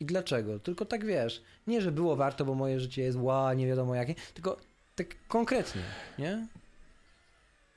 I 0.00 0.04
dlaczego? 0.04 0.58
Tylko 0.58 0.84
tak 0.84 1.04
wiesz, 1.04 1.42
nie, 1.66 1.80
że 1.80 1.92
było 1.92 2.16
warto, 2.16 2.44
bo 2.44 2.54
moje 2.54 2.80
życie 2.80 3.02
jest 3.02 3.18
ła, 3.18 3.54
nie 3.54 3.66
wiadomo 3.66 3.94
jakie, 3.94 4.14
tylko 4.34 4.56
tak 4.96 5.06
konkretnie, 5.28 5.82
nie? 6.18 6.46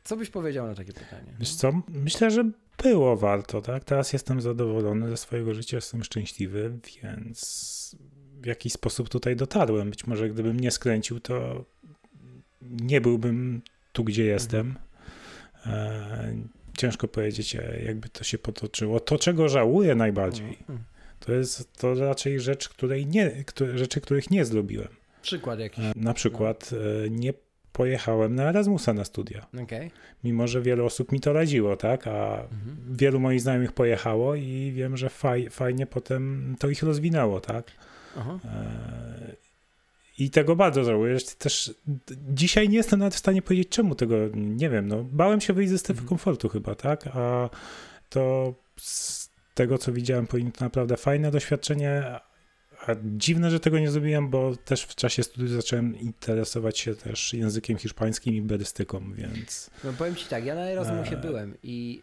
Co 0.04 0.18
byś 0.18 0.30
powiedział 0.30 0.68
na 0.68 0.76
takie 0.76 0.94
pytanie? 0.94 1.34
Wiesz 1.40 1.56
co, 1.56 1.72
myślę, 1.88 2.32
że 2.32 2.52
było 2.84 3.18
warto, 3.18 3.62
tak? 3.62 3.84
Teraz 3.84 4.14
jestem 4.14 4.42
zadowolony 4.42 5.10
ze 5.10 5.18
swojego 5.18 5.54
życia, 5.54 5.78
jestem 5.78 6.04
szczęśliwy, 6.04 6.80
więc 7.04 7.96
w 8.42 8.46
jakiś 8.46 8.74
sposób 8.74 9.10
tutaj 9.10 9.36
dotarłem. 9.36 9.90
Być 9.90 10.08
może 10.08 10.30
gdybym 10.30 10.60
nie 10.60 10.72
skręcił, 10.72 11.20
to 11.20 11.66
nie 12.62 13.02
byłbym 13.02 13.62
tu, 13.94 14.04
gdzie 14.04 14.26
jestem. 14.26 14.76
E, 15.66 16.36
ciężko 16.78 17.08
powiedzieć, 17.08 17.56
e, 17.56 17.82
jakby 17.86 18.10
to 18.10 18.24
się 18.24 18.38
potoczyło. 18.38 19.00
To, 19.00 19.18
czego 19.18 19.50
żałuję 19.50 19.96
najbardziej, 19.96 20.58
mhm. 20.60 20.80
to 21.20 21.34
jest 21.34 21.74
to 21.74 21.94
raczej 21.94 22.40
rzecz, 22.40 22.70
której 22.70 23.08
nie, 23.08 23.44
rzeczy, 23.74 24.02
których 24.02 24.32
nie 24.32 24.46
zrobiłem. 24.46 24.88
Przykład 25.22 25.60
jakiś. 25.60 25.86
E, 25.86 25.92
na 25.96 26.14
przykład 26.14 26.72
nie 27.10 27.34
pojechałem 27.74 28.36
na 28.36 28.44
Erasmusa 28.44 28.94
na 28.94 29.06
studia. 29.06 29.46
Okay. 29.64 29.92
Mimo, 30.24 30.48
że 30.48 30.62
wiele 30.62 30.84
osób 30.84 31.12
mi 31.12 31.20
to 31.20 31.34
radziło, 31.34 31.78
tak? 31.78 32.08
A 32.08 32.42
mhm. 32.42 32.78
wielu 32.90 33.20
moich 33.20 33.42
znajomych 33.42 33.72
pojechało 33.72 34.36
i 34.36 34.72
wiem, 34.76 34.98
że 34.98 35.10
faj, 35.10 35.50
fajnie 35.50 35.88
potem 35.88 36.56
to 36.60 36.70
ich 36.70 36.84
rozwinęło, 36.84 37.40
tak? 37.40 37.72
Aha. 38.18 38.40
E, 38.46 39.36
I 40.18 40.30
tego 40.30 40.56
bardzo 40.56 40.84
żałuję. 40.84 41.18
Też 41.38 41.74
dzisiaj 42.34 42.70
nie 42.70 42.78
jestem 42.78 43.00
nawet 43.00 43.16
w 43.16 43.20
stanie 43.20 43.42
powiedzieć, 43.42 43.70
czemu 43.70 43.96
tego 43.96 44.16
nie 44.36 44.70
wiem. 44.70 44.88
No, 44.88 45.04
bałem 45.12 45.42
się 45.42 45.54
wyjść 45.54 45.72
ze 45.72 45.78
strefy 45.78 46.02
mhm. 46.02 46.10
komfortu 46.10 46.50
chyba, 46.50 46.76
tak? 46.76 47.08
A 47.14 47.50
to 48.10 48.54
z 48.78 49.30
tego, 49.54 49.78
co 49.78 49.94
widziałem, 49.94 50.28
powinno 50.28 50.52
to 50.52 50.64
naprawdę 50.66 50.98
fajne 50.98 51.32
doświadczenie, 51.32 52.04
a 52.88 52.96
dziwne, 53.04 53.52
że 53.52 53.60
tego 53.60 53.80
nie 53.80 53.92
zrobiłem, 53.92 54.30
bo 54.30 54.56
też 54.56 54.84
w 54.84 54.96
czasie 54.96 55.24
studiów 55.24 55.50
zacząłem 55.50 56.00
interesować 56.00 56.80
się 56.80 56.96
też 56.96 57.34
językiem 57.34 57.78
hiszpańskim 57.78 58.36
i 58.36 58.42
berystyką, 58.42 59.14
więc... 59.14 59.70
No 59.84 59.94
powiem 59.94 60.16
ci 60.16 60.26
tak, 60.26 60.46
ja 60.46 60.56
na 60.56 60.70
Erasmusie 60.70 61.18
e... 61.18 61.22
byłem 61.22 61.58
i 61.64 62.02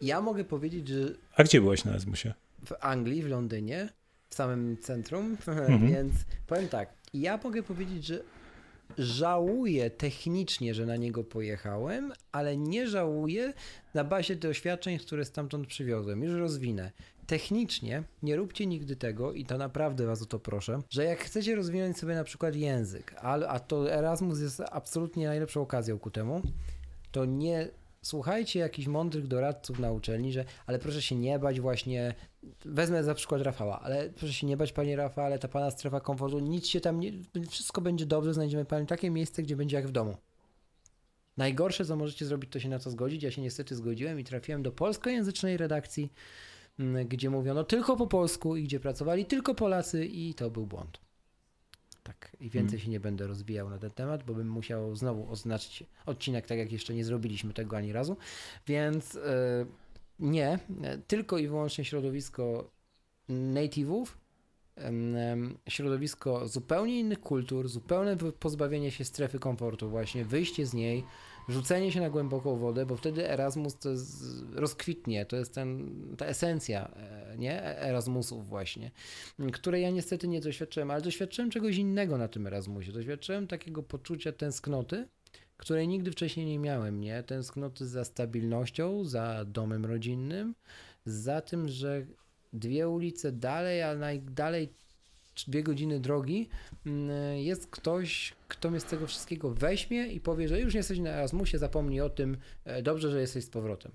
ja 0.00 0.20
mogę 0.20 0.44
powiedzieć, 0.44 0.88
że... 0.88 1.14
A 1.36 1.44
gdzie 1.44 1.60
byłeś 1.60 1.84
na 1.84 1.90
Erasmusie? 1.90 2.34
W 2.66 2.72
Anglii, 2.80 3.22
w 3.22 3.28
Londynie, 3.28 3.88
w 4.28 4.34
samym 4.34 4.76
centrum, 4.78 5.36
mhm. 5.46 5.88
więc 5.88 6.12
powiem 6.46 6.68
tak, 6.68 6.92
ja 7.14 7.40
mogę 7.44 7.62
powiedzieć, 7.62 8.06
że 8.06 8.22
żałuję 8.98 9.90
technicznie, 9.90 10.74
że 10.74 10.86
na 10.86 10.96
niego 10.96 11.24
pojechałem, 11.24 12.12
ale 12.32 12.56
nie 12.56 12.86
żałuję 12.86 13.52
na 13.94 14.04
bazie 14.04 14.36
doświadczeń, 14.36 14.98
które 14.98 15.24
stamtąd 15.24 15.66
przywiozłem. 15.66 16.22
Już 16.22 16.34
rozwinę 16.34 16.92
technicznie 17.28 18.02
nie 18.22 18.36
róbcie 18.36 18.66
nigdy 18.66 18.96
tego, 18.96 19.32
i 19.32 19.44
to 19.44 19.58
naprawdę 19.58 20.06
was 20.06 20.22
o 20.22 20.26
to 20.26 20.38
proszę, 20.38 20.78
że 20.90 21.04
jak 21.04 21.18
chcecie 21.18 21.54
rozwinąć 21.54 21.98
sobie 21.98 22.14
na 22.14 22.24
przykład 22.24 22.54
język, 22.54 23.14
a 23.48 23.60
to 23.60 23.92
Erasmus 23.92 24.40
jest 24.40 24.62
absolutnie 24.70 25.26
najlepszą 25.26 25.60
okazją 25.60 25.98
ku 25.98 26.10
temu, 26.10 26.42
to 27.12 27.24
nie 27.24 27.68
słuchajcie 28.02 28.60
jakichś 28.60 28.88
mądrych 28.88 29.26
doradców 29.26 29.78
na 29.78 29.92
uczelni, 29.92 30.32
że 30.32 30.44
ale 30.66 30.78
proszę 30.78 31.02
się 31.02 31.16
nie 31.16 31.38
bać 31.38 31.60
właśnie, 31.60 32.14
wezmę 32.64 33.04
za 33.04 33.14
przykład 33.14 33.42
Rafała, 33.42 33.80
ale 33.80 34.10
proszę 34.10 34.32
się 34.32 34.46
nie 34.46 34.56
bać 34.56 34.72
panie 34.72 34.96
Rafale, 34.96 35.38
ta 35.38 35.48
pana 35.48 35.70
strefa 35.70 36.00
komfortu, 36.00 36.38
nic 36.38 36.66
się 36.66 36.80
tam 36.80 37.00
nie, 37.00 37.12
wszystko 37.48 37.80
będzie 37.80 38.06
dobrze, 38.06 38.34
znajdziemy 38.34 38.64
panu 38.64 38.86
takie 38.86 39.10
miejsce, 39.10 39.42
gdzie 39.42 39.56
będzie 39.56 39.76
jak 39.76 39.88
w 39.88 39.92
domu. 39.92 40.16
Najgorsze, 41.36 41.84
co 41.84 41.96
możecie 41.96 42.26
zrobić, 42.26 42.50
to 42.52 42.60
się 42.60 42.68
na 42.68 42.78
to 42.78 42.90
zgodzić. 42.90 43.22
Ja 43.22 43.30
się 43.30 43.42
niestety 43.42 43.76
zgodziłem 43.76 44.20
i 44.20 44.24
trafiłem 44.24 44.62
do 44.62 44.72
polskojęzycznej 44.72 45.56
redakcji 45.56 46.12
gdzie 47.08 47.30
mówiono 47.30 47.64
tylko 47.64 47.96
po 47.96 48.06
polsku 48.06 48.56
i 48.56 48.64
gdzie 48.64 48.80
pracowali 48.80 49.24
tylko 49.24 49.54
Polacy 49.54 50.06
i 50.06 50.34
to 50.34 50.50
był 50.50 50.66
błąd. 50.66 51.00
Tak, 52.02 52.36
i 52.40 52.50
więcej 52.50 52.78
hmm. 52.78 52.84
się 52.84 52.90
nie 52.90 53.00
będę 53.00 53.26
rozwijał 53.26 53.70
na 53.70 53.78
ten 53.78 53.90
temat, 53.90 54.22
bo 54.22 54.34
bym 54.34 54.48
musiał 54.48 54.96
znowu 54.96 55.32
oznaczyć 55.32 55.84
odcinek, 56.06 56.46
tak 56.46 56.58
jak 56.58 56.72
jeszcze 56.72 56.94
nie 56.94 57.04
zrobiliśmy 57.04 57.52
tego 57.52 57.76
ani 57.76 57.92
razu. 57.92 58.16
Więc 58.66 59.14
yy, 59.14 59.20
nie, 60.18 60.58
tylko 61.06 61.38
i 61.38 61.48
wyłącznie 61.48 61.84
środowisko 61.84 62.70
native'ów, 63.28 64.06
środowisko 65.68 66.48
zupełnie 66.48 67.00
innych 67.00 67.20
kultur, 67.20 67.68
zupełne 67.68 68.16
pozbawienie 68.16 68.90
się 68.90 69.04
strefy 69.04 69.38
komfortu, 69.38 69.90
właśnie 69.90 70.24
wyjście 70.24 70.66
z 70.66 70.74
niej, 70.74 71.04
rzucenie 71.48 71.92
się 71.92 72.00
na 72.00 72.10
głęboką 72.10 72.56
wodę, 72.56 72.86
bo 72.86 72.96
wtedy 72.96 73.30
Erasmus 73.30 73.78
to 73.78 73.90
jest, 73.90 74.24
rozkwitnie, 74.52 75.26
to 75.26 75.36
jest 75.36 75.54
ten, 75.54 75.96
ta 76.16 76.26
esencja 76.26 76.88
e, 76.96 77.38
nie? 77.38 77.62
Erasmusów 77.62 78.48
właśnie, 78.48 78.90
której 79.52 79.82
ja 79.82 79.90
niestety 79.90 80.28
nie 80.28 80.40
doświadczyłem, 80.40 80.90
ale 80.90 81.02
doświadczyłem 81.02 81.50
czegoś 81.50 81.76
innego 81.76 82.18
na 82.18 82.28
tym 82.28 82.46
Erasmusie. 82.46 82.92
Doświadczyłem 82.92 83.46
takiego 83.46 83.82
poczucia 83.82 84.32
tęsknoty, 84.32 85.08
której 85.56 85.88
nigdy 85.88 86.10
wcześniej 86.10 86.46
nie 86.46 86.58
miałem, 86.58 87.00
nie? 87.00 87.22
Tęsknoty 87.22 87.86
za 87.86 88.04
stabilnością, 88.04 89.04
za 89.04 89.44
domem 89.44 89.86
rodzinnym, 89.86 90.54
za 91.04 91.40
tym, 91.40 91.68
że 91.68 92.06
dwie 92.52 92.88
ulice 92.88 93.32
dalej, 93.32 93.82
a 93.82 93.94
najdalej 93.94 94.68
dwie 95.46 95.62
godziny 95.62 96.00
drogi, 96.00 96.48
mm, 96.86 97.36
jest 97.36 97.66
ktoś, 97.66 98.34
kto 98.48 98.70
mnie 98.70 98.80
z 98.80 98.84
tego 98.84 99.06
wszystkiego 99.06 99.50
weźmie 99.50 100.06
i 100.06 100.20
powie, 100.20 100.48
że 100.48 100.60
już 100.60 100.74
nie 100.74 100.78
jesteś 100.78 100.98
na 100.98 101.10
Erasmusie, 101.10 101.58
zapomnij 101.58 102.00
o 102.00 102.10
tym, 102.10 102.36
e, 102.64 102.82
dobrze, 102.82 103.10
że 103.10 103.20
jesteś 103.20 103.44
z 103.44 103.50
powrotem. 103.50 103.92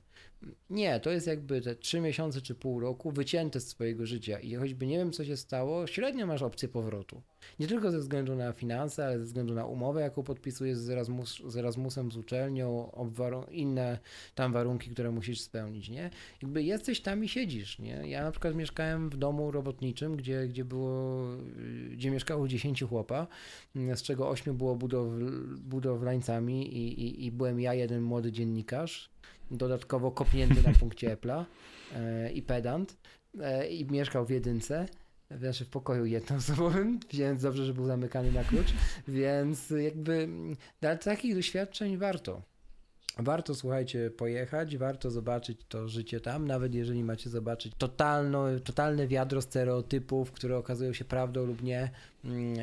Nie, 0.70 1.00
to 1.00 1.12
jest 1.12 1.28
jakby 1.28 1.62
te 1.62 1.76
trzy 1.76 2.00
miesiące 2.02 2.42
czy 2.42 2.56
pół 2.56 2.80
roku 2.80 3.12
wycięte 3.12 3.60
z 3.60 3.68
swojego 3.68 4.06
życia 4.06 4.40
i 4.40 4.56
choćby 4.56 4.86
nie 4.86 4.98
wiem, 4.98 5.12
co 5.12 5.26
się 5.26 5.38
stało, 5.38 5.88
średnio 5.88 6.28
masz 6.28 6.42
opcję 6.42 6.70
powrotu. 6.70 7.22
Nie 7.60 7.68
tylko 7.68 7.92
ze 7.92 8.00
względu 8.00 8.36
na 8.36 8.54
finanse, 8.54 9.06
ale 9.06 9.20
ze 9.20 9.26
względu 9.26 9.54
na 9.54 9.66
umowę, 9.66 10.02
jaką 10.02 10.24
podpisujesz 10.24 10.78
z, 10.78 10.90
Erasmus, 10.90 11.42
z 11.48 11.58
Erasmusem, 11.58 12.12
z 12.12 12.18
uczelnią, 12.18 12.92
inne 13.52 14.00
tam 14.36 14.54
warunki, 14.54 14.90
które 14.90 15.12
musisz 15.12 15.42
spełnić, 15.42 15.90
nie? 15.90 16.10
Jakby 16.42 16.64
jesteś 16.64 17.02
tam 17.02 17.24
i 17.24 17.28
siedzisz, 17.28 17.80
nie? 17.80 18.10
Ja 18.10 18.24
na 18.24 18.32
przykład 18.32 18.56
mieszkałem 18.56 19.10
w 19.10 19.18
domu 19.18 19.52
robotniczym, 19.52 20.16
gdzie, 20.16 20.48
gdzie 20.48 20.66
było, 20.66 21.28
gdzie 21.92 22.12
mieszkało 22.12 22.48
10 22.48 22.84
chłopa, 22.84 23.28
z 23.76 24.02
czego 24.02 24.30
8 24.30 24.58
było 24.58 24.76
budow, 24.76 25.08
budowlańcami 25.60 26.78
i, 26.78 27.02
i, 27.02 27.26
i 27.26 27.32
byłem 27.32 27.60
ja, 27.60 27.74
jeden 27.74 28.02
młody 28.02 28.32
dziennikarz, 28.32 29.14
dodatkowo 29.52 30.12
kopnięty 30.12 30.64
na 30.64 30.74
punkcie 30.80 31.18
Apple'a 31.18 31.46
e, 31.96 32.32
i 32.32 32.42
pedant 32.42 32.98
e, 33.40 33.68
i 33.68 33.86
mieszkał 33.86 34.26
w 34.26 34.30
jedynce. 34.30 34.86
Znaczy 35.32 35.66
w 35.66 35.70
pokoju 35.70 36.06
jednoosobowym, 36.06 37.00
więc 37.14 37.42
dobrze, 37.42 37.66
że 37.66 37.74
był 37.74 37.86
zamykany 37.86 38.32
na 38.32 38.44
klucz, 38.44 38.74
więc 39.08 39.70
jakby 39.70 40.30
dla 40.82 40.96
takich 40.96 41.36
doświadczeń 41.36 41.98
warto. 41.98 42.42
Warto, 43.18 43.56
słuchajcie, 43.56 44.12
pojechać, 44.12 44.78
warto 44.78 45.12
zobaczyć 45.12 45.62
to 45.68 45.88
życie 45.88 46.20
tam, 46.20 46.48
nawet 46.48 46.74
jeżeli 46.74 47.04
macie 47.04 47.30
zobaczyć 47.30 47.74
totalno, 47.78 48.60
totalne 48.64 49.08
wiadro 49.08 49.42
stereotypów, 49.42 50.32
które 50.32 50.58
okazują 50.58 50.94
się 50.94 51.06
prawdą 51.06 51.46
lub 51.46 51.64
nie 51.64 51.92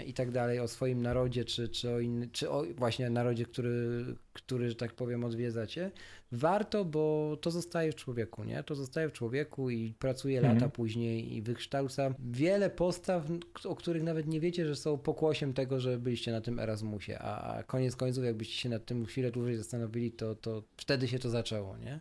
i 0.06 0.14
tak 0.14 0.30
dalej 0.30 0.60
o 0.60 0.68
swoim 0.68 1.02
narodzie, 1.02 1.44
czy, 1.44 1.68
czy, 1.68 1.90
o, 1.90 2.00
inny, 2.00 2.28
czy 2.32 2.50
o 2.50 2.64
właśnie 2.76 3.10
narodzie, 3.10 3.44
który, 3.44 4.04
który, 4.32 4.68
że 4.68 4.74
tak 4.74 4.92
powiem, 4.92 5.24
odwiedzacie 5.24 5.90
warto, 6.32 6.84
bo 6.84 7.36
to 7.40 7.50
zostaje 7.50 7.92
w 7.92 7.94
człowieku, 7.94 8.44
nie? 8.44 8.62
To 8.62 8.74
zostaje 8.74 9.08
w 9.08 9.12
człowieku 9.12 9.70
i 9.70 9.94
pracuje 9.98 10.38
mhm. 10.38 10.54
lata 10.54 10.68
później 10.68 11.34
i 11.34 11.42
wykształca 11.42 12.14
wiele 12.30 12.70
postaw, 12.70 13.24
o 13.64 13.76
których 13.76 14.02
nawet 14.02 14.26
nie 14.26 14.40
wiecie, 14.40 14.66
że 14.66 14.76
są 14.76 14.98
pokłosiem 14.98 15.52
tego, 15.52 15.80
że 15.80 15.98
byliście 15.98 16.32
na 16.32 16.40
tym 16.40 16.58
Erasmusie, 16.58 17.18
a 17.18 17.62
koniec 17.62 17.96
końców, 17.96 18.24
jakbyście 18.24 18.54
się 18.54 18.68
nad 18.68 18.84
tym 18.84 19.06
chwilę 19.06 19.30
dłużej 19.30 19.56
zastanowili, 19.56 20.12
to, 20.12 20.34
to 20.34 20.62
wtedy 20.76 21.08
się 21.08 21.18
to 21.18 21.30
zaczęło, 21.30 21.76
nie? 21.76 22.00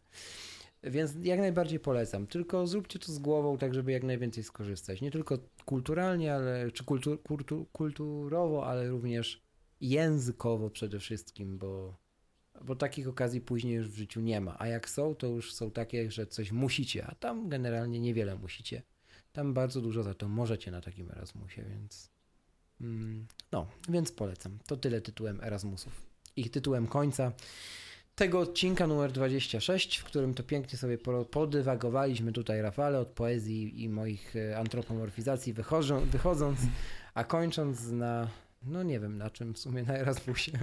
Więc 0.83 1.13
jak 1.23 1.39
najbardziej 1.39 1.79
polecam. 1.79 2.27
Tylko 2.27 2.67
zróbcie 2.67 2.99
to 2.99 3.11
z 3.11 3.19
głową, 3.19 3.57
tak 3.57 3.73
żeby 3.73 3.91
jak 3.91 4.03
najwięcej 4.03 4.43
skorzystać. 4.43 5.01
Nie 5.01 5.11
tylko 5.11 5.37
kulturalnie, 5.65 6.35
ale 6.35 6.71
czy 6.71 6.83
kultur, 6.83 7.23
kultur, 7.23 7.65
kulturowo, 7.71 8.67
ale 8.67 8.89
również 8.89 9.41
językowo 9.81 10.69
przede 10.69 10.99
wszystkim, 10.99 11.57
bo 11.57 11.97
bo 12.61 12.75
takich 12.75 13.07
okazji 13.07 13.41
później 13.41 13.73
już 13.73 13.87
w 13.87 13.95
życiu 13.95 14.21
nie 14.21 14.41
ma. 14.41 14.55
A 14.59 14.67
jak 14.67 14.89
są, 14.89 15.15
to 15.15 15.27
już 15.27 15.53
są 15.53 15.71
takie, 15.71 16.11
że 16.11 16.27
coś 16.27 16.51
musicie, 16.51 17.07
a 17.07 17.15
tam 17.15 17.49
generalnie 17.49 17.99
niewiele 17.99 18.35
musicie. 18.35 18.81
Tam 19.31 19.53
bardzo 19.53 19.81
dużo 19.81 20.03
za 20.03 20.13
to 20.13 20.27
możecie 20.27 20.71
na 20.71 20.81
takim 20.81 21.11
Erasmusie, 21.11 21.63
więc 21.69 22.09
mm, 22.81 23.27
no, 23.51 23.67
więc 23.89 24.11
polecam. 24.11 24.59
To 24.67 24.77
tyle 24.77 25.01
tytułem 25.01 25.41
Erasmusów. 25.41 26.09
Ich 26.35 26.51
tytułem 26.51 26.87
końca 26.87 27.31
tego 28.19 28.39
odcinka 28.39 28.87
numer 28.87 29.11
26, 29.11 29.97
w 29.97 30.03
którym 30.03 30.33
to 30.33 30.43
pięknie 30.43 30.77
sobie 30.77 30.97
podywagowaliśmy 31.31 32.31
tutaj 32.31 32.61
Rafale 32.61 32.99
od 32.99 33.07
poezji 33.07 33.83
i 33.83 33.89
moich 33.89 34.35
e, 34.35 34.57
antropomorfizacji 34.57 35.53
wychodzą, 35.53 35.99
wychodząc, 35.99 36.59
a 37.13 37.23
kończąc 37.23 37.87
na, 37.87 38.27
no 38.63 38.83
nie 38.83 38.99
wiem 38.99 39.17
na 39.17 39.29
czym, 39.29 39.53
w 39.53 39.59
sumie 39.59 39.83
na 39.83 39.97
Erasmusie. 39.97 40.51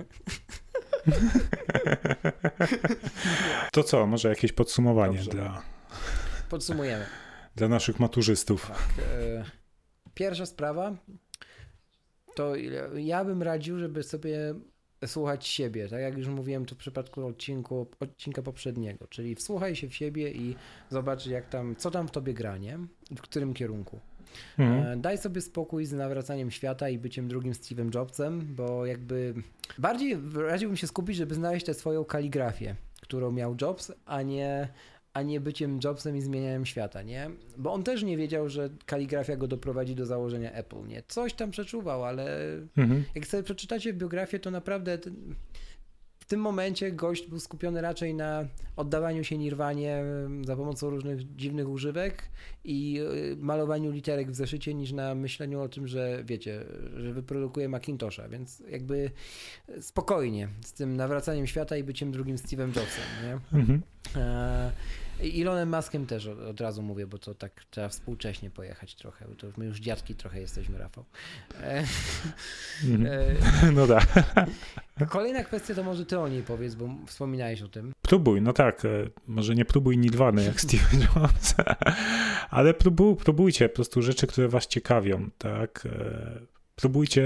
To 3.72 3.82
co, 3.82 4.06
może 4.06 4.28
jakieś 4.28 4.52
podsumowanie 4.52 5.16
Dobrze. 5.16 5.30
dla, 5.30 5.62
Podsumujemy. 6.50 7.06
dla 7.56 7.68
naszych 7.68 8.00
maturzystów. 8.00 8.66
Tak, 8.66 9.06
e, 9.18 9.44
pierwsza 10.14 10.46
sprawa 10.46 10.96
to 12.34 12.52
ja 12.96 13.24
bym 13.24 13.42
radził, 13.42 13.78
żeby 13.78 14.02
sobie 14.02 14.54
słuchać 15.06 15.46
siebie, 15.46 15.88
tak 15.88 16.00
jak 16.00 16.18
już 16.18 16.28
mówiłem 16.28 16.66
tu 16.66 16.74
w 16.74 16.78
przypadku 16.78 17.26
odcinku, 17.26 17.86
odcinka 18.00 18.42
poprzedniego, 18.42 19.06
czyli 19.06 19.34
wsłuchaj 19.34 19.76
się 19.76 19.88
w 19.88 19.94
siebie 19.94 20.32
i 20.32 20.56
zobacz 20.90 21.26
jak 21.26 21.48
tam, 21.48 21.76
co 21.76 21.90
tam 21.90 22.08
w 22.08 22.10
tobie 22.10 22.34
gra, 22.34 22.58
nie? 22.58 22.78
W 23.16 23.20
którym 23.20 23.54
kierunku. 23.54 24.00
Mhm. 24.58 24.86
E, 24.86 24.96
Daj 24.96 25.18
sobie 25.18 25.40
spokój 25.40 25.86
z 25.86 25.92
nawracaniem 25.92 26.50
świata 26.50 26.88
i 26.88 26.98
byciem 26.98 27.28
drugim 27.28 27.52
Steve'em 27.52 27.94
Jobsem, 27.94 28.54
bo 28.54 28.86
jakby 28.86 29.34
bardziej 29.78 30.18
radziłbym 30.34 30.76
się 30.76 30.86
skupić, 30.86 31.16
żeby 31.16 31.34
znaleźć 31.34 31.66
tę 31.66 31.74
swoją 31.74 32.04
kaligrafię, 32.04 32.76
którą 33.00 33.32
miał 33.32 33.56
Jobs, 33.60 33.92
a 34.06 34.22
nie, 34.22 34.68
a 35.16 35.22
nie 35.22 35.40
byciem 35.40 35.78
Jobsem 35.84 36.16
i 36.16 36.22
zmienianiem 36.22 36.66
świata, 36.66 37.02
nie? 37.02 37.30
Bo 37.56 37.72
on 37.72 37.82
też 37.82 38.02
nie 38.02 38.16
wiedział, 38.16 38.48
że 38.48 38.70
kaligrafia 38.86 39.36
go 39.36 39.48
doprowadzi 39.48 39.94
do 39.94 40.06
założenia 40.06 40.52
Apple, 40.52 40.86
nie? 40.86 41.02
Coś 41.08 41.34
tam 41.34 41.50
przeczuwał, 41.50 42.04
ale 42.04 42.26
Mhm. 42.76 43.04
jak 43.14 43.26
sobie 43.26 43.42
przeczytacie 43.42 43.92
biografię, 43.92 44.38
to 44.38 44.50
naprawdę 44.50 44.98
w 46.18 46.24
tym 46.28 46.40
momencie 46.40 46.92
gość 46.92 47.26
był 47.28 47.40
skupiony 47.40 47.80
raczej 47.80 48.14
na 48.14 48.44
oddawaniu 48.76 49.24
się 49.24 49.38
nirwanie 49.38 50.04
za 50.44 50.56
pomocą 50.56 50.90
różnych 50.90 51.36
dziwnych 51.36 51.68
używek 51.68 52.22
i 52.64 53.00
y, 53.32 53.36
malowaniu 53.36 53.90
literek 53.90 54.30
w 54.30 54.34
zeszycie, 54.34 54.74
niż 54.74 54.92
na 54.92 55.14
myśleniu 55.14 55.60
o 55.60 55.68
tym, 55.68 55.88
że 55.88 56.22
wiecie, 56.24 56.64
że 56.96 57.12
wyprodukuje 57.12 57.68
Macintosha, 57.68 58.28
więc 58.28 58.62
jakby 58.70 59.10
spokojnie 59.80 60.48
z 60.64 60.72
tym 60.72 60.96
nawracaniem 60.96 61.46
świata 61.46 61.76
i 61.76 61.84
byciem 61.84 62.12
drugim 62.12 62.36
Steve'em 62.36 62.66
Jobsem, 62.76 63.04
nie? 63.24 63.58
Mhm. 63.58 63.82
E, 64.16 64.72
I 65.22 65.42
Elonem 65.42 65.70
Muskiem 65.76 66.06
też 66.06 66.26
od, 66.26 66.60
razu 66.60 66.82
mówię, 66.82 67.06
bo 67.06 67.18
to 67.18 67.34
tak 67.34 67.64
trzeba 67.70 67.88
współcześnie 67.88 68.50
pojechać 68.50 68.94
trochę, 68.94 69.28
bo 69.28 69.34
to 69.34 69.46
my 69.56 69.64
już 69.64 69.80
dziadki 69.80 70.14
trochę 70.14 70.40
jesteśmy, 70.40 70.78
Rafał. 70.78 71.04
E, 71.62 71.84
Mhm. 72.84 73.06
e, 73.06 73.72
No 73.76 73.86
tak. 73.86 74.06
Kolejna 75.08 75.44
kwestia 75.44 75.74
to 75.74 75.82
może 75.84 76.06
ty 76.06 76.18
o 76.18 76.28
niej 76.28 76.42
powiedz, 76.42 76.74
bo 76.74 76.88
wspominałeś 77.06 77.62
o 77.62 77.68
tym. 77.68 77.92
Próbuj, 78.02 78.42
no 78.42 78.52
tak, 78.52 78.84
e, 78.84 78.88
może 79.26 79.54
nie 79.54 79.64
próbuj 79.64 79.98
Nirwany 79.98 80.44
jak 80.44 80.60
Steve 80.60 80.84
Jobs, 81.14 81.54
ale 82.50 82.74
próbuj, 82.74 83.16
próbujcie 83.16 83.68
po 83.68 83.74
prostu 83.74 84.02
rzeczy, 84.02 84.26
które 84.26 84.48
was 84.48 84.66
ciekawią, 84.66 85.30
tak. 85.38 85.88
E, 86.76 86.80
Próbujcie, 86.80 87.22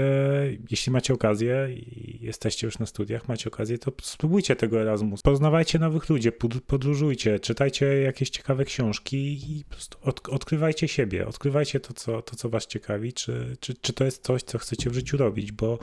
jeśli 0.71 0.91
macie 0.91 1.13
okazję 1.13 1.67
i 1.73 2.19
jesteście 2.21 2.67
już 2.67 2.79
na 2.79 2.85
studiach, 2.85 3.27
macie 3.27 3.49
okazję, 3.49 3.77
to 3.77 3.91
spróbujcie 4.01 4.55
tego 4.55 4.81
Erasmus. 4.81 5.21
Poznawajcie 5.21 5.79
nowych 5.79 6.09
ludzi, 6.09 6.31
pod- 6.31 6.61
podróżujcie, 6.61 7.39
czytajcie 7.39 7.85
jakieś 7.85 8.29
ciekawe 8.29 8.65
książki 8.65 9.17
i 9.57 9.63
po 9.63 9.69
prostu 9.75 9.97
od, 10.01 10.29
odkrywajcie 10.29 10.87
siebie, 10.87 11.27
odkrywajcie 11.27 11.79
to 11.79 11.93
co, 11.93 12.21
to, 12.21 12.35
co 12.35 12.49
was 12.49 12.67
ciekawi, 12.67 13.13
czy, 13.13 13.57
czy, 13.59 13.73
czy 13.73 13.93
to 13.93 14.03
jest 14.05 14.23
coś, 14.23 14.43
co 14.43 14.57
chcecie 14.57 14.89
w 14.89 14.93
życiu 14.93 15.17
robić, 15.17 15.51
bo 15.51 15.79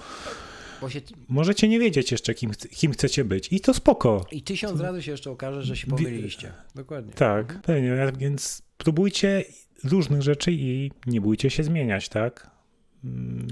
się, 0.88 1.00
możecie 1.28 1.68
nie 1.68 1.78
wiedzieć 1.78 2.12
jeszcze, 2.12 2.34
kim, 2.34 2.50
kim 2.70 2.92
chcecie 2.92 3.24
być 3.24 3.52
i 3.52 3.60
to 3.60 3.74
spoko. 3.74 4.26
I 4.32 4.42
tysiąc 4.42 4.80
razy 4.80 5.02
się 5.02 5.10
jeszcze 5.10 5.30
okaże, 5.30 5.62
że 5.62 5.76
się 5.76 5.86
pomyliliście. 5.86 6.52
Dokładnie. 6.74 7.12
Tak, 7.12 7.60
pewnie, 7.62 8.12
więc 8.18 8.62
próbujcie 8.78 9.44
różnych 9.84 10.22
rzeczy 10.22 10.52
i 10.52 10.90
nie 11.06 11.20
bójcie 11.20 11.50
się 11.50 11.64
zmieniać, 11.64 12.08
tak? 12.08 12.57
Mm, 13.04 13.46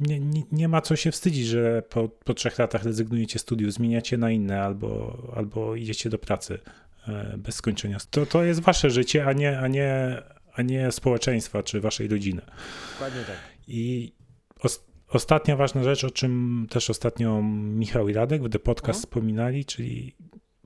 Nie, 0.00 0.20
nie, 0.20 0.42
nie 0.52 0.68
ma 0.68 0.80
co 0.80 0.96
się 0.96 1.12
wstydzić, 1.12 1.46
że 1.46 1.82
po, 1.82 2.08
po 2.08 2.34
trzech 2.34 2.58
latach 2.58 2.84
rezygnujecie 2.84 3.38
z 3.38 3.42
studiów, 3.42 3.72
zmieniacie 3.72 4.18
na 4.18 4.30
inne 4.30 4.62
albo, 4.62 5.18
albo 5.36 5.74
idziecie 5.76 6.10
do 6.10 6.18
pracy 6.18 6.58
e, 7.08 7.34
bez 7.38 7.54
skończenia. 7.54 7.98
To, 8.10 8.26
to 8.26 8.42
jest 8.44 8.60
wasze 8.60 8.90
życie, 8.90 9.26
a 9.26 9.32
nie, 9.32 9.58
a, 9.58 9.68
nie, 9.68 10.22
a 10.54 10.62
nie 10.62 10.92
społeczeństwa 10.92 11.62
czy 11.62 11.80
waszej 11.80 12.08
rodziny. 12.08 12.42
Dokładnie 12.92 13.20
tak. 13.20 13.36
I 13.68 14.12
os, 14.60 14.84
ostatnia 15.08 15.56
ważna 15.56 15.82
rzecz, 15.84 16.04
o 16.04 16.10
czym 16.10 16.66
też 16.70 16.90
ostatnio 16.90 17.42
Michał 17.52 18.08
i 18.08 18.12
Radek 18.12 18.42
w 18.42 18.48
The 18.48 18.58
Podcast 18.58 18.98
Mhm. 18.98 19.02
wspominali, 19.02 19.64
czyli 19.64 20.16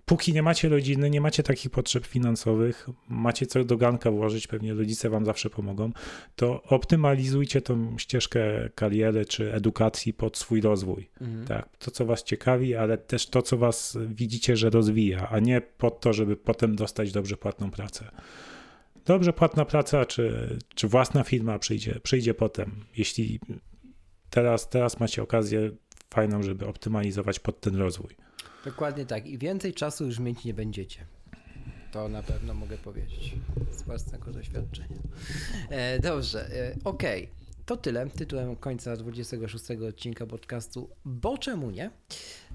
póki 0.08 0.32
nie 0.32 0.42
macie 0.42 0.68
rodziny, 0.68 1.10
nie 1.10 1.20
macie 1.20 1.42
takich 1.42 1.70
potrzeb 1.70 2.06
finansowych, 2.06 2.88
macie 3.08 3.46
co 3.46 3.64
do 3.64 3.76
ganka 3.76 4.10
włożyć, 4.10 4.46
pewnie 4.46 4.74
rodzice 4.74 5.10
wam 5.10 5.24
zawsze 5.24 5.50
pomogą, 5.50 5.92
to 6.36 6.62
optymalizujcie 6.62 7.62
tą 7.62 7.98
ścieżkę 7.98 8.40
kariery 8.74 9.24
czy 9.24 9.54
edukacji 9.54 10.14
pod 10.14 10.38
swój 10.38 10.60
rozwój. 10.60 11.10
Mhm. 11.20 11.46
Tak, 11.46 11.76
to 11.78 11.90
co 11.90 12.06
was 12.06 12.22
ciekawi, 12.22 12.76
ale 12.76 12.98
też 12.98 13.26
to, 13.26 13.42
co 13.42 13.56
was 13.56 13.98
widzicie, 14.08 14.56
że 14.56 14.70
rozwija, 14.70 15.28
a 15.28 15.38
nie 15.38 15.60
pod 15.60 16.00
to, 16.00 16.12
żeby 16.12 16.36
potem 16.36 16.76
dostać 16.76 17.12
dobrze 17.12 17.36
płatną 17.36 17.70
pracę. 17.70 18.10
Dobrze 19.04 19.32
płatna 19.32 19.64
praca, 19.64 20.04
czy, 20.06 20.58
czy 20.74 20.88
własna 20.88 21.24
firma 21.24 21.58
przyjdzie, 21.58 22.00
przyjdzie 22.02 22.34
potem. 22.34 22.84
Jeśli 22.96 23.40
teraz, 24.30 24.68
teraz 24.68 25.00
macie 25.00 25.22
okazję 25.22 25.70
fajną, 26.10 26.42
żeby 26.42 26.66
optymalizować 26.66 27.38
pod 27.38 27.60
ten 27.60 27.76
rozwój. 27.76 28.27
Dokładnie 28.64 29.06
tak. 29.06 29.26
I 29.26 29.38
więcej 29.38 29.74
czasu 29.74 30.06
już 30.06 30.18
mieć 30.18 30.44
nie 30.44 30.54
będziecie. 30.54 31.06
To 31.92 32.08
na 32.08 32.22
pewno 32.22 32.54
mogę 32.54 32.78
powiedzieć 32.78 33.34
z 33.72 33.82
własnego 33.82 34.30
doświadczenia. 34.32 34.98
E, 35.70 35.98
dobrze, 35.98 36.50
e, 36.52 36.74
okej. 36.84 37.28
To 37.66 37.76
tyle 37.76 38.10
tytułem 38.10 38.56
końca 38.56 38.96
26 38.96 39.70
odcinka 39.88 40.26
podcastu 40.26 40.90
Bo 41.04 41.38
czemu 41.38 41.70
nie? 41.70 41.90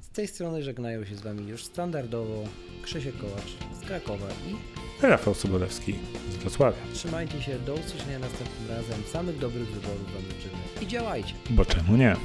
Z 0.01 0.09
tej 0.09 0.27
strony 0.27 0.63
żegnają 0.63 1.05
się 1.05 1.15
z 1.15 1.21
Wami 1.21 1.47
już 1.47 1.65
standardowo 1.65 2.43
Krzysiek 2.83 3.17
Kołacz 3.17 3.57
z 3.81 3.85
Krakowa 3.87 4.27
i 4.27 4.55
Rafał 5.05 5.33
Sobolewski 5.33 5.95
z 6.31 6.35
Wrocławia. 6.35 6.77
trzymajcie 6.93 7.41
się, 7.41 7.59
do 7.59 7.73
usłyszenia 7.73 8.19
następnym 8.19 8.69
razem. 8.69 9.03
Samych 9.11 9.37
dobrych 9.39 9.67
wyborów 9.67 10.13
Wam 10.13 10.21
życzymy 10.23 10.63
i 10.81 10.87
działajcie. 10.87 11.33
Bo 11.49 11.65
czemu 11.65 11.97
nie? 11.97 12.15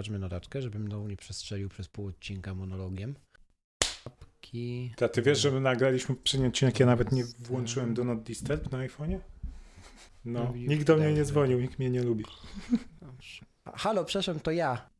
Zobaczmy 0.00 0.18
notatkę, 0.18 0.62
żebym 0.62 0.86
znowu 0.86 1.08
nie 1.08 1.16
przestrzelił 1.16 1.68
przez 1.68 1.88
pół 1.88 2.06
odcinka 2.06 2.54
monologiem. 2.54 3.14
Apki. 4.04 4.94
A 5.00 5.08
ty 5.08 5.22
wiesz, 5.22 5.40
że 5.40 5.50
my 5.50 5.60
nagraliśmy 5.60 6.14
poprzedni 6.14 6.46
odcinek, 6.46 6.80
ja 6.80 6.86
nawet 6.86 7.12
nie 7.12 7.24
włączyłem 7.24 7.94
Do 7.94 8.04
Not 8.04 8.22
Disturb 8.22 8.72
na 8.72 8.78
iPhone'ie? 8.78 9.18
No, 10.24 10.44
No, 10.44 10.52
nikt 10.56 10.86
do 10.86 10.96
mnie 10.96 11.12
nie 11.12 11.24
dzwonił, 11.24 11.60
nikt 11.60 11.78
mnie 11.78 11.90
nie 11.90 12.02
lubi. 12.02 12.24
Halo, 13.74 14.04
przepraszam, 14.04 14.40
to 14.40 14.50
ja. 14.50 14.90